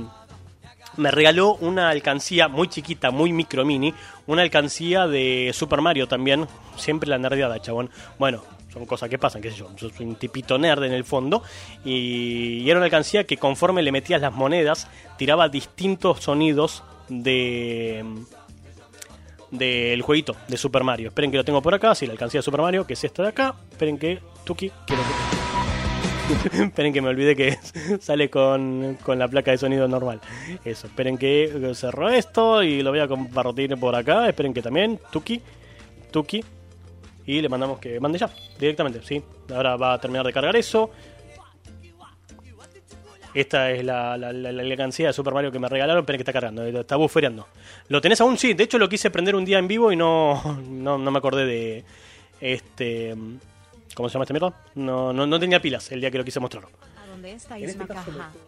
[0.96, 3.94] me regaló una alcancía muy chiquita, muy micro mini,
[4.26, 7.88] una alcancía de Super Mario también, siempre la nerdeada, chabón.
[8.18, 8.42] Bueno,
[8.72, 11.42] son cosas que pasan, qué sé yo, soy un tipito nerd en el fondo,
[11.84, 14.88] y, y era una alcancía que conforme le metías las monedas,
[15.18, 18.04] tiraba distintos sonidos de
[19.52, 21.08] del jueguito de Super Mario.
[21.08, 23.22] Esperen que lo tengo por acá, sí, la alcancía de Super Mario, que es esta
[23.22, 23.54] de acá.
[23.70, 26.62] Esperen que, Tuki, quiero que...
[26.64, 27.58] esperen que me olvide que
[28.00, 30.20] sale con, con la placa de sonido normal.
[30.64, 34.28] Eso, esperen que cerro esto y lo voy a compartir por acá.
[34.28, 35.40] Esperen que también, Tuki,
[36.10, 36.42] Tuki.
[37.26, 39.22] Y le mandamos que mande ya, directamente, sí.
[39.54, 40.90] Ahora va a terminar de cargar eso.
[43.34, 46.32] Esta es la, la, la, la de Super Mario que me regalaron, esperen que está
[46.32, 47.46] cargando, eh, está buffereando.
[47.88, 48.36] ¿Lo tenés aún?
[48.36, 51.46] Sí, de hecho lo quise prender un día en vivo y no, no, me acordé
[51.46, 51.84] de
[52.40, 53.14] este...
[53.94, 54.54] ¿Cómo se llama esta mierda?
[54.74, 56.64] No, no, no tenía pilas el día que lo quise mostrar.
[57.22, 57.84] ¿Dónde está En este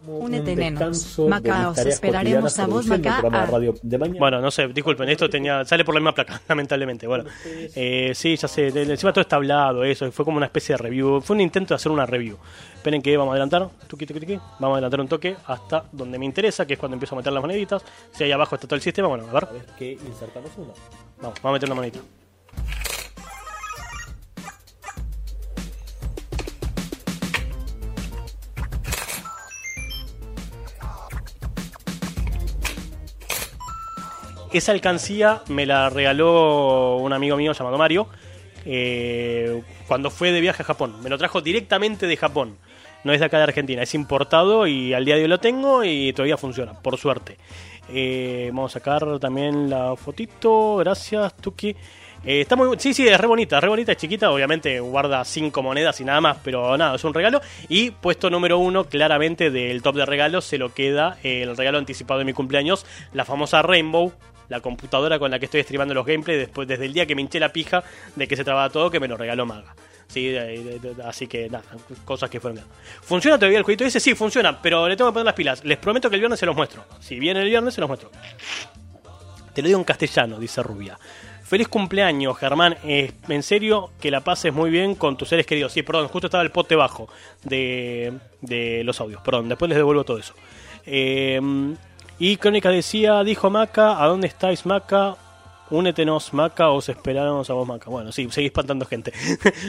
[0.09, 0.81] un Únete, nenos.
[0.81, 3.15] descanso de Maca, os esperaremos a vos, Maca.
[3.15, 4.19] el programa de radio de mañana.
[4.19, 7.07] Bueno, no sé, disculpen, esto tenía sale por la misma placa, lamentablemente.
[7.07, 10.73] Bueno, eh, sí, ya sé, de- encima todo está hablado, eso, fue como una especie
[10.75, 12.37] de review, fue un intento de hacer una review.
[12.75, 16.19] Esperen que vamos a adelantar, tuqui, tuqui, tuqui, vamos a adelantar un toque hasta donde
[16.19, 17.83] me interesa, que es cuando empiezo a meter las moneditas.
[18.11, 19.49] Si ahí abajo está todo el sistema, bueno, a ver.
[19.79, 20.73] que insertamos una.
[21.23, 22.01] Vamos, vamos a meter una monedita.
[34.55, 38.07] Esa alcancía me la regaló un amigo mío llamado Mario
[38.65, 40.95] eh, cuando fue de viaje a Japón.
[41.03, 42.57] Me lo trajo directamente de Japón.
[43.03, 45.83] No es de acá de Argentina, es importado y al día de hoy lo tengo
[45.83, 47.37] y todavía funciona, por suerte.
[47.93, 50.77] Eh, vamos a sacar también la fotito.
[50.77, 51.71] Gracias, Tuki.
[52.25, 55.65] Eh, está muy, sí, sí, es re bonita, re bonita, es chiquita, obviamente guarda cinco
[55.65, 57.41] monedas y nada más, pero nada, es un regalo.
[57.69, 62.21] Y puesto número uno, claramente del top de regalos, se lo queda el regalo anticipado
[62.21, 64.13] de mi cumpleaños, la famosa Rainbow,
[64.49, 67.23] la computadora con la que estoy streamando los gameplays después, desde el día que me
[67.23, 67.83] hinché la pija
[68.17, 69.75] de que se trababa todo, que me lo regaló Maga.
[70.07, 70.35] Sí,
[71.05, 71.65] así que nada,
[72.05, 72.63] cosas que fueron.
[73.03, 74.01] ¿Funciona todavía el jueguito ese?
[74.01, 75.65] Sí, funciona, pero le tengo que poner las pilas.
[75.65, 76.85] Les prometo que el viernes se los muestro.
[77.01, 78.11] Si viene el viernes, se los muestro.
[79.55, 80.99] Te lo digo en castellano, dice Rubia.
[81.43, 82.77] Feliz cumpleaños, Germán.
[82.85, 85.73] En serio, que la pases muy bien con tus seres queridos.
[85.73, 87.09] Sí, perdón, justo estaba el pote bajo
[87.43, 89.23] de, de los audios.
[89.23, 90.35] Perdón, después les devuelvo todo eso.
[90.87, 91.41] Eh,
[92.19, 95.17] y Crónica decía, dijo Maca, ¿a dónde estáis Maca?
[95.71, 97.89] Únetenos Maca, os esperamos a vos Maca.
[97.89, 99.13] Bueno, sí, seguís espantando gente.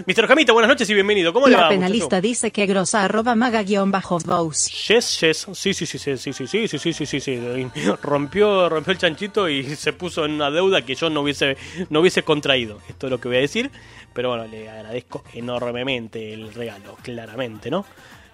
[0.06, 0.28] Mr.
[0.28, 1.32] Jamito, buenas noches y bienvenido.
[1.32, 1.70] ¿Cómo le La va?
[1.70, 4.88] penalista dice que grosa arroba maga-bows.
[4.88, 7.68] Yes, yes, sí, sí, sí, sí, sí, sí, sí, sí, sí, sí, sí, sí.
[8.04, 11.58] Rompió, rompió el chanchito y se puso en una deuda que yo no hubiese,
[11.90, 12.80] no hubiese contraído.
[12.90, 13.72] Esto es lo que voy a decir,
[14.14, 17.86] pero bueno, le agradezco enormemente el regalo, claramente, ¿no?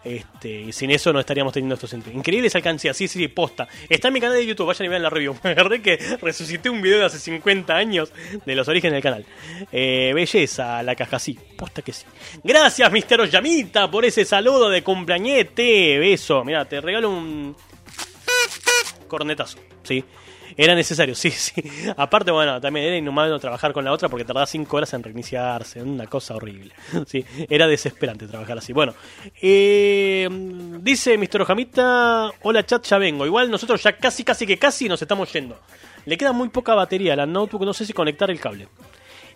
[0.04, 1.94] Este, y sin eso no estaríamos teniendo estos.
[1.94, 3.68] Increíbles alcancías, sí, sí, posta.
[3.88, 5.36] Está en mi canal de YouTube, vayan y vean la review.
[5.44, 8.12] Me agarré que resucité un video de hace 50 años
[8.46, 9.26] de los orígenes del canal.
[9.72, 12.06] Eh, belleza, la caja, sí, posta que sí.
[12.44, 13.22] Gracias, Mr.
[13.22, 16.00] Oyamita, por ese saludo de cumpleañete.
[16.00, 17.56] Beso, mira, te regalo un
[19.08, 20.04] cornetazo, sí.
[20.62, 21.64] Era necesario, sí, sí.
[21.98, 25.82] Aparte, bueno, también era inhumano trabajar con la otra porque tardaba 5 horas en reiniciarse,
[25.82, 26.74] una cosa horrible.
[27.08, 28.72] Sí, era desesperante trabajar así.
[28.72, 28.94] Bueno,
[29.42, 30.30] eh,
[30.82, 31.42] dice Mr.
[31.42, 33.26] Ojamita, hola chat, ya vengo.
[33.26, 35.60] Igual nosotros ya casi, casi que casi nos estamos yendo.
[36.06, 38.68] Le queda muy poca batería a la notebook, no sé si conectar el cable.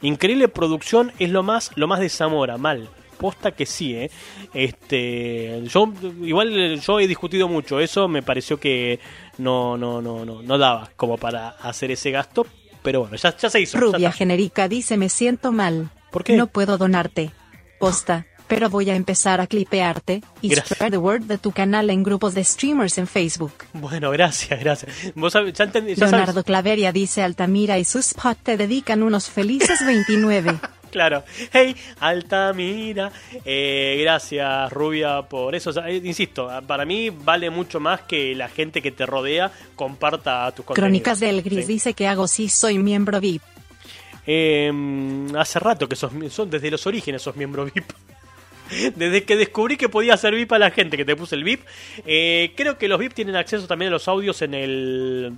[0.04, 2.88] Increíble producción es lo más, lo más de Zamora, mal.
[3.18, 4.12] Posta que sí, ¿eh?
[4.54, 5.92] Este, yo,
[6.22, 9.00] igual yo he discutido mucho eso, me pareció que
[9.38, 12.46] no, no, no, no, no daba como para hacer ese gasto,
[12.82, 13.80] pero bueno, ya, ya se hizo.
[13.80, 15.90] Rubia genérica dice me siento mal.
[16.12, 16.36] ¿Por qué?
[16.38, 17.32] No puedo donarte.
[17.80, 18.26] Posta.
[18.48, 20.78] Pero voy a empezar a clipearte y Gracias.
[20.78, 23.54] spread the word de tu canal en grupos de streamers en Facebook.
[23.74, 24.94] Bueno, gracias, gracias.
[25.16, 26.46] Vos sabés, ya entendí, ya Leonardo sabes.
[26.46, 30.60] Claveria dice Altamira y su spot te dedican unos felices 29.
[30.92, 31.24] Claro.
[31.52, 33.12] Hey, Altamira.
[33.44, 35.70] Eh, gracias, Rubia, por eso.
[35.72, 39.52] O sea, eh, insisto, para mí vale mucho más que la gente que te rodea
[39.76, 40.76] comparta tus contenidos.
[40.76, 41.74] Crónicas del Gris Sí.
[41.74, 43.42] dice que hago si soy miembro VIP.
[44.28, 44.72] Eh,
[45.38, 47.86] hace rato que sos, son desde los orígenes sos miembro VIP.
[48.96, 51.62] Desde que descubrí que podía ser VIP a la gente que te puse el VIP.
[52.04, 55.34] Eh, creo que los VIP tienen acceso también a los audios en el.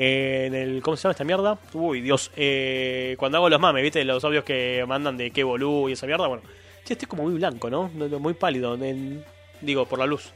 [0.00, 0.80] En el.
[0.80, 1.58] ¿Cómo se llama esta mierda?
[1.72, 2.30] Uy, Dios.
[2.36, 4.04] Eh, cuando hago los mames, ¿viste?
[4.04, 6.28] Los audios que mandan de qué bolú y esa mierda.
[6.28, 6.44] Bueno,
[6.84, 7.88] sí, estoy como muy blanco, ¿no?
[7.88, 8.74] Muy pálido.
[8.76, 9.24] en-
[9.60, 10.32] digo, por la luz.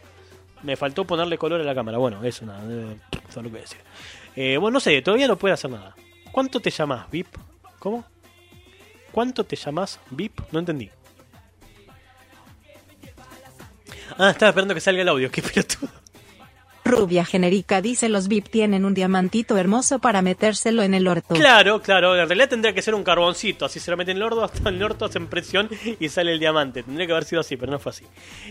[0.65, 1.99] Me faltó ponerle color a la cámara.
[1.99, 2.61] Bueno, eso nada.
[2.69, 2.97] eh,
[3.29, 3.79] Eso es lo que voy a decir.
[4.35, 5.95] Eh, bueno, no sé, todavía no puede hacer nada.
[6.33, 7.29] ¿Cuánto te llamas VIP?
[7.79, 8.05] ¿Cómo?
[9.13, 10.41] ¿Cuánto te llamas VIP?
[10.51, 10.91] No entendí.
[14.19, 15.31] Ah, estaba esperando que salga el audio.
[15.31, 15.89] Qué pelotudo.
[16.85, 21.35] Rubia genérica dice los VIP tienen un diamantito hermoso para metérselo en el orto.
[21.35, 22.17] Claro, claro.
[22.21, 23.65] En realidad tendría que ser un carboncito.
[23.65, 25.69] Así se lo mete en el orto, hasta el orto hacen presión
[26.01, 26.83] y sale el diamante.
[26.83, 28.05] Tendría que haber sido así, pero no fue así.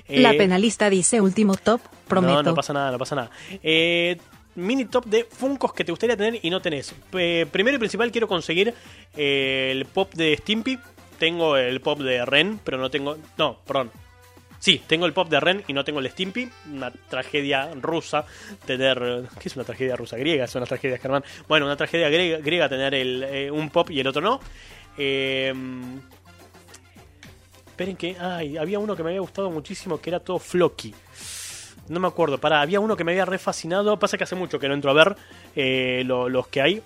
[0.08, 2.36] La Eh, penalista dice último top, prometo.
[2.44, 3.32] No, no pasa nada, no pasa nada.
[3.62, 4.18] Eh,
[4.56, 6.96] mini top de Funcos que te gustaría tener y no tenés.
[7.14, 8.74] Eh, primero y principal quiero conseguir
[9.16, 10.80] eh, el pop de Stimpy.
[11.20, 13.16] Tengo el pop de Ren, pero no tengo...
[13.38, 13.92] No, perdón.
[14.62, 16.48] Sí, tengo el pop de Ren y no tengo el Stimpy.
[16.72, 18.24] Una tragedia rusa
[18.64, 19.24] tener...
[19.40, 20.18] ¿Qué es una tragedia rusa?
[20.18, 21.24] Griega, es una tragedia germán.
[21.48, 24.40] Bueno, una tragedia griega, griega tener el, eh, un pop y el otro no.
[25.00, 25.52] Eh,
[27.66, 28.16] esperen que...
[28.20, 30.94] Ay, había uno que me había gustado muchísimo que era todo flocky.
[31.90, 33.98] No me acuerdo, pará, había uno que me había refascinado.
[33.98, 35.16] Pasa que hace mucho que no entro a ver
[35.56, 36.84] eh, lo- los que hay.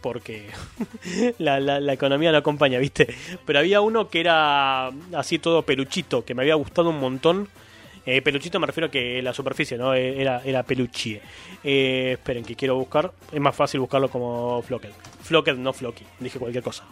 [0.00, 0.46] Porque
[1.38, 3.06] la, la- la economía no acompaña, ¿viste?
[3.44, 7.48] Pero había uno que era así todo peluchito, que me había gustado un montón.
[8.06, 9.94] Eh, peluchito me refiero a que la superficie, ¿no?
[9.94, 11.20] Eh, Era, era peluchie.
[11.62, 13.12] Eh, esperen, que quiero buscar.
[13.30, 14.90] Es más fácil buscarlo como Flocked.
[15.22, 16.04] Flocked, no Flocky.
[16.18, 16.84] Dije cualquier cosa.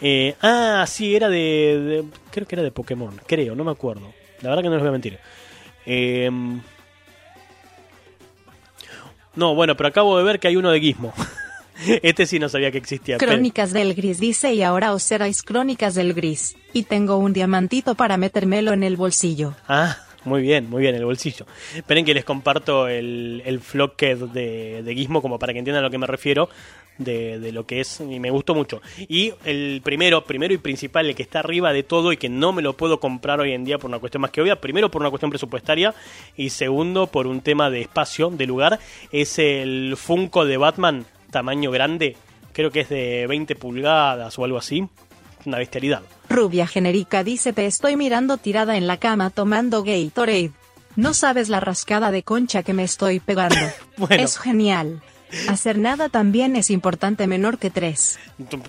[0.00, 3.20] Eh, ah, sí, era de, Creo que era de Pokémon.
[3.26, 4.12] Creo, no me acuerdo.
[4.42, 5.18] La verdad que no les voy a mentir.
[5.86, 6.30] Eh,
[9.34, 11.12] no, bueno, pero acabo de ver que hay uno de Gizmo.
[12.02, 13.18] este sí no sabía que existía.
[13.18, 16.56] Crónicas del Gris dice y ahora os seráis Crónicas del Gris.
[16.72, 19.54] Y tengo un diamantito para metérmelo en el bolsillo.
[19.68, 21.46] Ah, muy bien, muy bien, el bolsillo.
[21.74, 25.86] Esperen que les comparto el, el Flocked de, de Gizmo como para que entiendan a
[25.86, 26.48] lo que me refiero
[26.98, 28.80] de, de lo que es y me gustó mucho.
[29.08, 32.52] Y el primero, primero y principal, el que está arriba de todo y que no
[32.52, 35.02] me lo puedo comprar hoy en día por una cuestión más que obvia, primero por
[35.02, 35.94] una cuestión presupuestaria
[36.36, 38.78] y segundo por un tema de espacio, de lugar,
[39.12, 42.16] es el Funko de Batman tamaño grande,
[42.52, 44.86] creo que es de 20 pulgadas o algo así,
[45.44, 46.02] una bestialidad.
[46.28, 50.52] Rubia genérica dice te estoy mirando tirada en la cama tomando Gatorade.
[50.94, 53.56] No sabes la rascada de concha que me estoy pegando.
[53.96, 54.24] Bueno.
[54.24, 55.02] Es genial.
[55.48, 58.18] Hacer nada también es importante menor que tres.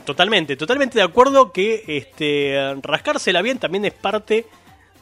[0.06, 4.46] Totalmente, totalmente de acuerdo que este rascársela bien también es parte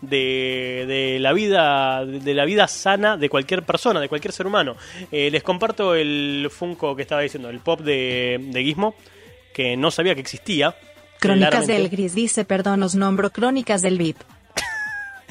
[0.10, 4.76] de, de la vida de la vida sana de cualquier persona, de cualquier ser humano.
[5.12, 8.96] Eh, les comparto el Funko que estaba diciendo, el pop de, de Gizmo.
[9.54, 10.76] que no sabía que existía.
[11.20, 11.82] Crónicas Claramente.
[11.82, 14.18] del Gris dice, perdón, os nombro Crónicas del VIP.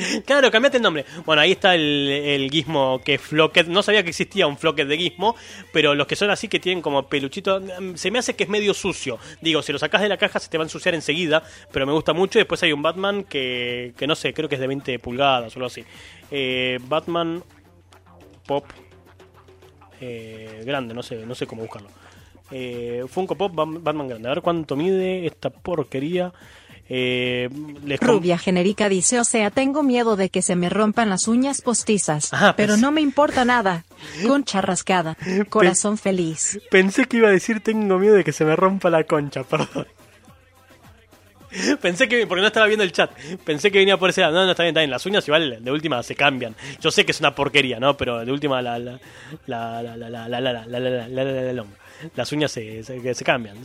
[0.26, 1.04] Claro, cambiate el nombre.
[1.24, 3.66] Bueno, ahí está el, el gizmo que es Flocket.
[3.66, 5.36] No sabía que existía un Flocket de gizmo,
[5.72, 8.50] pero los que son así que tienen como peluchito, mm, se me hace que es
[8.50, 9.18] medio sucio.
[9.40, 11.42] Digo, si lo sacas de la caja se te va a ensuciar enseguida,
[11.72, 12.38] pero me gusta mucho.
[12.38, 15.58] Después hay un Batman que, que no sé, creo que es de 20 pulgadas o
[15.58, 15.84] algo así.
[16.30, 17.42] Eh, Batman
[18.46, 18.64] Pop
[20.00, 21.88] eh, grande, no sé, no sé cómo buscarlo.
[22.50, 24.28] Eh, Funko Pop Batman grande.
[24.28, 26.32] A ver cuánto mide esta porquería.
[26.94, 27.48] Eh,
[27.86, 31.62] les Rubia genérica dice, o sea, tengo miedo de que se me rompan las uñas
[31.62, 33.84] postizas, Ah, pero pues- no me importa nada.
[34.26, 35.16] Concha rascada,
[35.48, 36.58] corazón feliz.
[36.70, 39.86] Pensé que iba a decir tengo miedo de que se me rompa la concha, perdón.
[41.82, 43.10] Pensé que, porque no estaba viendo el chat,
[43.44, 44.32] pensé que venía por ese lado.
[44.34, 44.90] No, no, está bien, está bien.
[44.90, 46.54] Las uñas igual de última se cambian.
[46.80, 47.94] Yo sé que es una porquería, ¿no?
[47.96, 48.98] Pero de última la, la,
[49.46, 51.64] la, la, la, la, la, la, la, la, la, la, la, la, la,
[52.16, 53.56] las uñas se, se, cambian.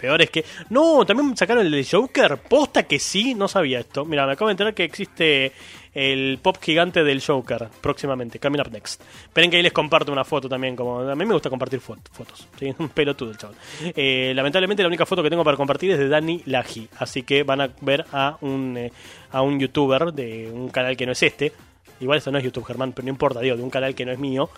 [0.00, 0.44] Peor es que.
[0.70, 2.36] No, también sacaron el Joker.
[2.38, 4.04] Posta que sí, no sabía esto.
[4.04, 5.52] Mira, me acabo de enterar que existe
[5.92, 8.38] el pop gigante del Joker próximamente.
[8.38, 9.02] Coming up next.
[9.24, 10.76] Esperen que ahí les comparto una foto también.
[10.76, 12.46] Como a mí me gusta compartir fo- fotos.
[12.58, 12.72] ¿sí?
[12.78, 13.56] Un pelotudo el chaval.
[13.80, 16.88] Eh, lamentablemente la única foto que tengo para compartir es de Dani Laji.
[16.98, 18.92] Así que van a ver a un, eh,
[19.32, 21.52] a un youtuber de un canal que no es este.
[22.00, 24.12] Igual esto no es YouTube, Germán, pero no importa, digo, de un canal que no
[24.12, 24.48] es mío.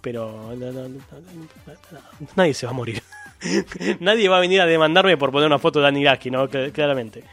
[0.00, 0.54] Pero
[2.36, 3.02] nadie se va a morir.
[4.00, 6.48] nadie va a venir a demandarme por poner una foto de Dani Laji, ¿no?
[6.48, 7.24] Cl- Claramente.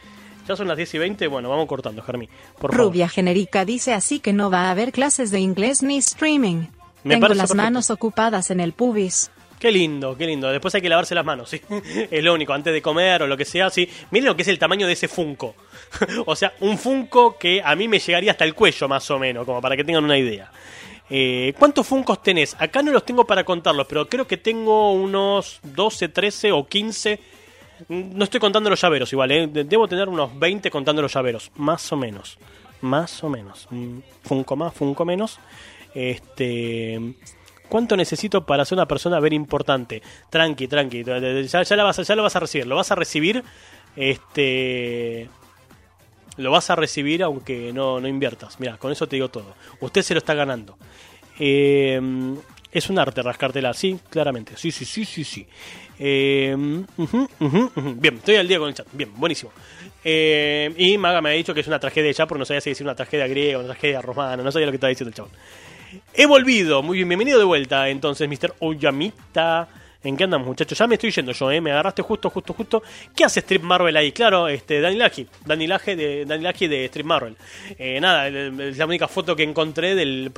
[0.48, 2.30] Ya son las 10 y 20, bueno, vamos cortando, Germí.
[2.60, 2.88] Por favor.
[2.88, 6.66] Rubia genérica dice así que no va a haber clases de inglés ni streaming.
[7.04, 7.56] Me Tengo parece las perfecto.
[7.64, 9.32] manos ocupadas en el pubis.
[9.60, 10.52] Qué lindo, qué lindo.
[10.52, 11.62] Después hay que lavarse las manos, ¿sí?
[12.12, 13.90] Es lo único, antes de comer o lo que sea, ¿sí?
[14.12, 15.56] Miren lo que es el tamaño de ese Funko.
[16.28, 19.46] o sea, un Funko que a mí me llegaría hasta el cuello, más o menos,
[19.46, 20.52] como para que tengan una idea.
[21.10, 22.56] Eh, ¿Cuántos Funcos tenés?
[22.60, 27.20] Acá no los tengo para contarlos, pero creo que tengo unos 12, 13 o 15.
[27.90, 29.48] Mm, No estoy contando los llaveros igual, ¿eh?
[29.48, 32.38] De- Debo tener unos 20 contando los llaveros, más o menos.
[32.82, 33.68] Más o menos.
[33.70, 35.40] Mm, Funko más, Funko menos.
[35.94, 37.00] Este.
[37.70, 40.02] ¿Cuánto necesito para ser una persona ver importante?
[40.30, 41.04] Tranqui, tranqui.
[41.04, 42.68] Ya, ya la vas, ya lo vas a recibir.
[42.68, 43.44] Lo vas a recibir.
[43.96, 45.30] Este.
[46.38, 48.60] Lo vas a recibir aunque no, no inviertas.
[48.60, 49.56] Mira, con eso te digo todo.
[49.80, 50.78] Usted se lo está ganando.
[51.40, 52.00] Eh,
[52.72, 54.54] es un arte rascártela, sí, claramente.
[54.58, 55.48] Sí, sí, sí, sí, sí.
[56.98, 57.30] Ujú.
[57.98, 58.88] Bien, estoy al día con el chat.
[58.92, 59.52] Bien, buenísimo.
[60.04, 62.72] Eh, y Maga me ha dicho que es una tragedia ya, porque no sabía si
[62.72, 65.32] decir una tragedia griega, una tragedia romana, no sabía lo que estaba diciendo el chabón.
[66.14, 68.56] He volvido, muy bien, bienvenido de vuelta entonces, Mr.
[68.60, 69.68] Oyamita.
[70.06, 70.78] ¿En qué andamos, muchachos?
[70.78, 71.60] Ya me estoy yendo yo, ¿eh?
[71.60, 72.84] Me agarraste justo, justo, justo.
[73.16, 74.12] ¿Qué hace Strip Marvel ahí?
[74.12, 75.28] Claro, este, Dani Laji.
[75.44, 77.36] Dani de, Dani de Strip Marvel.
[77.80, 80.32] Eh, nada, es la única foto que encontré del...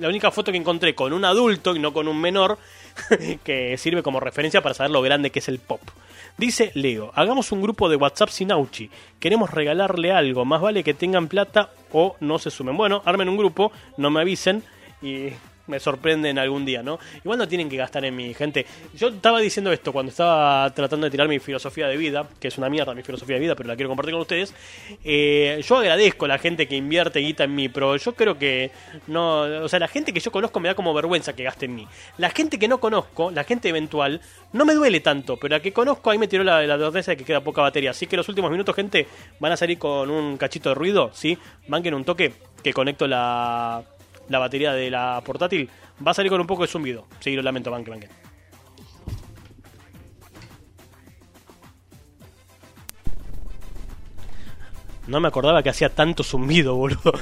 [0.00, 2.58] La única foto que encontré con un adulto y no con un menor
[3.44, 5.80] que sirve como referencia para saber lo grande que es el pop.
[6.36, 8.90] Dice Leo, hagamos un grupo de WhatsApp sin Auchi.
[9.20, 10.44] Queremos regalarle algo.
[10.44, 12.76] Más vale que tengan plata o no se sumen.
[12.76, 14.64] Bueno, armen un grupo, no me avisen
[15.00, 15.28] y
[15.66, 16.98] me sorprenden algún día, ¿no?
[17.24, 18.66] Igual no tienen que gastar en mi gente.
[18.94, 22.58] Yo estaba diciendo esto cuando estaba tratando de tirar mi filosofía de vida, que es
[22.58, 24.54] una mierda mi filosofía de vida, pero la quiero compartir con ustedes.
[25.04, 28.70] Eh, yo agradezco a la gente que invierte guita en mí, pero yo creo que
[29.06, 29.40] no.
[29.40, 31.88] O sea, la gente que yo conozco me da como vergüenza que gaste en mí.
[32.18, 34.20] La gente que no conozco, la gente eventual,
[34.52, 37.16] no me duele tanto, pero la que conozco ahí me tiró la, la advertencia de
[37.16, 37.90] que queda poca batería.
[37.90, 39.06] Así que los últimos minutos, gente,
[39.40, 41.38] van a salir con un cachito de ruido, ¿sí?
[41.68, 42.32] Banquen un toque
[42.62, 43.84] que conecto la,
[44.28, 45.68] la batería de la portátil.
[46.04, 47.06] Va a salir con un poco de zumbido.
[47.20, 48.08] Sí, lo lamento, banquen.
[55.06, 57.12] No me acordaba que hacía tanto zumbido, boludo.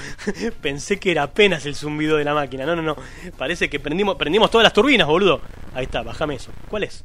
[0.60, 2.64] Pensé que era apenas el zumbido de la máquina.
[2.64, 2.96] No, no, no.
[3.36, 5.40] Parece que prendimos, prendimos todas las turbinas, boludo.
[5.74, 6.52] Ahí está, bájame eso.
[6.68, 7.04] ¿Cuál es?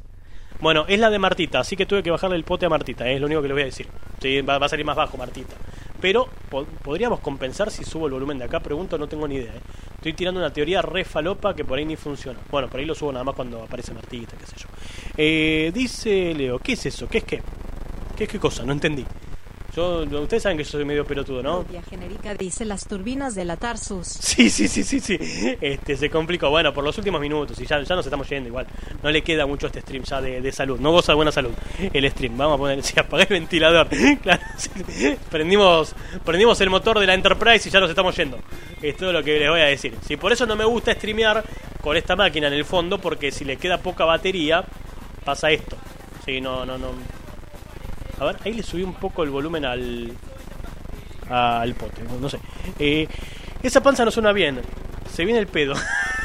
[0.60, 3.14] Bueno, es la de Martita, así que tuve que bajarle el pote a Martita, ¿eh?
[3.14, 3.86] es lo único que le voy a decir.
[4.20, 5.54] Sí, va a salir más bajo, Martita.
[6.00, 9.52] Pero po- podríamos compensar si subo el volumen de acá, pregunto, no tengo ni idea.
[9.54, 9.60] ¿eh?
[9.96, 12.38] Estoy tirando una teoría re falopa que por ahí ni funciona.
[12.50, 14.68] Bueno, por ahí lo subo nada más cuando aparece Martita, qué sé yo.
[15.16, 17.08] Eh, dice Leo, ¿qué es eso?
[17.08, 17.42] ¿Qué es qué?
[18.16, 18.64] ¿Qué es qué cosa?
[18.64, 19.04] No entendí.
[19.78, 21.62] Yo, ustedes saben que yo soy medio pelotudo, ¿no?
[21.62, 24.08] Rubia genérica dice las turbinas de la Tarsus.
[24.28, 25.16] Sí, sí, sí, sí, sí.
[25.60, 26.50] Este, se complicó.
[26.50, 28.66] Bueno, por los últimos minutos y ya, ya nos estamos yendo igual.
[29.04, 30.80] No le queda mucho a este stream ya de, de salud.
[30.80, 31.52] No goza de buena salud.
[31.92, 32.36] El stream.
[32.36, 33.88] Vamos a poner, si apagué el ventilador.
[34.22, 35.16] Claro, sí.
[35.30, 35.94] prendimos,
[36.24, 38.38] prendimos el motor de la Enterprise y ya nos estamos yendo.
[38.82, 39.94] Es todo lo que les voy a decir.
[40.04, 41.44] Si por eso no me gusta streamear
[41.80, 44.64] con esta máquina en el fondo, porque si le queda poca batería,
[45.24, 45.76] pasa esto.
[46.24, 47.17] Sí, no, no, no.
[48.20, 50.12] A ver, ahí le subí un poco el volumen al.
[51.28, 52.38] al pote, no sé.
[52.78, 53.08] Eh,
[53.62, 54.60] esa panza no suena bien.
[55.12, 55.74] Se viene el pedo.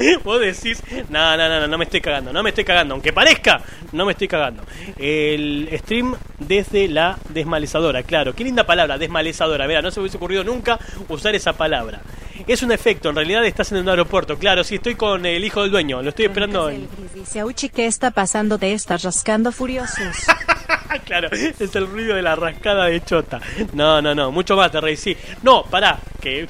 [0.24, 3.12] Vos decís, no, no, no, no, no me estoy cagando, no me estoy cagando, aunque
[3.12, 3.60] parezca,
[3.92, 4.62] no me estoy cagando.
[4.96, 10.16] El stream desde la desmalezadora, claro, qué linda palabra, desmalezadora, verá, no se me hubiese
[10.16, 10.78] ocurrido nunca
[11.08, 12.00] usar esa palabra.
[12.46, 15.62] Es un efecto, en realidad estás en un aeropuerto, claro, sí, estoy con el hijo
[15.62, 16.88] del dueño, lo estoy esperando en...
[17.14, 18.58] Dice ¿qué está pasando?
[18.58, 20.16] Te estás rascando furiosos.
[21.04, 23.40] claro, es el ruido de la rascada de chota.
[23.74, 25.14] No, no, no, mucho más te reí, sí.
[25.42, 26.48] No, pará, que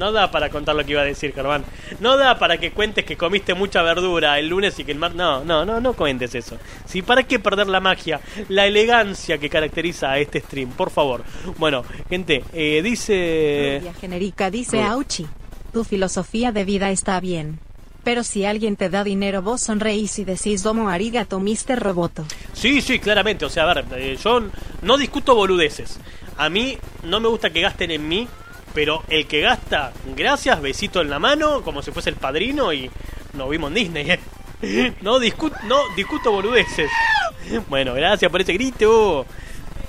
[0.00, 1.62] no da para contar lo que iba a decir, Germán.
[2.00, 5.14] No da para que cuentes que comiste mucha verdura el lunes y que el mar...
[5.14, 6.56] No, no, no, no cuentes eso.
[6.86, 8.18] Sí, ¿para qué perder la magia,
[8.48, 10.70] la elegancia que caracteriza a este stream?
[10.70, 11.22] Por favor.
[11.58, 13.76] Bueno, gente, eh, dice...
[13.80, 14.92] Rubia genérica dice Rubia.
[14.92, 15.26] Auchi.
[15.70, 17.60] Tu filosofía de vida está bien.
[18.02, 21.78] Pero si alguien te da dinero, vos sonreís y decís domo arigato, Mr.
[21.78, 22.24] Roboto.
[22.54, 23.44] Sí, sí, claramente.
[23.44, 24.40] O sea, a ver, eh, yo
[24.80, 26.00] no discuto boludeces.
[26.38, 28.26] A mí no me gusta que gasten en mí,
[28.74, 32.90] pero el que gasta, gracias, besito en la mano, como si fuese el padrino y
[33.34, 34.10] nos vimos en Disney.
[34.10, 34.20] ¿eh?
[35.02, 36.90] No, discu no discuto boludeces.
[37.68, 39.24] Bueno, gracias por ese grito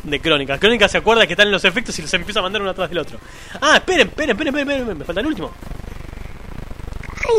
[0.03, 0.58] de Crónica.
[0.58, 2.90] Crónica se acuerda que están en los efectos y los empieza a mandar uno atrás
[2.90, 3.20] del otro.
[3.62, 5.52] Ah, esperen, esperen, esperen, esperen, esperen, me falta el último.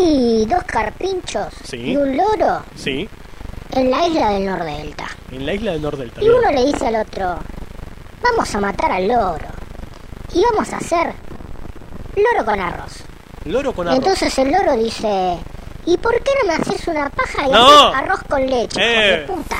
[0.00, 1.76] Hay dos carpinchos Sí.
[1.78, 3.08] y un loro Sí,
[3.72, 5.06] en la isla del Nordelta.
[5.30, 6.22] en la isla del Nordelta.
[6.22, 7.38] Y uno le dice al otro,
[8.22, 9.46] vamos a matar al loro.
[10.34, 11.12] Y vamos a hacer
[12.16, 13.04] loro con arroz.
[13.44, 13.98] Loro con arroz.
[13.98, 15.38] entonces el loro dice,
[15.86, 17.88] ¿y por qué no me haces una paja y No.
[17.94, 19.10] arroz con leche, hijo Eh.
[19.10, 19.56] de puta?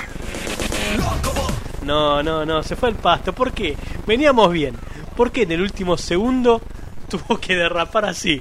[1.84, 3.32] No, no, no, se fue al pasto.
[3.32, 3.76] ¿Por qué?
[4.06, 4.76] Veníamos bien.
[5.16, 6.62] ¿Por qué en el último segundo
[7.10, 8.40] tuvo que derrapar así?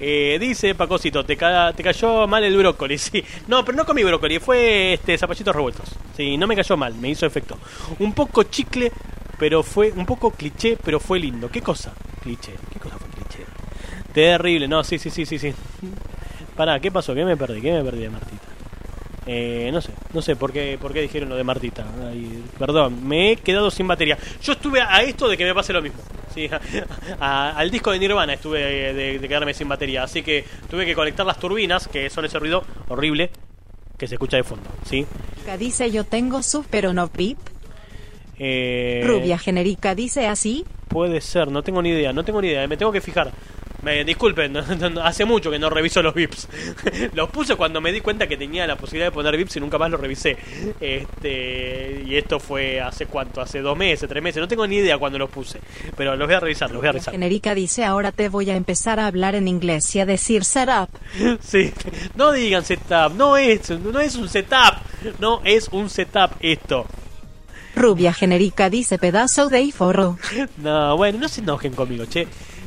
[0.00, 3.24] Eh, dice Pacosito, te, ca- te cayó mal el brócoli, sí.
[3.48, 5.88] No, pero no comí brócoli, fue este zapallitos revueltos.
[6.16, 7.58] Sí, no me cayó mal, me hizo efecto.
[7.98, 8.92] Un poco chicle,
[9.38, 11.50] pero fue un poco cliché, pero fue lindo.
[11.50, 11.92] ¿Qué cosa?
[12.22, 12.52] Cliché.
[12.72, 13.05] ¿Qué cosa fue?
[14.16, 15.52] Terrible, no, sí, sí, sí, sí, sí.
[16.56, 17.14] Pará, ¿qué pasó?
[17.14, 17.60] ¿Qué me perdí?
[17.60, 18.44] ¿Qué me perdí de Martita?
[19.26, 21.84] Eh, no sé, no sé por qué, por qué dijeron lo de Martita.
[22.08, 24.16] Ay, perdón, me he quedado sin batería.
[24.42, 25.98] Yo estuve a esto de que me pase lo mismo.
[26.34, 26.48] Sí,
[27.20, 30.04] a- al disco de Nirvana estuve de, de quedarme sin batería.
[30.04, 33.30] Así que tuve que conectar las turbinas, que son ese ruido horrible
[33.98, 34.70] que se escucha de fondo.
[34.86, 35.04] ¿sí?
[35.58, 37.36] Dice yo tengo sub pero no pip.
[38.38, 40.64] Eh, Rubia genérica dice así.
[40.88, 43.30] Puede ser, no tengo ni idea, no tengo ni idea, me tengo que fijar.
[43.86, 46.48] Me disculpen, no- no- hace mucho que no reviso los VIPs.
[47.14, 49.78] los puse cuando me di cuenta que tenía la posibilidad de poner VIPs y nunca
[49.78, 50.36] más los revisé.
[50.80, 54.98] Este, y esto fue hace cuánto, hace dos meses, tres meses, no tengo ni idea
[54.98, 55.60] cuando los puse.
[55.96, 57.12] Pero los voy a revisar, los voy a revisar.
[57.14, 60.88] Genérica dice ahora te voy a empezar a hablar en inglés y a decir setup.
[61.40, 61.72] Sí,
[62.16, 64.74] no digan setup, no es, no es un setup,
[65.20, 66.86] no es un setup esto.
[67.76, 70.18] Rubia genérica dice pedazo de forro.
[70.56, 72.26] No, bueno, no se enojen conmigo, che.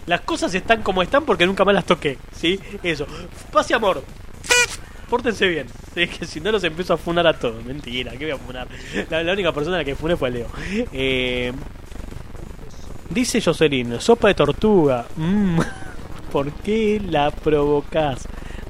[0.09, 2.59] Las cosas están como están porque nunca más las toqué, ¿sí?
[2.81, 3.05] Eso.
[3.51, 4.03] Paz y amor.
[5.07, 5.67] Pórtense bien.
[5.93, 7.63] Sí, que si no los empiezo a funar a todos.
[7.65, 8.67] Mentira, ¿qué voy a funar?
[9.09, 10.47] La, única persona a la que funé fue Leo.
[10.93, 11.51] Eh,
[13.09, 15.05] dice Jocelyn, sopa de tortuga.
[15.15, 15.59] Mm,
[16.31, 18.27] ¿Por qué la provocas?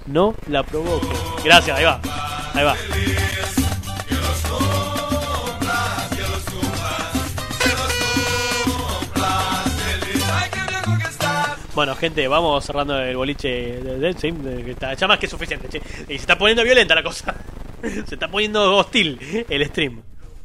[0.08, 1.10] No la provoco.
[1.44, 2.02] Gracias, ahí va.
[2.54, 2.76] Ahí va.
[11.80, 15.28] Bueno, gente, vamos cerrando el boliche de, de- sí, de- que está ya más que
[15.28, 15.78] suficiente, che.
[16.04, 17.34] Y se está poniendo violenta la cosa.
[17.82, 20.02] Se está poniendo hostil el stream.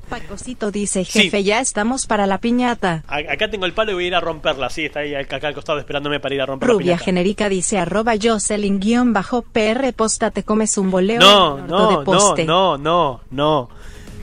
[0.08, 1.22] Pacosito dice Sí.
[1.22, 3.02] jefe ya estamos para la piñata.
[3.08, 4.70] A- Acá tengo el palo y voy a ir a romperla.
[4.70, 7.04] Sí, está ahí acá al costado esperándome para ir a romper la Rubia piñata.
[7.04, 11.94] genérica dice arroba Jocelyn guion bajo PR posta te comes un boleo No, no, de
[11.96, 12.44] no, poste.
[12.44, 13.68] no, no, no.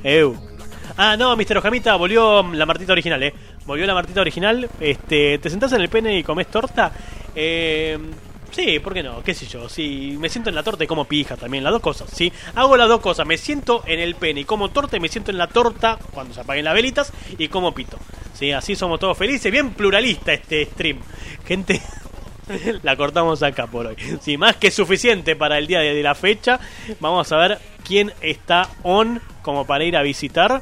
[0.05, 0.37] Eu.
[0.97, 1.57] Ah, no, Mr.
[1.57, 3.33] Ojamita, volvió la Martita original, eh.
[3.65, 4.69] Volvió la Martita original.
[4.79, 6.91] Este, ¿te sentás en el pene y comes torta?
[7.35, 7.97] Eh,
[8.51, 9.23] sí, ¿por qué no?
[9.23, 9.69] ¿Qué sé yo?
[9.69, 12.31] Si me siento en la torta y como pija también, las dos cosas, ¿sí?
[12.55, 15.31] Hago las dos cosas, me siento en el pene y como torta y me siento
[15.31, 17.97] en la torta cuando se apaguen las velitas y como pito.
[18.33, 20.99] Sí, así somos todos felices, bien pluralista este stream.
[21.45, 21.81] Gente,
[22.83, 23.95] la cortamos acá por hoy.
[24.21, 26.59] Sí, más que suficiente para el día de la fecha.
[26.99, 30.61] Vamos a ver quién está on como para ir a visitar.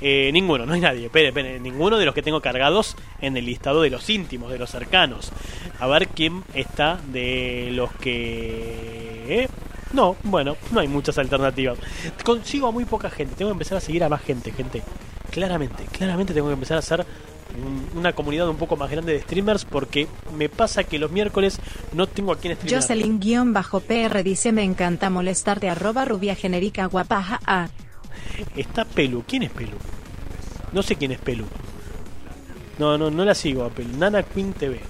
[0.00, 1.06] Eh, ninguno, no hay nadie.
[1.06, 4.58] Espere, espere, ninguno de los que tengo cargados en el listado de los íntimos, de
[4.58, 5.32] los cercanos.
[5.80, 9.24] A ver quién está de los que.
[9.28, 9.48] ¿eh?
[9.92, 11.78] No, bueno, no hay muchas alternativas.
[12.24, 13.34] Consigo a muy poca gente.
[13.36, 14.82] Tengo que empezar a seguir a más gente, gente.
[15.30, 17.04] Claramente, claramente tengo que empezar a hacer
[17.62, 20.06] un- una comunidad un poco más grande de streamers porque
[20.36, 21.58] me pasa que los miércoles
[21.92, 22.82] no tengo a quien streamear.
[22.82, 27.68] Jocelyn guion bajo PR dice me encanta molestarte arroba rubia genérica guapaja a
[28.56, 29.24] Está Pelu.
[29.26, 29.76] ¿Quién es Pelu?
[30.72, 31.44] No sé quién es Pelu.
[32.78, 33.96] No, no, no la sigo a Pelu.
[33.96, 34.80] Nana Queen TV.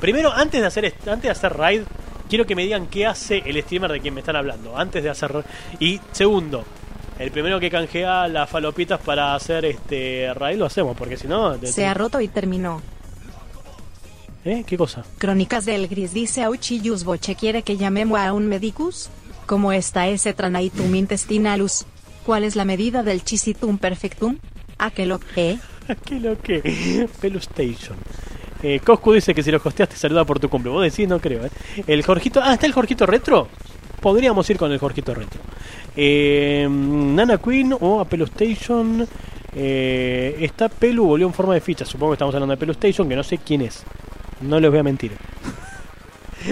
[0.00, 1.82] Primero, antes de hacer antes de hacer raid,
[2.28, 5.10] quiero que me digan qué hace el streamer de quien me están hablando antes de
[5.10, 5.44] hacer.
[5.80, 6.64] Y segundo,
[7.18, 11.56] el primero que canjea las falopitas para hacer este raid lo hacemos, porque si no.
[11.64, 12.82] Se ha roto y terminó.
[14.44, 14.62] ¿Eh?
[14.64, 15.04] ¿Qué cosa?
[15.18, 19.08] Crónicas del Gris dice Auchillus Boche quiere que llamemos a un medicus.
[19.46, 21.84] ¿Cómo está ese tranaitum intestinalus?
[22.26, 24.38] ¿Cuál es la medida del chisitum perfectum?
[24.78, 25.58] ¿A qué lo que?
[26.04, 27.08] ¿Qué lo que?
[27.20, 27.96] Pelustation.
[28.64, 30.72] Eh, Coscu dice que si lo hosteaste saluda por tu cumple.
[30.72, 31.46] Vos decís, no creo.
[31.46, 31.50] ¿eh?
[31.86, 32.40] El Jorgito.
[32.42, 33.46] Ah, ¿está el Jorgito Retro?
[34.00, 35.40] Podríamos ir con el Jorgito Retro.
[35.96, 39.06] Eh, Nana Queen o a Pelustation.
[39.54, 41.84] Eh, está Pelu, volvió en forma de ficha.
[41.84, 43.84] Supongo que estamos hablando de Pelustation, que no sé quién es.
[44.40, 45.12] No les voy a mentir.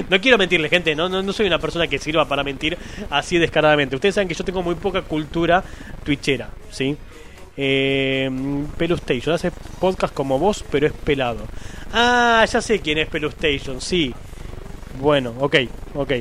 [0.09, 0.95] No quiero mentirle, gente.
[0.95, 2.77] No, no, no soy una persona que sirva para mentir
[3.11, 3.97] así descaradamente.
[3.97, 5.62] Ustedes saben que yo tengo muy poca cultura
[6.05, 6.97] twitchera, ¿sí?
[7.57, 8.29] Eh,
[8.77, 11.47] Pelustation hace podcast como vos, pero es pelado.
[11.93, 14.15] Ah, ya sé quién es Pelustation, sí.
[15.01, 15.57] Bueno, ok,
[15.95, 16.12] ok.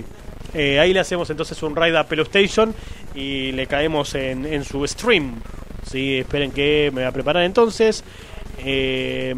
[0.54, 2.76] Eh, ahí le hacemos entonces un raid a Pelustation
[3.16, 5.42] y le caemos en, en su stream.
[5.90, 8.04] Sí, esperen que me voy a preparar entonces.
[8.60, 9.36] Eh,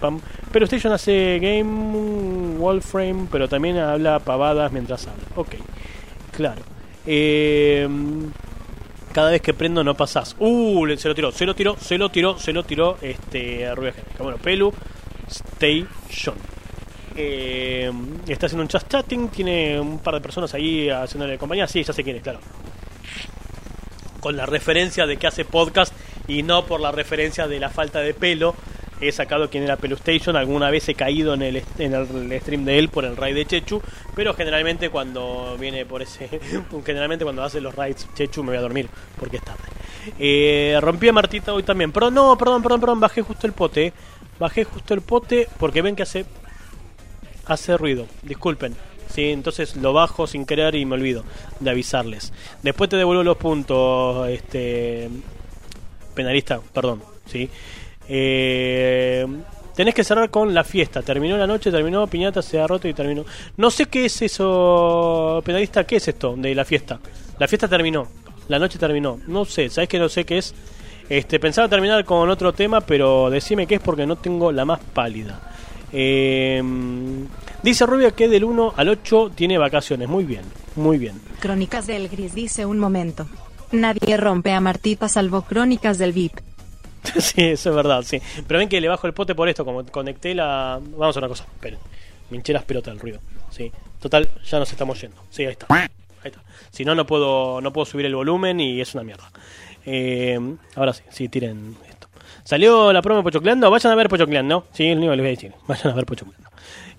[0.00, 0.20] pam.
[0.52, 5.24] Pelustation hace game wallframe, pero también habla pavadas mientras habla.
[5.36, 5.54] Ok,
[6.32, 6.62] claro.
[7.06, 7.88] Eh,
[9.12, 10.36] cada vez que prendo no pasás.
[10.38, 13.92] Uh, se lo tiró, se lo tiró, se lo tiró, se lo tiró este Rubia
[13.92, 14.22] Génica.
[14.22, 14.72] Bueno, Pelu
[15.28, 16.36] Station.
[17.16, 17.90] Eh,
[18.28, 21.66] está haciendo un chat chatting, tiene un par de personas ahí haciéndole compañía.
[21.66, 22.40] Sí, ya sé quién es, claro.
[24.20, 25.92] Con la referencia de que hace podcast
[26.30, 28.54] y no por la referencia de la falta de pelo.
[29.00, 30.36] He sacado quién era Pelustation.
[30.36, 33.46] Alguna vez he caído en el, en el stream de él por el raid de
[33.46, 33.82] Chechu.
[34.14, 36.28] Pero generalmente cuando viene por ese.
[36.86, 38.88] generalmente cuando hace los raids Chechu me voy a dormir
[39.18, 39.64] porque es tarde.
[40.18, 41.90] Eh, rompí a Martita hoy también.
[41.90, 43.00] Pero no, perdón, perdón, perdón.
[43.00, 43.92] Bajé justo el pote.
[44.38, 46.26] Bajé justo el pote porque ven que hace.
[47.46, 48.06] Hace ruido.
[48.22, 48.76] Disculpen.
[49.08, 51.24] Sí, entonces lo bajo sin querer y me olvido
[51.58, 52.32] de avisarles.
[52.62, 55.10] Después te devuelvo los puntos, este
[56.14, 57.48] penalista, perdón, sí.
[58.08, 59.26] Eh,
[59.74, 61.02] tenés que cerrar con la fiesta.
[61.02, 63.24] Terminó la noche, terminó piñata, se ha roto y terminó.
[63.56, 66.98] No sé qué es eso, penalista, ¿qué es esto de la fiesta?
[67.38, 68.06] La fiesta terminó,
[68.48, 69.18] la noche terminó.
[69.26, 70.54] No sé, sabes que no sé qué es.
[71.08, 74.80] Este, pensaba terminar con otro tema, pero decime qué es porque no tengo la más
[74.80, 75.40] pálida.
[75.92, 76.62] Eh,
[77.62, 80.08] dice Rubia que del 1 al 8 tiene vacaciones.
[80.08, 80.42] Muy bien,
[80.76, 81.20] muy bien.
[81.40, 83.26] Crónicas del Gris dice un momento.
[83.72, 86.38] Nadie rompe a Martita salvo Crónicas del VIP.
[87.18, 88.20] sí, eso es verdad, sí.
[88.46, 90.80] Pero ven que le bajo el pote por esto, como conecté la...
[90.96, 91.78] Vamos a una cosa, esperen.
[92.30, 93.20] Me hinché las pelotas del ruido.
[93.50, 93.72] Sí.
[94.00, 95.16] Total, ya nos estamos yendo.
[95.30, 95.66] Sí, ahí está.
[95.68, 95.88] Ahí
[96.24, 96.40] está.
[96.70, 99.30] Si no, no puedo, no puedo subir el volumen y es una mierda.
[99.84, 100.38] Eh,
[100.76, 102.08] ahora sí, sí, tiren esto.
[102.44, 103.70] Salió la promo de Pochocleando.
[103.70, 104.66] Vayan a ver Pochocleando.
[104.72, 105.52] Sí, es lo único que les voy a decir.
[105.66, 106.50] Vayan a ver Pochocleando.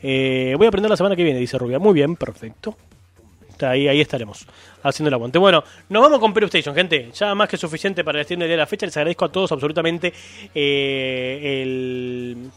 [0.02, 1.80] Eh, voy a aprender la semana que viene, dice Rubia.
[1.80, 2.76] Muy bien, perfecto.
[3.64, 4.46] Ahí, ahí estaremos,
[4.84, 5.40] haciendo el aguante.
[5.40, 7.12] Bueno, nos vamos con Peru Station, gente.
[7.14, 8.86] Ya más que suficiente para día de la fecha.
[8.86, 10.14] Les agradezco a todos absolutamente
[10.54, 12.50] eh, el,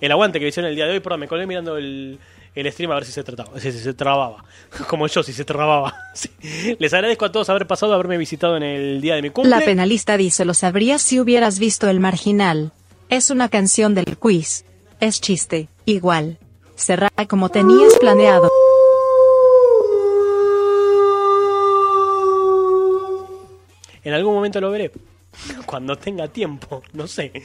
[0.00, 1.00] el aguante que hicieron el día de hoy.
[1.00, 2.18] Perdón, me colé mirando el,
[2.54, 4.44] el stream a ver si se trataba, si, se trababa.
[4.88, 5.94] Como yo, si se trababa.
[6.78, 9.50] Les agradezco a todos haber pasado, haberme visitado en el día de mi cumple.
[9.50, 12.72] La penalista dice lo sabrías si hubieras visto el marginal.
[13.08, 14.64] Es una canción del quiz.
[15.00, 16.38] Es chiste, igual.
[16.76, 18.50] Cerra como tenías planeado.
[24.04, 24.92] En algún momento lo veré.
[25.66, 27.32] Cuando tenga tiempo, no sé.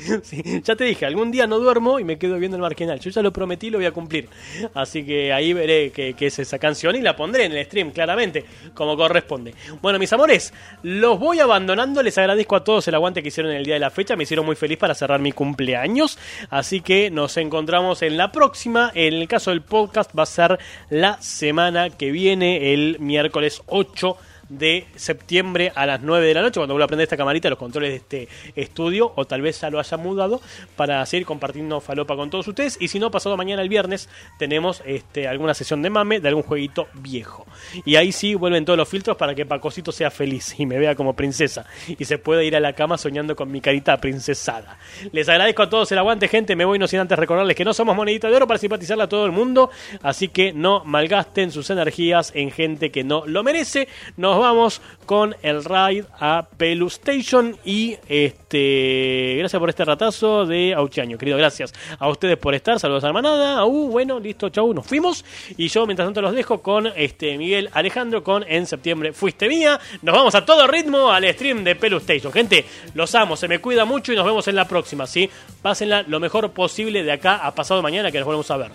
[0.63, 2.99] Ya te dije, algún día no duermo y me quedo viendo el marginal.
[2.99, 4.29] Yo ya lo prometí lo voy a cumplir.
[4.73, 8.45] Así que ahí veré qué es esa canción y la pondré en el stream, claramente,
[8.73, 9.53] como corresponde.
[9.81, 10.53] Bueno, mis amores,
[10.83, 12.03] los voy abandonando.
[12.03, 14.15] Les agradezco a todos el aguante que hicieron en el día de la fecha.
[14.15, 16.17] Me hicieron muy feliz para cerrar mi cumpleaños.
[16.49, 18.91] Así que nos encontramos en la próxima.
[18.93, 20.59] En el caso del podcast va a ser
[20.89, 24.17] la semana que viene, el miércoles 8
[24.49, 27.59] de septiembre a las 9 de la noche, cuando vuelva a prender esta camarita, los
[27.59, 30.41] controles de este estudio, o tal vez ya lo haya mudado,
[30.75, 32.77] para seguir compartiendo falopa con todos ustedes.
[32.79, 36.43] Y si no, pasado mañana el viernes, tenemos este, alguna sesión de mame de algún
[36.43, 37.45] jueguito viejo.
[37.85, 40.95] Y ahí sí vuelven todos los filtros para que Pacosito sea feliz y me vea
[40.95, 41.65] como princesa.
[41.87, 44.77] Y se pueda ir a la cama soñando con mi carita princesada.
[45.11, 46.55] Les agradezco a todos el aguante, gente.
[46.55, 49.09] Me voy no sin antes recordarles que no somos monedita de oro para simpatizarle a
[49.09, 49.69] todo el mundo.
[50.01, 53.87] Así que no malgasten sus energías en gente que no lo merece.
[54.17, 60.73] Nos vamos con el raid a Pelu Station y este gracias por este ratazo de
[60.73, 64.73] Auchaño, querido, gracias a ustedes por estar, saludos a la manada, uh, bueno, listo, chau,
[64.73, 65.25] nos fuimos
[65.57, 69.79] y yo mientras tanto los dejo con este Miguel Alejandro con En septiembre fuiste mía,
[70.01, 73.59] nos vamos a todo ritmo al stream de Pelu Station, gente, los amo, se me
[73.59, 75.29] cuida mucho y nos vemos en la próxima, ¿sí?
[75.61, 78.71] Pásenla lo mejor posible de acá a pasado mañana que nos volvemos a ver.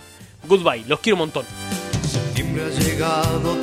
[0.47, 1.45] Goodbye, los quiero un montón.
[2.03, 3.57] Septiembre ha llegado